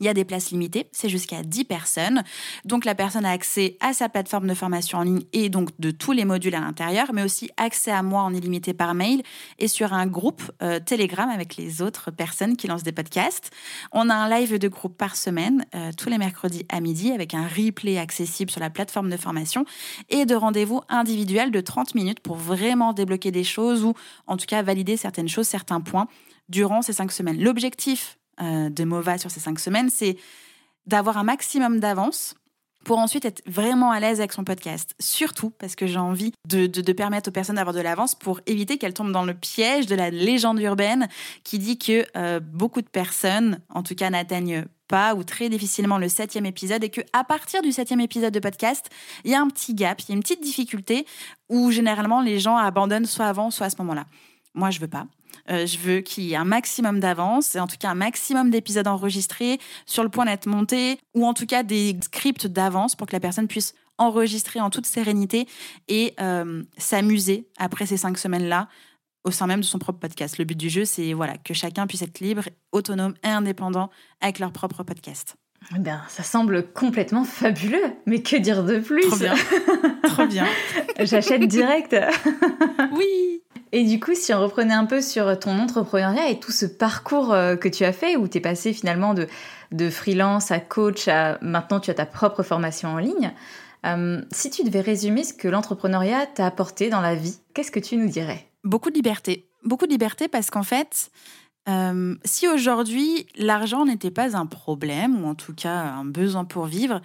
Il 0.01 0.05
y 0.05 0.09
a 0.09 0.15
des 0.15 0.25
places 0.25 0.49
limitées, 0.49 0.87
c'est 0.91 1.09
jusqu'à 1.09 1.43
10 1.43 1.63
personnes. 1.65 2.23
Donc 2.65 2.85
la 2.85 2.95
personne 2.95 3.23
a 3.23 3.29
accès 3.29 3.77
à 3.81 3.93
sa 3.93 4.09
plateforme 4.09 4.47
de 4.47 4.55
formation 4.55 4.97
en 4.97 5.03
ligne 5.03 5.21
et 5.31 5.49
donc 5.49 5.69
de 5.79 5.91
tous 5.91 6.11
les 6.11 6.25
modules 6.25 6.55
à 6.55 6.59
l'intérieur, 6.59 7.13
mais 7.13 7.21
aussi 7.21 7.51
accès 7.55 7.91
à 7.91 8.01
moi 8.01 8.23
en 8.23 8.33
illimité 8.33 8.73
par 8.73 8.95
mail 8.95 9.21
et 9.59 9.67
sur 9.67 9.93
un 9.93 10.07
groupe 10.07 10.41
euh, 10.63 10.79
Telegram 10.79 11.29
avec 11.29 11.55
les 11.55 11.83
autres 11.83 12.09
personnes 12.09 12.57
qui 12.57 12.65
lancent 12.65 12.81
des 12.81 12.91
podcasts. 12.91 13.51
On 13.91 14.09
a 14.09 14.15
un 14.15 14.27
live 14.27 14.57
de 14.57 14.67
groupe 14.67 14.97
par 14.97 15.15
semaine, 15.15 15.67
euh, 15.75 15.91
tous 15.95 16.09
les 16.09 16.17
mercredis 16.17 16.65
à 16.69 16.79
midi, 16.81 17.11
avec 17.11 17.35
un 17.35 17.47
replay 17.47 17.99
accessible 17.99 18.49
sur 18.49 18.59
la 18.59 18.71
plateforme 18.71 19.11
de 19.11 19.17
formation 19.17 19.65
et 20.09 20.25
de 20.25 20.33
rendez-vous 20.33 20.81
individuels 20.89 21.51
de 21.51 21.61
30 21.61 21.93
minutes 21.93 22.21
pour 22.21 22.37
vraiment 22.37 22.93
débloquer 22.93 23.29
des 23.29 23.43
choses 23.43 23.83
ou 23.83 23.93
en 24.25 24.35
tout 24.35 24.47
cas 24.47 24.63
valider 24.63 24.97
certaines 24.97 25.29
choses, 25.29 25.47
certains 25.47 25.79
points 25.79 26.07
durant 26.49 26.81
ces 26.81 26.93
cinq 26.93 27.11
semaines. 27.11 27.39
L'objectif 27.39 28.17
euh, 28.41 28.69
de 28.69 28.83
MOVA 28.83 29.17
sur 29.17 29.31
ces 29.31 29.39
cinq 29.39 29.59
semaines, 29.59 29.89
c'est 29.89 30.17
d'avoir 30.85 31.17
un 31.17 31.23
maximum 31.23 31.79
d'avance 31.79 32.35
pour 32.83 32.97
ensuite 32.97 33.25
être 33.25 33.41
vraiment 33.45 33.91
à 33.91 33.99
l'aise 33.99 34.19
avec 34.19 34.33
son 34.33 34.43
podcast. 34.43 34.95
Surtout 34.99 35.51
parce 35.51 35.75
que 35.75 35.85
j'ai 35.85 35.99
envie 35.99 36.33
de, 36.47 36.91
permettre 36.91 37.29
aux 37.29 37.31
personnes 37.31 37.57
d'avoir 37.57 37.75
de 37.75 37.81
l'avance 37.81 38.15
pour 38.15 38.41
éviter 38.47 38.77
qu'elles 38.77 38.93
tombent 38.93 39.11
dans 39.11 39.25
le 39.25 39.33
piège 39.33 39.85
de 39.85 39.95
la 39.95 40.09
légende 40.09 40.59
urbaine 40.59 41.07
qui 41.43 41.59
dit 41.59 41.77
que 41.77 42.05
euh, 42.17 42.39
beaucoup 42.39 42.81
de 42.81 42.89
personnes, 42.89 43.59
en 43.69 43.83
tout 43.83 43.95
cas, 43.95 44.09
n'atteignent 44.09 44.65
pas 44.87 45.15
ou 45.15 45.23
très 45.23 45.47
difficilement 45.47 45.97
le 45.97 46.09
septième 46.09 46.45
épisode 46.45 46.83
et 46.83 46.89
que 46.89 47.01
à 47.13 47.23
partir 47.23 47.61
du 47.61 47.71
septième 47.71 48.01
épisode 48.01 48.33
de 48.33 48.39
podcast, 48.39 48.89
il 49.23 49.31
y 49.31 49.35
a 49.35 49.41
un 49.41 49.47
petit 49.47 49.73
gap, 49.73 50.01
il 50.01 50.09
y 50.09 50.11
a 50.11 50.15
une 50.15 50.21
petite 50.21 50.41
difficulté 50.41 51.05
où 51.49 51.71
généralement 51.71 52.21
les 52.21 52.39
gens 52.39 52.57
abandonnent 52.57 53.05
soit 53.05 53.27
avant, 53.27 53.51
soit 53.51 53.67
à 53.67 53.69
ce 53.69 53.77
moment-là. 53.79 54.05
Moi, 54.53 54.69
je 54.69 54.79
veux 54.79 54.87
pas. 54.87 55.05
Euh, 55.49 55.65
je 55.65 55.77
veux 55.77 56.01
qu'il 56.01 56.25
y 56.25 56.33
ait 56.33 56.37
un 56.37 56.45
maximum 56.45 56.99
d'avance 56.99 57.55
et 57.55 57.59
en 57.59 57.67
tout 57.67 57.77
cas 57.79 57.89
un 57.89 57.95
maximum 57.95 58.49
d'épisodes 58.49 58.87
enregistrés 58.87 59.59
sur 59.85 60.03
le 60.03 60.09
point 60.09 60.25
d'être 60.25 60.47
montés 60.47 60.99
ou 61.13 61.25
en 61.25 61.33
tout 61.33 61.45
cas 61.45 61.63
des 61.63 61.97
scripts 62.03 62.47
d'avance 62.47 62.95
pour 62.95 63.07
que 63.07 63.13
la 63.13 63.19
personne 63.19 63.47
puisse 63.47 63.73
enregistrer 63.97 64.59
en 64.59 64.69
toute 64.69 64.85
sérénité 64.85 65.47
et 65.87 66.13
euh, 66.19 66.63
s'amuser 66.77 67.47
après 67.57 67.85
ces 67.85 67.97
cinq 67.97 68.17
semaines-là 68.17 68.67
au 69.23 69.31
sein 69.31 69.45
même 69.45 69.59
de 69.59 69.65
son 69.65 69.77
propre 69.77 69.99
podcast. 69.99 70.37
Le 70.37 70.45
but 70.45 70.57
du 70.57 70.69
jeu, 70.69 70.85
c'est 70.85 71.13
voilà 71.13 71.37
que 71.37 71.53
chacun 71.53 71.85
puisse 71.85 72.01
être 72.01 72.19
libre, 72.19 72.43
autonome 72.71 73.13
et 73.23 73.27
indépendant 73.27 73.89
avec 74.19 74.39
leur 74.39 74.51
propre 74.51 74.83
podcast. 74.83 75.35
Eh 75.75 75.79
bien, 75.79 76.01
ça 76.09 76.23
semble 76.23 76.71
complètement 76.73 77.23
fabuleux, 77.23 77.93
mais 78.07 78.23
que 78.23 78.35
dire 78.35 78.63
de 78.63 78.79
plus? 78.79 79.07
Trop 79.07 79.17
bien. 79.17 79.35
Trop 80.03 80.25
bien. 80.25 80.47
J'achète 80.99 81.45
direct. 81.47 81.95
oui. 82.93 83.43
Et 83.73 83.85
du 83.85 83.99
coup, 83.99 84.13
si 84.15 84.33
on 84.33 84.41
reprenait 84.41 84.73
un 84.73 84.85
peu 84.85 85.01
sur 85.01 85.39
ton 85.39 85.57
entrepreneuriat 85.57 86.29
et 86.29 86.39
tout 86.39 86.51
ce 86.51 86.65
parcours 86.65 87.33
euh, 87.33 87.55
que 87.55 87.69
tu 87.69 87.85
as 87.85 87.93
fait, 87.93 88.17
où 88.17 88.27
tu 88.27 88.37
es 88.37 88.41
passé 88.41 88.73
finalement 88.73 89.13
de, 89.13 89.27
de 89.71 89.89
freelance 89.89 90.51
à 90.51 90.59
coach 90.59 91.07
à 91.07 91.37
maintenant 91.41 91.79
tu 91.79 91.89
as 91.89 91.93
ta 91.93 92.05
propre 92.05 92.43
formation 92.43 92.89
en 92.89 92.97
ligne, 92.97 93.31
euh, 93.85 94.21
si 94.31 94.49
tu 94.49 94.63
devais 94.63 94.81
résumer 94.81 95.23
ce 95.23 95.33
que 95.33 95.47
l'entrepreneuriat 95.47 96.27
t'a 96.27 96.45
apporté 96.45 96.89
dans 96.89 97.01
la 97.01 97.15
vie, 97.15 97.37
qu'est-ce 97.53 97.71
que 97.71 97.79
tu 97.79 97.97
nous 97.97 98.09
dirais? 98.09 98.45
Beaucoup 98.63 98.89
de 98.89 98.95
liberté. 98.95 99.47
Beaucoup 99.63 99.85
de 99.85 99.91
liberté 99.91 100.27
parce 100.27 100.49
qu'en 100.49 100.63
fait, 100.63 101.09
euh, 101.69 102.15
si 102.25 102.47
aujourd'hui 102.47 103.27
l'argent 103.35 103.85
n'était 103.85 104.11
pas 104.11 104.35
un 104.35 104.45
problème, 104.45 105.23
ou 105.23 105.27
en 105.27 105.35
tout 105.35 105.53
cas 105.53 105.75
un 105.75 106.05
besoin 106.05 106.45
pour 106.45 106.65
vivre, 106.65 107.01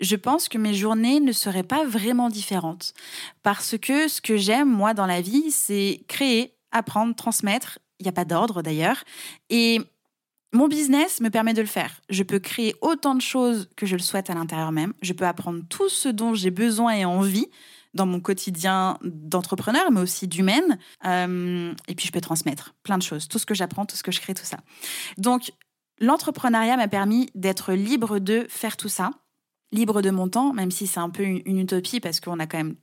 je 0.00 0.16
pense 0.16 0.48
que 0.48 0.58
mes 0.58 0.74
journées 0.74 1.20
ne 1.20 1.32
seraient 1.32 1.62
pas 1.62 1.84
vraiment 1.84 2.28
différentes. 2.28 2.94
Parce 3.42 3.76
que 3.78 4.08
ce 4.08 4.20
que 4.20 4.36
j'aime, 4.36 4.70
moi, 4.70 4.94
dans 4.94 5.06
la 5.06 5.20
vie, 5.20 5.50
c'est 5.50 6.04
créer, 6.08 6.54
apprendre, 6.70 7.14
transmettre. 7.14 7.78
Il 7.98 8.04
n'y 8.04 8.08
a 8.08 8.12
pas 8.12 8.24
d'ordre 8.24 8.62
d'ailleurs. 8.62 9.02
Et 9.50 9.80
mon 10.52 10.68
business 10.68 11.20
me 11.20 11.30
permet 11.30 11.52
de 11.52 11.60
le 11.60 11.66
faire. 11.66 12.00
Je 12.08 12.22
peux 12.22 12.38
créer 12.38 12.74
autant 12.80 13.14
de 13.14 13.20
choses 13.20 13.68
que 13.76 13.86
je 13.86 13.96
le 13.96 14.02
souhaite 14.02 14.30
à 14.30 14.34
l'intérieur 14.34 14.72
même. 14.72 14.94
Je 15.02 15.12
peux 15.12 15.26
apprendre 15.26 15.62
tout 15.68 15.88
ce 15.88 16.08
dont 16.08 16.34
j'ai 16.34 16.50
besoin 16.50 16.92
et 16.92 17.04
envie 17.04 17.48
dans 17.94 18.06
mon 18.06 18.20
quotidien 18.20 18.98
d'entrepreneur, 19.02 19.90
mais 19.90 20.00
aussi 20.00 20.28
d'humaine. 20.28 20.78
Euh, 21.04 21.74
et 21.88 21.94
puis, 21.94 22.06
je 22.06 22.12
peux 22.12 22.20
transmettre 22.20 22.74
plein 22.82 22.98
de 22.98 23.02
choses. 23.02 23.26
Tout 23.28 23.38
ce 23.38 23.46
que 23.46 23.54
j'apprends, 23.54 23.86
tout 23.86 23.96
ce 23.96 24.02
que 24.02 24.12
je 24.12 24.20
crée, 24.20 24.34
tout 24.34 24.44
ça. 24.44 24.58
Donc, 25.16 25.52
l'entrepreneuriat 25.98 26.76
m'a 26.76 26.86
permis 26.86 27.28
d'être 27.34 27.72
libre 27.72 28.18
de 28.18 28.46
faire 28.48 28.76
tout 28.76 28.88
ça 28.88 29.10
libre 29.72 30.02
de 30.02 30.10
mon 30.10 30.28
temps, 30.28 30.52
même 30.52 30.70
si 30.70 30.86
c'est 30.86 31.00
un 31.00 31.10
peu 31.10 31.22
une, 31.22 31.58
utopie 31.58 32.00
parce 32.00 32.20
qu'on 32.20 32.38
a 32.38 32.46
quand 32.46 32.58
même 32.58 32.76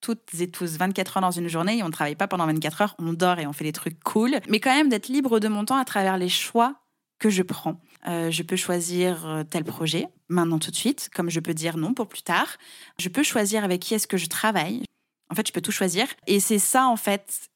toutes 0.00 0.40
et 0.40 0.50
tous 0.50 0.78
24 0.78 1.18
heures 1.18 1.22
dans 1.22 1.30
une 1.30 1.48
journée 1.48 1.78
et 1.78 1.82
on 1.82 1.88
ne 1.88 1.92
travaille 1.92 2.16
pas 2.16 2.28
pendant 2.28 2.46
24 2.46 2.82
heures, 2.82 2.94
on 2.98 3.12
dort 3.12 3.38
et 3.38 3.46
on 3.46 3.52
fait 3.52 3.64
des 3.64 3.72
trucs 3.72 4.02
cool. 4.02 4.40
Mais 4.48 4.60
quand 4.60 4.74
même 4.74 4.88
d'être 4.88 5.08
libre 5.08 5.40
de 5.40 5.48
mon 5.48 5.64
temps 5.64 5.76
à 5.76 5.84
travers 5.84 6.16
les 6.16 6.28
choix 6.28 6.76
que 7.18 7.28
je 7.28 7.42
prends. 7.42 7.80
Euh, 8.08 8.30
je 8.30 8.42
peux 8.42 8.56
choisir 8.56 9.26
euh, 9.26 9.44
tel 9.44 9.62
projet 9.64 10.08
maintenant 10.28 10.58
tout 10.58 10.70
de 10.70 10.76
suite, 10.76 11.10
comme 11.14 11.28
je 11.28 11.38
peux 11.38 11.52
dire 11.52 11.76
non 11.76 11.92
pour 11.92 12.08
plus 12.08 12.22
tard. 12.22 12.56
Je 12.98 13.10
peux 13.10 13.22
choisir 13.22 13.62
avec 13.62 13.82
qui 13.82 13.94
est-ce 13.94 14.06
que 14.06 14.16
je 14.16 14.26
travaille. 14.26 14.84
En 15.30 15.34
fait, 15.34 15.46
je 15.46 15.52
peux 15.52 15.60
tout 15.60 15.70
choisir. 15.70 16.06
Et 16.26 16.40
c'est 16.40 16.58
ça, 16.58 16.86
en 16.86 16.96
fait, 16.96 17.48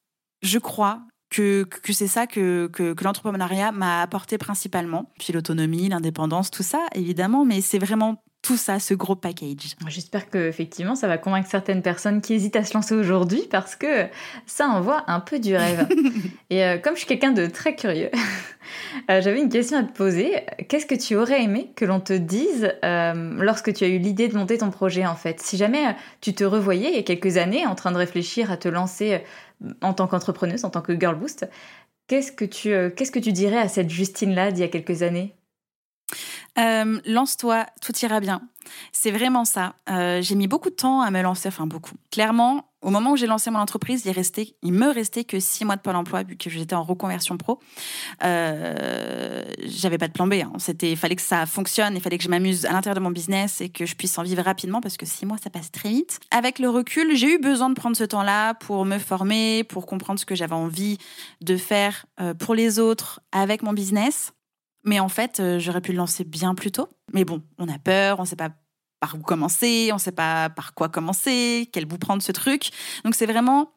je 0.42 0.58
crois 0.58 1.00
que, 1.30 1.64
que 1.64 1.92
c'est 1.94 2.06
ça 2.06 2.26
que, 2.26 2.68
que, 2.72 2.92
que 2.92 3.04
l'entrepreneuriat 3.04 3.72
m'a 3.72 4.02
apporté 4.02 4.36
principalement. 4.36 5.10
Puis 5.18 5.32
l'autonomie, 5.32 5.88
l'indépendance, 5.88 6.50
tout 6.50 6.62
ça, 6.62 6.86
évidemment, 6.94 7.44
mais 7.46 7.62
c'est 7.62 7.78
vraiment 7.78 8.22
tout 8.44 8.58
ça, 8.58 8.78
ce 8.78 8.92
gros 8.92 9.16
package. 9.16 9.74
J'espère 9.88 10.28
que 10.28 10.36
effectivement 10.36 10.94
ça 10.94 11.08
va 11.08 11.16
convaincre 11.16 11.48
certaines 11.48 11.80
personnes 11.80 12.20
qui 12.20 12.34
hésitent 12.34 12.56
à 12.56 12.64
se 12.64 12.74
lancer 12.74 12.94
aujourd'hui 12.94 13.42
parce 13.50 13.74
que 13.74 14.06
ça 14.44 14.68
envoie 14.68 15.02
un 15.06 15.20
peu 15.20 15.38
du 15.38 15.56
rêve. 15.56 15.88
Et 16.50 16.62
euh, 16.62 16.76
comme 16.76 16.92
je 16.92 16.98
suis 16.98 17.06
quelqu'un 17.06 17.32
de 17.32 17.46
très 17.46 17.74
curieux, 17.74 18.10
euh, 19.10 19.22
j'avais 19.22 19.40
une 19.40 19.48
question 19.48 19.78
à 19.78 19.82
te 19.82 19.96
poser. 19.96 20.44
Qu'est-ce 20.68 20.84
que 20.84 20.94
tu 20.94 21.16
aurais 21.16 21.42
aimé 21.42 21.72
que 21.74 21.86
l'on 21.86 22.00
te 22.00 22.12
dise 22.12 22.70
euh, 22.84 23.34
lorsque 23.38 23.72
tu 23.72 23.82
as 23.82 23.88
eu 23.88 23.98
l'idée 23.98 24.28
de 24.28 24.36
monter 24.36 24.58
ton 24.58 24.70
projet 24.70 25.06
en 25.06 25.16
fait? 25.16 25.40
Si 25.40 25.56
jamais 25.56 25.96
tu 26.20 26.34
te 26.34 26.44
revoyais 26.44 26.90
il 26.90 26.96
y 26.96 26.98
a 26.98 27.02
quelques 27.02 27.38
années 27.38 27.66
en 27.66 27.74
train 27.74 27.92
de 27.92 27.96
réfléchir 27.96 28.52
à 28.52 28.58
te 28.58 28.68
lancer 28.68 29.22
en 29.80 29.94
tant 29.94 30.06
qu'entrepreneuse, 30.06 30.66
en 30.66 30.70
tant 30.70 30.82
que 30.82 30.92
Girl 31.00 31.14
Boost, 31.14 31.48
qu'est-ce 32.08 32.30
que 32.30 32.44
tu, 32.44 32.74
qu'est-ce 32.94 33.10
que 33.10 33.18
tu 33.18 33.32
dirais 33.32 33.58
à 33.58 33.68
cette 33.68 33.88
Justine-là 33.88 34.52
d'il 34.52 34.60
y 34.60 34.64
a 34.64 34.68
quelques 34.68 35.02
années? 35.02 35.34
Euh, 36.58 37.00
lance-toi, 37.04 37.66
tout 37.80 37.92
ira 38.02 38.20
bien. 38.20 38.42
C'est 38.92 39.10
vraiment 39.10 39.44
ça. 39.44 39.74
Euh, 39.90 40.22
j'ai 40.22 40.34
mis 40.34 40.48
beaucoup 40.48 40.70
de 40.70 40.74
temps 40.74 41.00
à 41.00 41.10
me 41.10 41.20
lancer, 41.22 41.48
enfin 41.48 41.66
beaucoup. 41.66 41.96
Clairement, 42.10 42.70
au 42.80 42.90
moment 42.90 43.12
où 43.12 43.16
j'ai 43.16 43.26
lancé 43.26 43.50
mon 43.50 43.58
entreprise, 43.58 44.04
il, 44.04 44.12
restait, 44.12 44.54
il 44.62 44.72
me 44.72 44.88
restait 44.88 45.24
que 45.24 45.40
six 45.40 45.64
mois 45.64 45.76
de 45.76 45.80
Pôle 45.80 45.96
emploi, 45.96 46.22
vu 46.22 46.36
que 46.36 46.50
j'étais 46.50 46.74
en 46.74 46.82
reconversion 46.82 47.36
pro. 47.36 47.58
Euh, 48.22 49.42
j'avais 49.64 49.98
pas 49.98 50.06
de 50.06 50.12
plan 50.12 50.26
B. 50.26 50.34
Hein. 50.34 50.52
C'était, 50.58 50.92
il 50.92 50.96
fallait 50.96 51.16
que 51.16 51.22
ça 51.22 51.46
fonctionne, 51.46 51.94
il 51.94 52.00
fallait 52.00 52.18
que 52.18 52.24
je 52.24 52.28
m'amuse 52.28 52.66
à 52.66 52.72
l'intérieur 52.72 52.96
de 52.96 53.00
mon 53.00 53.10
business 53.10 53.60
et 53.60 53.68
que 53.68 53.86
je 53.86 53.94
puisse 53.96 54.16
en 54.18 54.22
vivre 54.22 54.42
rapidement 54.42 54.80
parce 54.80 54.96
que 54.96 55.06
six 55.06 55.26
mois, 55.26 55.38
ça 55.42 55.50
passe 55.50 55.72
très 55.72 55.88
vite. 55.88 56.20
Avec 56.30 56.58
le 56.58 56.68
recul, 56.68 57.16
j'ai 57.16 57.34
eu 57.34 57.38
besoin 57.38 57.70
de 57.70 57.74
prendre 57.74 57.96
ce 57.96 58.04
temps-là 58.04 58.54
pour 58.54 58.84
me 58.84 58.98
former, 58.98 59.64
pour 59.64 59.86
comprendre 59.86 60.20
ce 60.20 60.26
que 60.26 60.34
j'avais 60.34 60.54
envie 60.54 60.98
de 61.40 61.56
faire 61.56 62.06
pour 62.38 62.54
les 62.54 62.78
autres 62.78 63.20
avec 63.32 63.62
mon 63.62 63.72
business. 63.72 64.33
Mais 64.84 65.00
en 65.00 65.08
fait, 65.08 65.40
euh, 65.40 65.58
j'aurais 65.58 65.80
pu 65.80 65.92
le 65.92 65.98
lancer 65.98 66.24
bien 66.24 66.54
plus 66.54 66.70
tôt. 66.70 66.88
Mais 67.12 67.24
bon, 67.24 67.42
on 67.58 67.68
a 67.68 67.78
peur, 67.78 68.18
on 68.20 68.22
ne 68.22 68.28
sait 68.28 68.36
pas 68.36 68.50
par 69.00 69.16
où 69.16 69.22
commencer, 69.22 69.88
on 69.92 69.96
ne 69.96 70.00
sait 70.00 70.12
pas 70.12 70.48
par 70.50 70.74
quoi 70.74 70.88
commencer, 70.88 71.68
quel 71.72 71.84
bout 71.84 71.98
prendre 71.98 72.22
ce 72.22 72.32
truc. 72.32 72.70
Donc 73.04 73.14
c'est 73.14 73.26
vraiment 73.26 73.70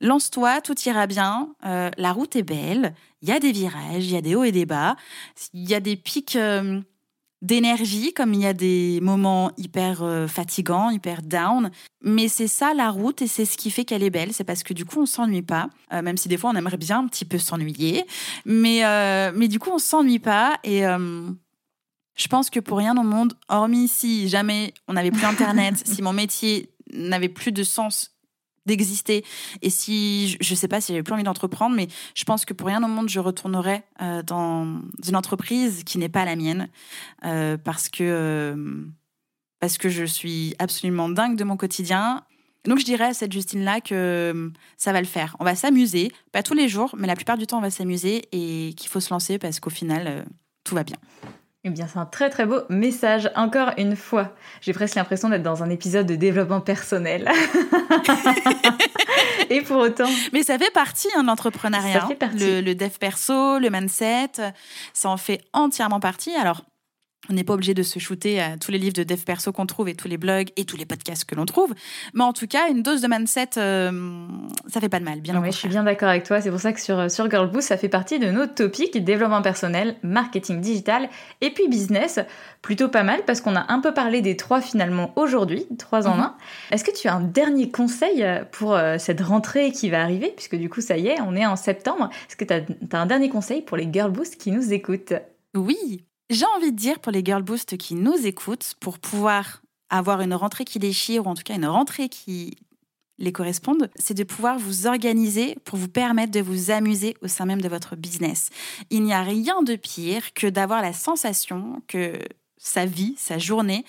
lance-toi, 0.00 0.60
tout 0.60 0.74
ira 0.86 1.06
bien, 1.06 1.54
euh, 1.64 1.90
la 1.96 2.12
route 2.12 2.36
est 2.36 2.42
belle, 2.42 2.94
il 3.22 3.28
y 3.28 3.32
a 3.32 3.40
des 3.40 3.52
virages, 3.52 4.04
il 4.04 4.10
y 4.10 4.16
a 4.16 4.20
des 4.20 4.34
hauts 4.34 4.44
et 4.44 4.52
des 4.52 4.66
bas, 4.66 4.96
il 5.52 5.68
y 5.68 5.74
a 5.74 5.80
des 5.80 5.96
pics 5.96 6.36
euh, 6.36 6.80
d'énergie, 7.44 8.14
comme 8.14 8.32
il 8.32 8.40
y 8.40 8.46
a 8.46 8.54
des 8.54 9.00
moments 9.02 9.52
hyper 9.58 10.02
euh, 10.02 10.26
fatigants, 10.26 10.88
hyper 10.88 11.20
down. 11.22 11.70
Mais 12.02 12.28
c'est 12.28 12.48
ça 12.48 12.72
la 12.72 12.90
route 12.90 13.20
et 13.20 13.26
c'est 13.26 13.44
ce 13.44 13.58
qui 13.58 13.70
fait 13.70 13.84
qu'elle 13.84 14.02
est 14.02 14.10
belle. 14.10 14.32
C'est 14.32 14.44
parce 14.44 14.62
que 14.62 14.72
du 14.72 14.86
coup, 14.86 15.02
on 15.02 15.06
s'ennuie 15.06 15.42
pas, 15.42 15.68
euh, 15.92 16.00
même 16.00 16.16
si 16.16 16.28
des 16.28 16.38
fois, 16.38 16.50
on 16.50 16.56
aimerait 16.56 16.78
bien 16.78 17.00
un 17.00 17.06
petit 17.06 17.26
peu 17.26 17.38
s'ennuyer. 17.38 18.04
Mais, 18.46 18.84
euh, 18.84 19.30
mais 19.34 19.48
du 19.48 19.58
coup, 19.58 19.70
on 19.70 19.78
s'ennuie 19.78 20.18
pas. 20.18 20.58
Et 20.64 20.82
je 22.16 22.28
pense 22.28 22.48
que 22.48 22.60
pour 22.60 22.78
rien 22.78 22.96
au 22.96 23.02
monde, 23.02 23.34
hormis 23.48 23.88
si 23.88 24.28
jamais 24.28 24.72
on 24.88 24.94
n'avait 24.94 25.10
plus 25.10 25.24
Internet, 25.24 25.74
si 25.84 26.00
mon 26.00 26.12
métier 26.12 26.70
n'avait 26.92 27.28
plus 27.28 27.52
de 27.52 27.62
sens 27.62 28.13
d'exister. 28.66 29.24
Et 29.62 29.70
si, 29.70 30.36
je 30.40 30.52
ne 30.52 30.56
sais 30.56 30.68
pas 30.68 30.80
si 30.80 30.92
j'avais 30.92 31.02
plus 31.02 31.14
envie 31.14 31.22
d'entreprendre, 31.22 31.76
mais 31.76 31.88
je 32.14 32.24
pense 32.24 32.44
que 32.44 32.54
pour 32.54 32.68
rien 32.68 32.82
au 32.82 32.88
monde, 32.88 33.08
je 33.08 33.20
retournerais 33.20 33.84
euh, 34.02 34.22
dans 34.22 34.80
une 35.06 35.16
entreprise 35.16 35.84
qui 35.84 35.98
n'est 35.98 36.08
pas 36.08 36.24
la 36.24 36.36
mienne, 36.36 36.68
euh, 37.24 37.56
parce 37.56 37.88
que 37.88 38.02
euh, 38.02 38.84
parce 39.60 39.78
que 39.78 39.88
je 39.88 40.04
suis 40.04 40.54
absolument 40.58 41.08
dingue 41.08 41.36
de 41.36 41.44
mon 41.44 41.56
quotidien. 41.56 42.22
Donc 42.64 42.78
je 42.78 42.84
dirais 42.84 43.06
à 43.06 43.14
cette 43.14 43.32
Justine-là 43.32 43.80
que 43.80 44.50
ça 44.76 44.92
va 44.92 45.00
le 45.00 45.06
faire. 45.06 45.36
On 45.38 45.44
va 45.44 45.54
s'amuser, 45.54 46.12
pas 46.32 46.42
tous 46.42 46.54
les 46.54 46.68
jours, 46.68 46.94
mais 46.98 47.06
la 47.06 47.16
plupart 47.16 47.38
du 47.38 47.46
temps 47.46 47.58
on 47.58 47.62
va 47.62 47.70
s'amuser 47.70 48.24
et 48.32 48.74
qu'il 48.74 48.88
faut 48.88 49.00
se 49.00 49.10
lancer 49.10 49.38
parce 49.38 49.60
qu'au 49.60 49.70
final, 49.70 50.26
tout 50.64 50.74
va 50.74 50.84
bien. 50.84 50.96
Eh 51.66 51.70
bien, 51.70 51.86
c'est 51.90 51.98
un 51.98 52.04
très 52.04 52.28
très 52.28 52.44
beau 52.44 52.60
message, 52.68 53.30
encore 53.36 53.70
une 53.78 53.96
fois. 53.96 54.32
J'ai 54.60 54.74
presque 54.74 54.96
l'impression 54.96 55.30
d'être 55.30 55.42
dans 55.42 55.62
un 55.62 55.70
épisode 55.70 56.06
de 56.06 56.14
développement 56.14 56.60
personnel. 56.60 57.30
Et 59.50 59.62
pour 59.62 59.78
autant. 59.78 60.08
Mais 60.34 60.42
ça 60.42 60.58
fait 60.58 60.72
partie 60.72 61.08
hein, 61.16 61.22
de 61.22 61.26
l'entrepreneuriat. 61.26 62.02
Ça 62.02 62.06
fait 62.06 62.16
partie. 62.16 62.38
Le, 62.38 62.60
le 62.60 62.74
dev 62.74 62.90
perso, 63.00 63.58
le 63.58 63.70
mindset, 63.70 64.32
ça 64.92 65.08
en 65.08 65.16
fait 65.16 65.40
entièrement 65.54 66.00
partie. 66.00 66.34
Alors, 66.34 66.60
on 67.30 67.34
n'est 67.34 67.44
pas 67.44 67.54
obligé 67.54 67.74
de 67.74 67.82
se 67.82 67.98
shooter 67.98 68.40
à 68.40 68.56
tous 68.56 68.70
les 68.70 68.78
livres 68.78 68.94
de 68.94 69.02
dev 69.02 69.22
perso 69.24 69.52
qu'on 69.52 69.66
trouve 69.66 69.88
et 69.88 69.94
tous 69.94 70.08
les 70.08 70.18
blogs 70.18 70.48
et 70.56 70.64
tous 70.64 70.76
les 70.76 70.86
podcasts 70.86 71.24
que 71.24 71.34
l'on 71.34 71.46
trouve. 71.46 71.72
Mais 72.12 72.24
en 72.24 72.32
tout 72.32 72.46
cas, 72.46 72.68
une 72.70 72.82
dose 72.82 73.00
de 73.00 73.08
mindset, 73.08 73.50
euh, 73.56 74.26
ça 74.68 74.80
fait 74.80 74.88
pas 74.88 75.00
de 75.00 75.04
mal. 75.04 75.20
Bien 75.20 75.40
oui, 75.40 75.50
je 75.50 75.56
suis 75.56 75.68
bien 75.68 75.84
d'accord 75.84 76.08
avec 76.08 76.24
toi. 76.24 76.40
C'est 76.40 76.50
pour 76.50 76.60
ça 76.60 76.72
que 76.72 76.80
sur, 76.80 77.10
sur 77.10 77.30
Girl 77.30 77.50
Boost, 77.50 77.68
ça 77.68 77.76
fait 77.76 77.88
partie 77.88 78.18
de 78.18 78.30
nos 78.30 78.46
topics 78.46 79.02
développement 79.02 79.42
personnel, 79.42 79.96
marketing 80.02 80.60
digital 80.60 81.08
et 81.40 81.50
puis 81.50 81.68
business. 81.68 82.20
Plutôt 82.62 82.88
pas 82.88 83.02
mal 83.02 83.24
parce 83.26 83.40
qu'on 83.40 83.56
a 83.56 83.72
un 83.72 83.80
peu 83.80 83.92
parlé 83.92 84.22
des 84.22 84.36
trois 84.36 84.60
finalement 84.60 85.12
aujourd'hui, 85.16 85.66
trois 85.78 86.06
en 86.06 86.16
mhm. 86.16 86.22
un. 86.22 86.36
Est-ce 86.70 86.84
que 86.84 86.96
tu 86.96 87.08
as 87.08 87.14
un 87.14 87.20
dernier 87.20 87.70
conseil 87.70 88.24
pour 88.52 88.74
euh, 88.74 88.96
cette 88.98 89.20
rentrée 89.20 89.70
qui 89.70 89.90
va 89.90 90.02
arriver? 90.02 90.32
Puisque 90.34 90.56
du 90.56 90.68
coup, 90.68 90.80
ça 90.80 90.96
y 90.96 91.08
est, 91.08 91.20
on 91.20 91.36
est 91.36 91.46
en 91.46 91.56
septembre. 91.56 92.08
Est-ce 92.28 92.36
que 92.36 92.44
tu 92.44 92.54
as, 92.54 92.96
as 92.96 93.00
un 93.00 93.06
dernier 93.06 93.28
conseil 93.28 93.62
pour 93.62 93.76
les 93.76 93.88
Girl 93.92 94.10
Boost 94.10 94.36
qui 94.36 94.50
nous 94.50 94.72
écoutent? 94.72 95.14
Oui, 95.54 96.04
J'ai 96.30 96.46
envie 96.56 96.72
de 96.72 96.76
dire 96.76 97.00
pour 97.00 97.12
les 97.12 97.22
Girl 97.24 97.42
Boost 97.42 97.76
qui 97.76 97.94
nous 97.94 98.26
écoutent, 98.26 98.74
pour 98.80 98.98
pouvoir 98.98 99.62
avoir 99.90 100.22
une 100.22 100.34
rentrée 100.34 100.64
qui 100.64 100.78
déchire, 100.78 101.26
ou 101.26 101.30
en 101.30 101.34
tout 101.34 101.42
cas 101.42 101.54
une 101.54 101.66
rentrée 101.66 102.08
qui 102.08 102.56
les 103.18 103.32
corresponde, 103.32 103.90
c'est 103.96 104.14
de 104.14 104.24
pouvoir 104.24 104.58
vous 104.58 104.86
organiser 104.86 105.56
pour 105.64 105.78
vous 105.78 105.88
permettre 105.88 106.32
de 106.32 106.40
vous 106.40 106.70
amuser 106.70 107.14
au 107.22 107.28
sein 107.28 107.44
même 107.44 107.60
de 107.60 107.68
votre 107.68 107.94
business. 107.94 108.50
Il 108.90 109.02
n'y 109.04 109.12
a 109.12 109.22
rien 109.22 109.62
de 109.62 109.76
pire 109.76 110.32
que 110.34 110.46
d'avoir 110.46 110.82
la 110.82 110.92
sensation 110.92 111.82
que 111.86 112.18
sa 112.56 112.86
vie, 112.86 113.14
sa 113.18 113.38
journée, 113.38 113.84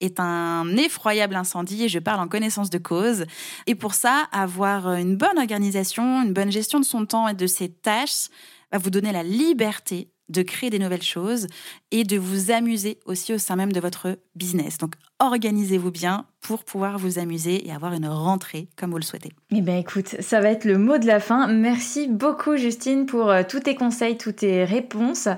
est 0.00 0.18
un 0.18 0.76
effroyable 0.76 1.36
incendie 1.36 1.84
et 1.84 1.88
je 1.88 1.98
parle 1.98 2.20
en 2.20 2.28
connaissance 2.28 2.70
de 2.70 2.78
cause. 2.78 3.26
Et 3.66 3.74
pour 3.74 3.94
ça, 3.94 4.26
avoir 4.32 4.94
une 4.94 5.16
bonne 5.16 5.38
organisation, 5.38 6.22
une 6.22 6.32
bonne 6.32 6.50
gestion 6.50 6.80
de 6.80 6.84
son 6.84 7.06
temps 7.06 7.28
et 7.28 7.34
de 7.34 7.46
ses 7.46 7.68
tâches 7.68 8.28
va 8.72 8.78
vous 8.78 8.90
donner 8.90 9.12
la 9.12 9.22
liberté 9.22 10.08
de 10.28 10.42
créer 10.42 10.70
des 10.70 10.78
nouvelles 10.78 11.02
choses 11.02 11.46
et 11.90 12.04
de 12.04 12.16
vous 12.16 12.50
amuser 12.50 12.98
aussi 13.04 13.32
au 13.32 13.38
sein 13.38 13.56
même 13.56 13.72
de 13.72 13.80
votre 13.80 14.18
business. 14.34 14.78
Donc 14.78 14.94
organisez-vous 15.18 15.90
bien 15.90 16.26
pour 16.40 16.64
pouvoir 16.64 16.98
vous 16.98 17.18
amuser 17.18 17.66
et 17.66 17.72
avoir 17.72 17.92
une 17.92 18.06
rentrée 18.06 18.68
comme 18.76 18.90
vous 18.90 18.98
le 18.98 19.04
souhaitez. 19.04 19.32
Eh 19.50 19.60
bien 19.60 19.78
écoute, 19.78 20.16
ça 20.20 20.40
va 20.40 20.50
être 20.50 20.64
le 20.64 20.78
mot 20.78 20.98
de 20.98 21.06
la 21.06 21.20
fin. 21.20 21.46
Merci 21.48 22.08
beaucoup 22.08 22.56
Justine 22.56 23.06
pour 23.06 23.30
euh, 23.30 23.42
tous 23.46 23.60
tes 23.60 23.74
conseils, 23.74 24.16
toutes 24.16 24.36
tes 24.36 24.64
réponses. 24.64 25.28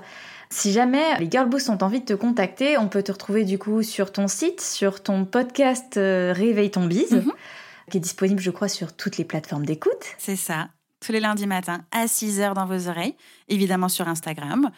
Si 0.50 0.72
jamais 0.72 1.18
les 1.18 1.28
Girl 1.30 1.48
Boost 1.48 1.68
ont 1.70 1.78
envie 1.82 2.00
de 2.00 2.04
te 2.04 2.14
contacter, 2.14 2.78
on 2.78 2.88
peut 2.88 3.02
te 3.02 3.10
retrouver 3.10 3.44
du 3.44 3.58
coup 3.58 3.82
sur 3.82 4.12
ton 4.12 4.28
site, 4.28 4.60
sur 4.60 5.02
ton 5.02 5.24
podcast 5.24 5.96
euh, 5.96 6.32
Réveille 6.34 6.70
ton 6.70 6.86
bise, 6.86 7.12
mhm. 7.12 7.32
qui 7.90 7.96
est 7.96 8.00
disponible 8.00 8.40
je 8.40 8.50
crois 8.50 8.68
sur 8.68 8.92
toutes 8.92 9.16
les 9.16 9.24
plateformes 9.24 9.66
d'écoute. 9.66 10.14
C'est 10.18 10.36
ça 10.36 10.68
tous 11.06 11.12
les 11.12 11.20
lundis 11.20 11.46
matins 11.46 11.82
à 11.92 12.08
6 12.08 12.40
heures 12.40 12.54
dans 12.54 12.66
vos 12.66 12.88
oreilles, 12.88 13.14
évidemment 13.48 13.88
sur 13.88 14.08
Instagram. 14.08 14.70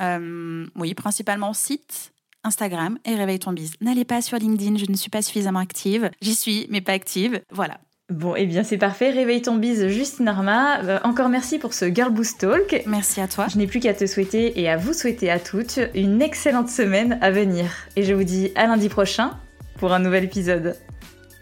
Euh, 0.00 0.66
oui, 0.74 0.94
principalement 0.94 1.52
site, 1.52 2.12
Instagram 2.42 2.98
et 3.04 3.14
Réveille 3.14 3.38
ton 3.38 3.52
bise. 3.52 3.74
N'allez 3.80 4.04
pas 4.04 4.20
sur 4.20 4.36
LinkedIn, 4.36 4.76
je 4.76 4.90
ne 4.90 4.96
suis 4.96 5.10
pas 5.10 5.22
suffisamment 5.22 5.60
active. 5.60 6.10
J'y 6.20 6.34
suis, 6.34 6.66
mais 6.70 6.80
pas 6.80 6.92
active. 6.92 7.40
Voilà. 7.50 7.78
Bon, 8.08 8.34
eh 8.36 8.46
bien 8.46 8.62
c'est 8.62 8.78
parfait. 8.78 9.10
Réveille 9.10 9.42
ton 9.42 9.56
bise, 9.56 9.88
Justine 9.88 10.28
Arma. 10.28 10.80
Euh, 10.84 10.98
encore 11.02 11.28
merci 11.28 11.58
pour 11.58 11.74
ce 11.74 11.92
Girl 11.92 12.12
Boost 12.12 12.38
Talk. 12.40 12.82
Merci 12.86 13.20
à 13.20 13.26
toi. 13.26 13.46
Je 13.48 13.58
n'ai 13.58 13.66
plus 13.66 13.80
qu'à 13.80 13.94
te 13.94 14.06
souhaiter 14.06 14.60
et 14.60 14.68
à 14.68 14.76
vous 14.76 14.92
souhaiter 14.92 15.30
à 15.30 15.40
toutes 15.40 15.80
une 15.94 16.22
excellente 16.22 16.68
semaine 16.68 17.18
à 17.20 17.30
venir. 17.30 17.66
Et 17.96 18.04
je 18.04 18.14
vous 18.14 18.24
dis 18.24 18.52
à 18.54 18.66
lundi 18.66 18.88
prochain 18.88 19.32
pour 19.78 19.92
un 19.92 19.98
nouvel 19.98 20.24
épisode. 20.24 20.76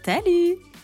Salut 0.03 0.74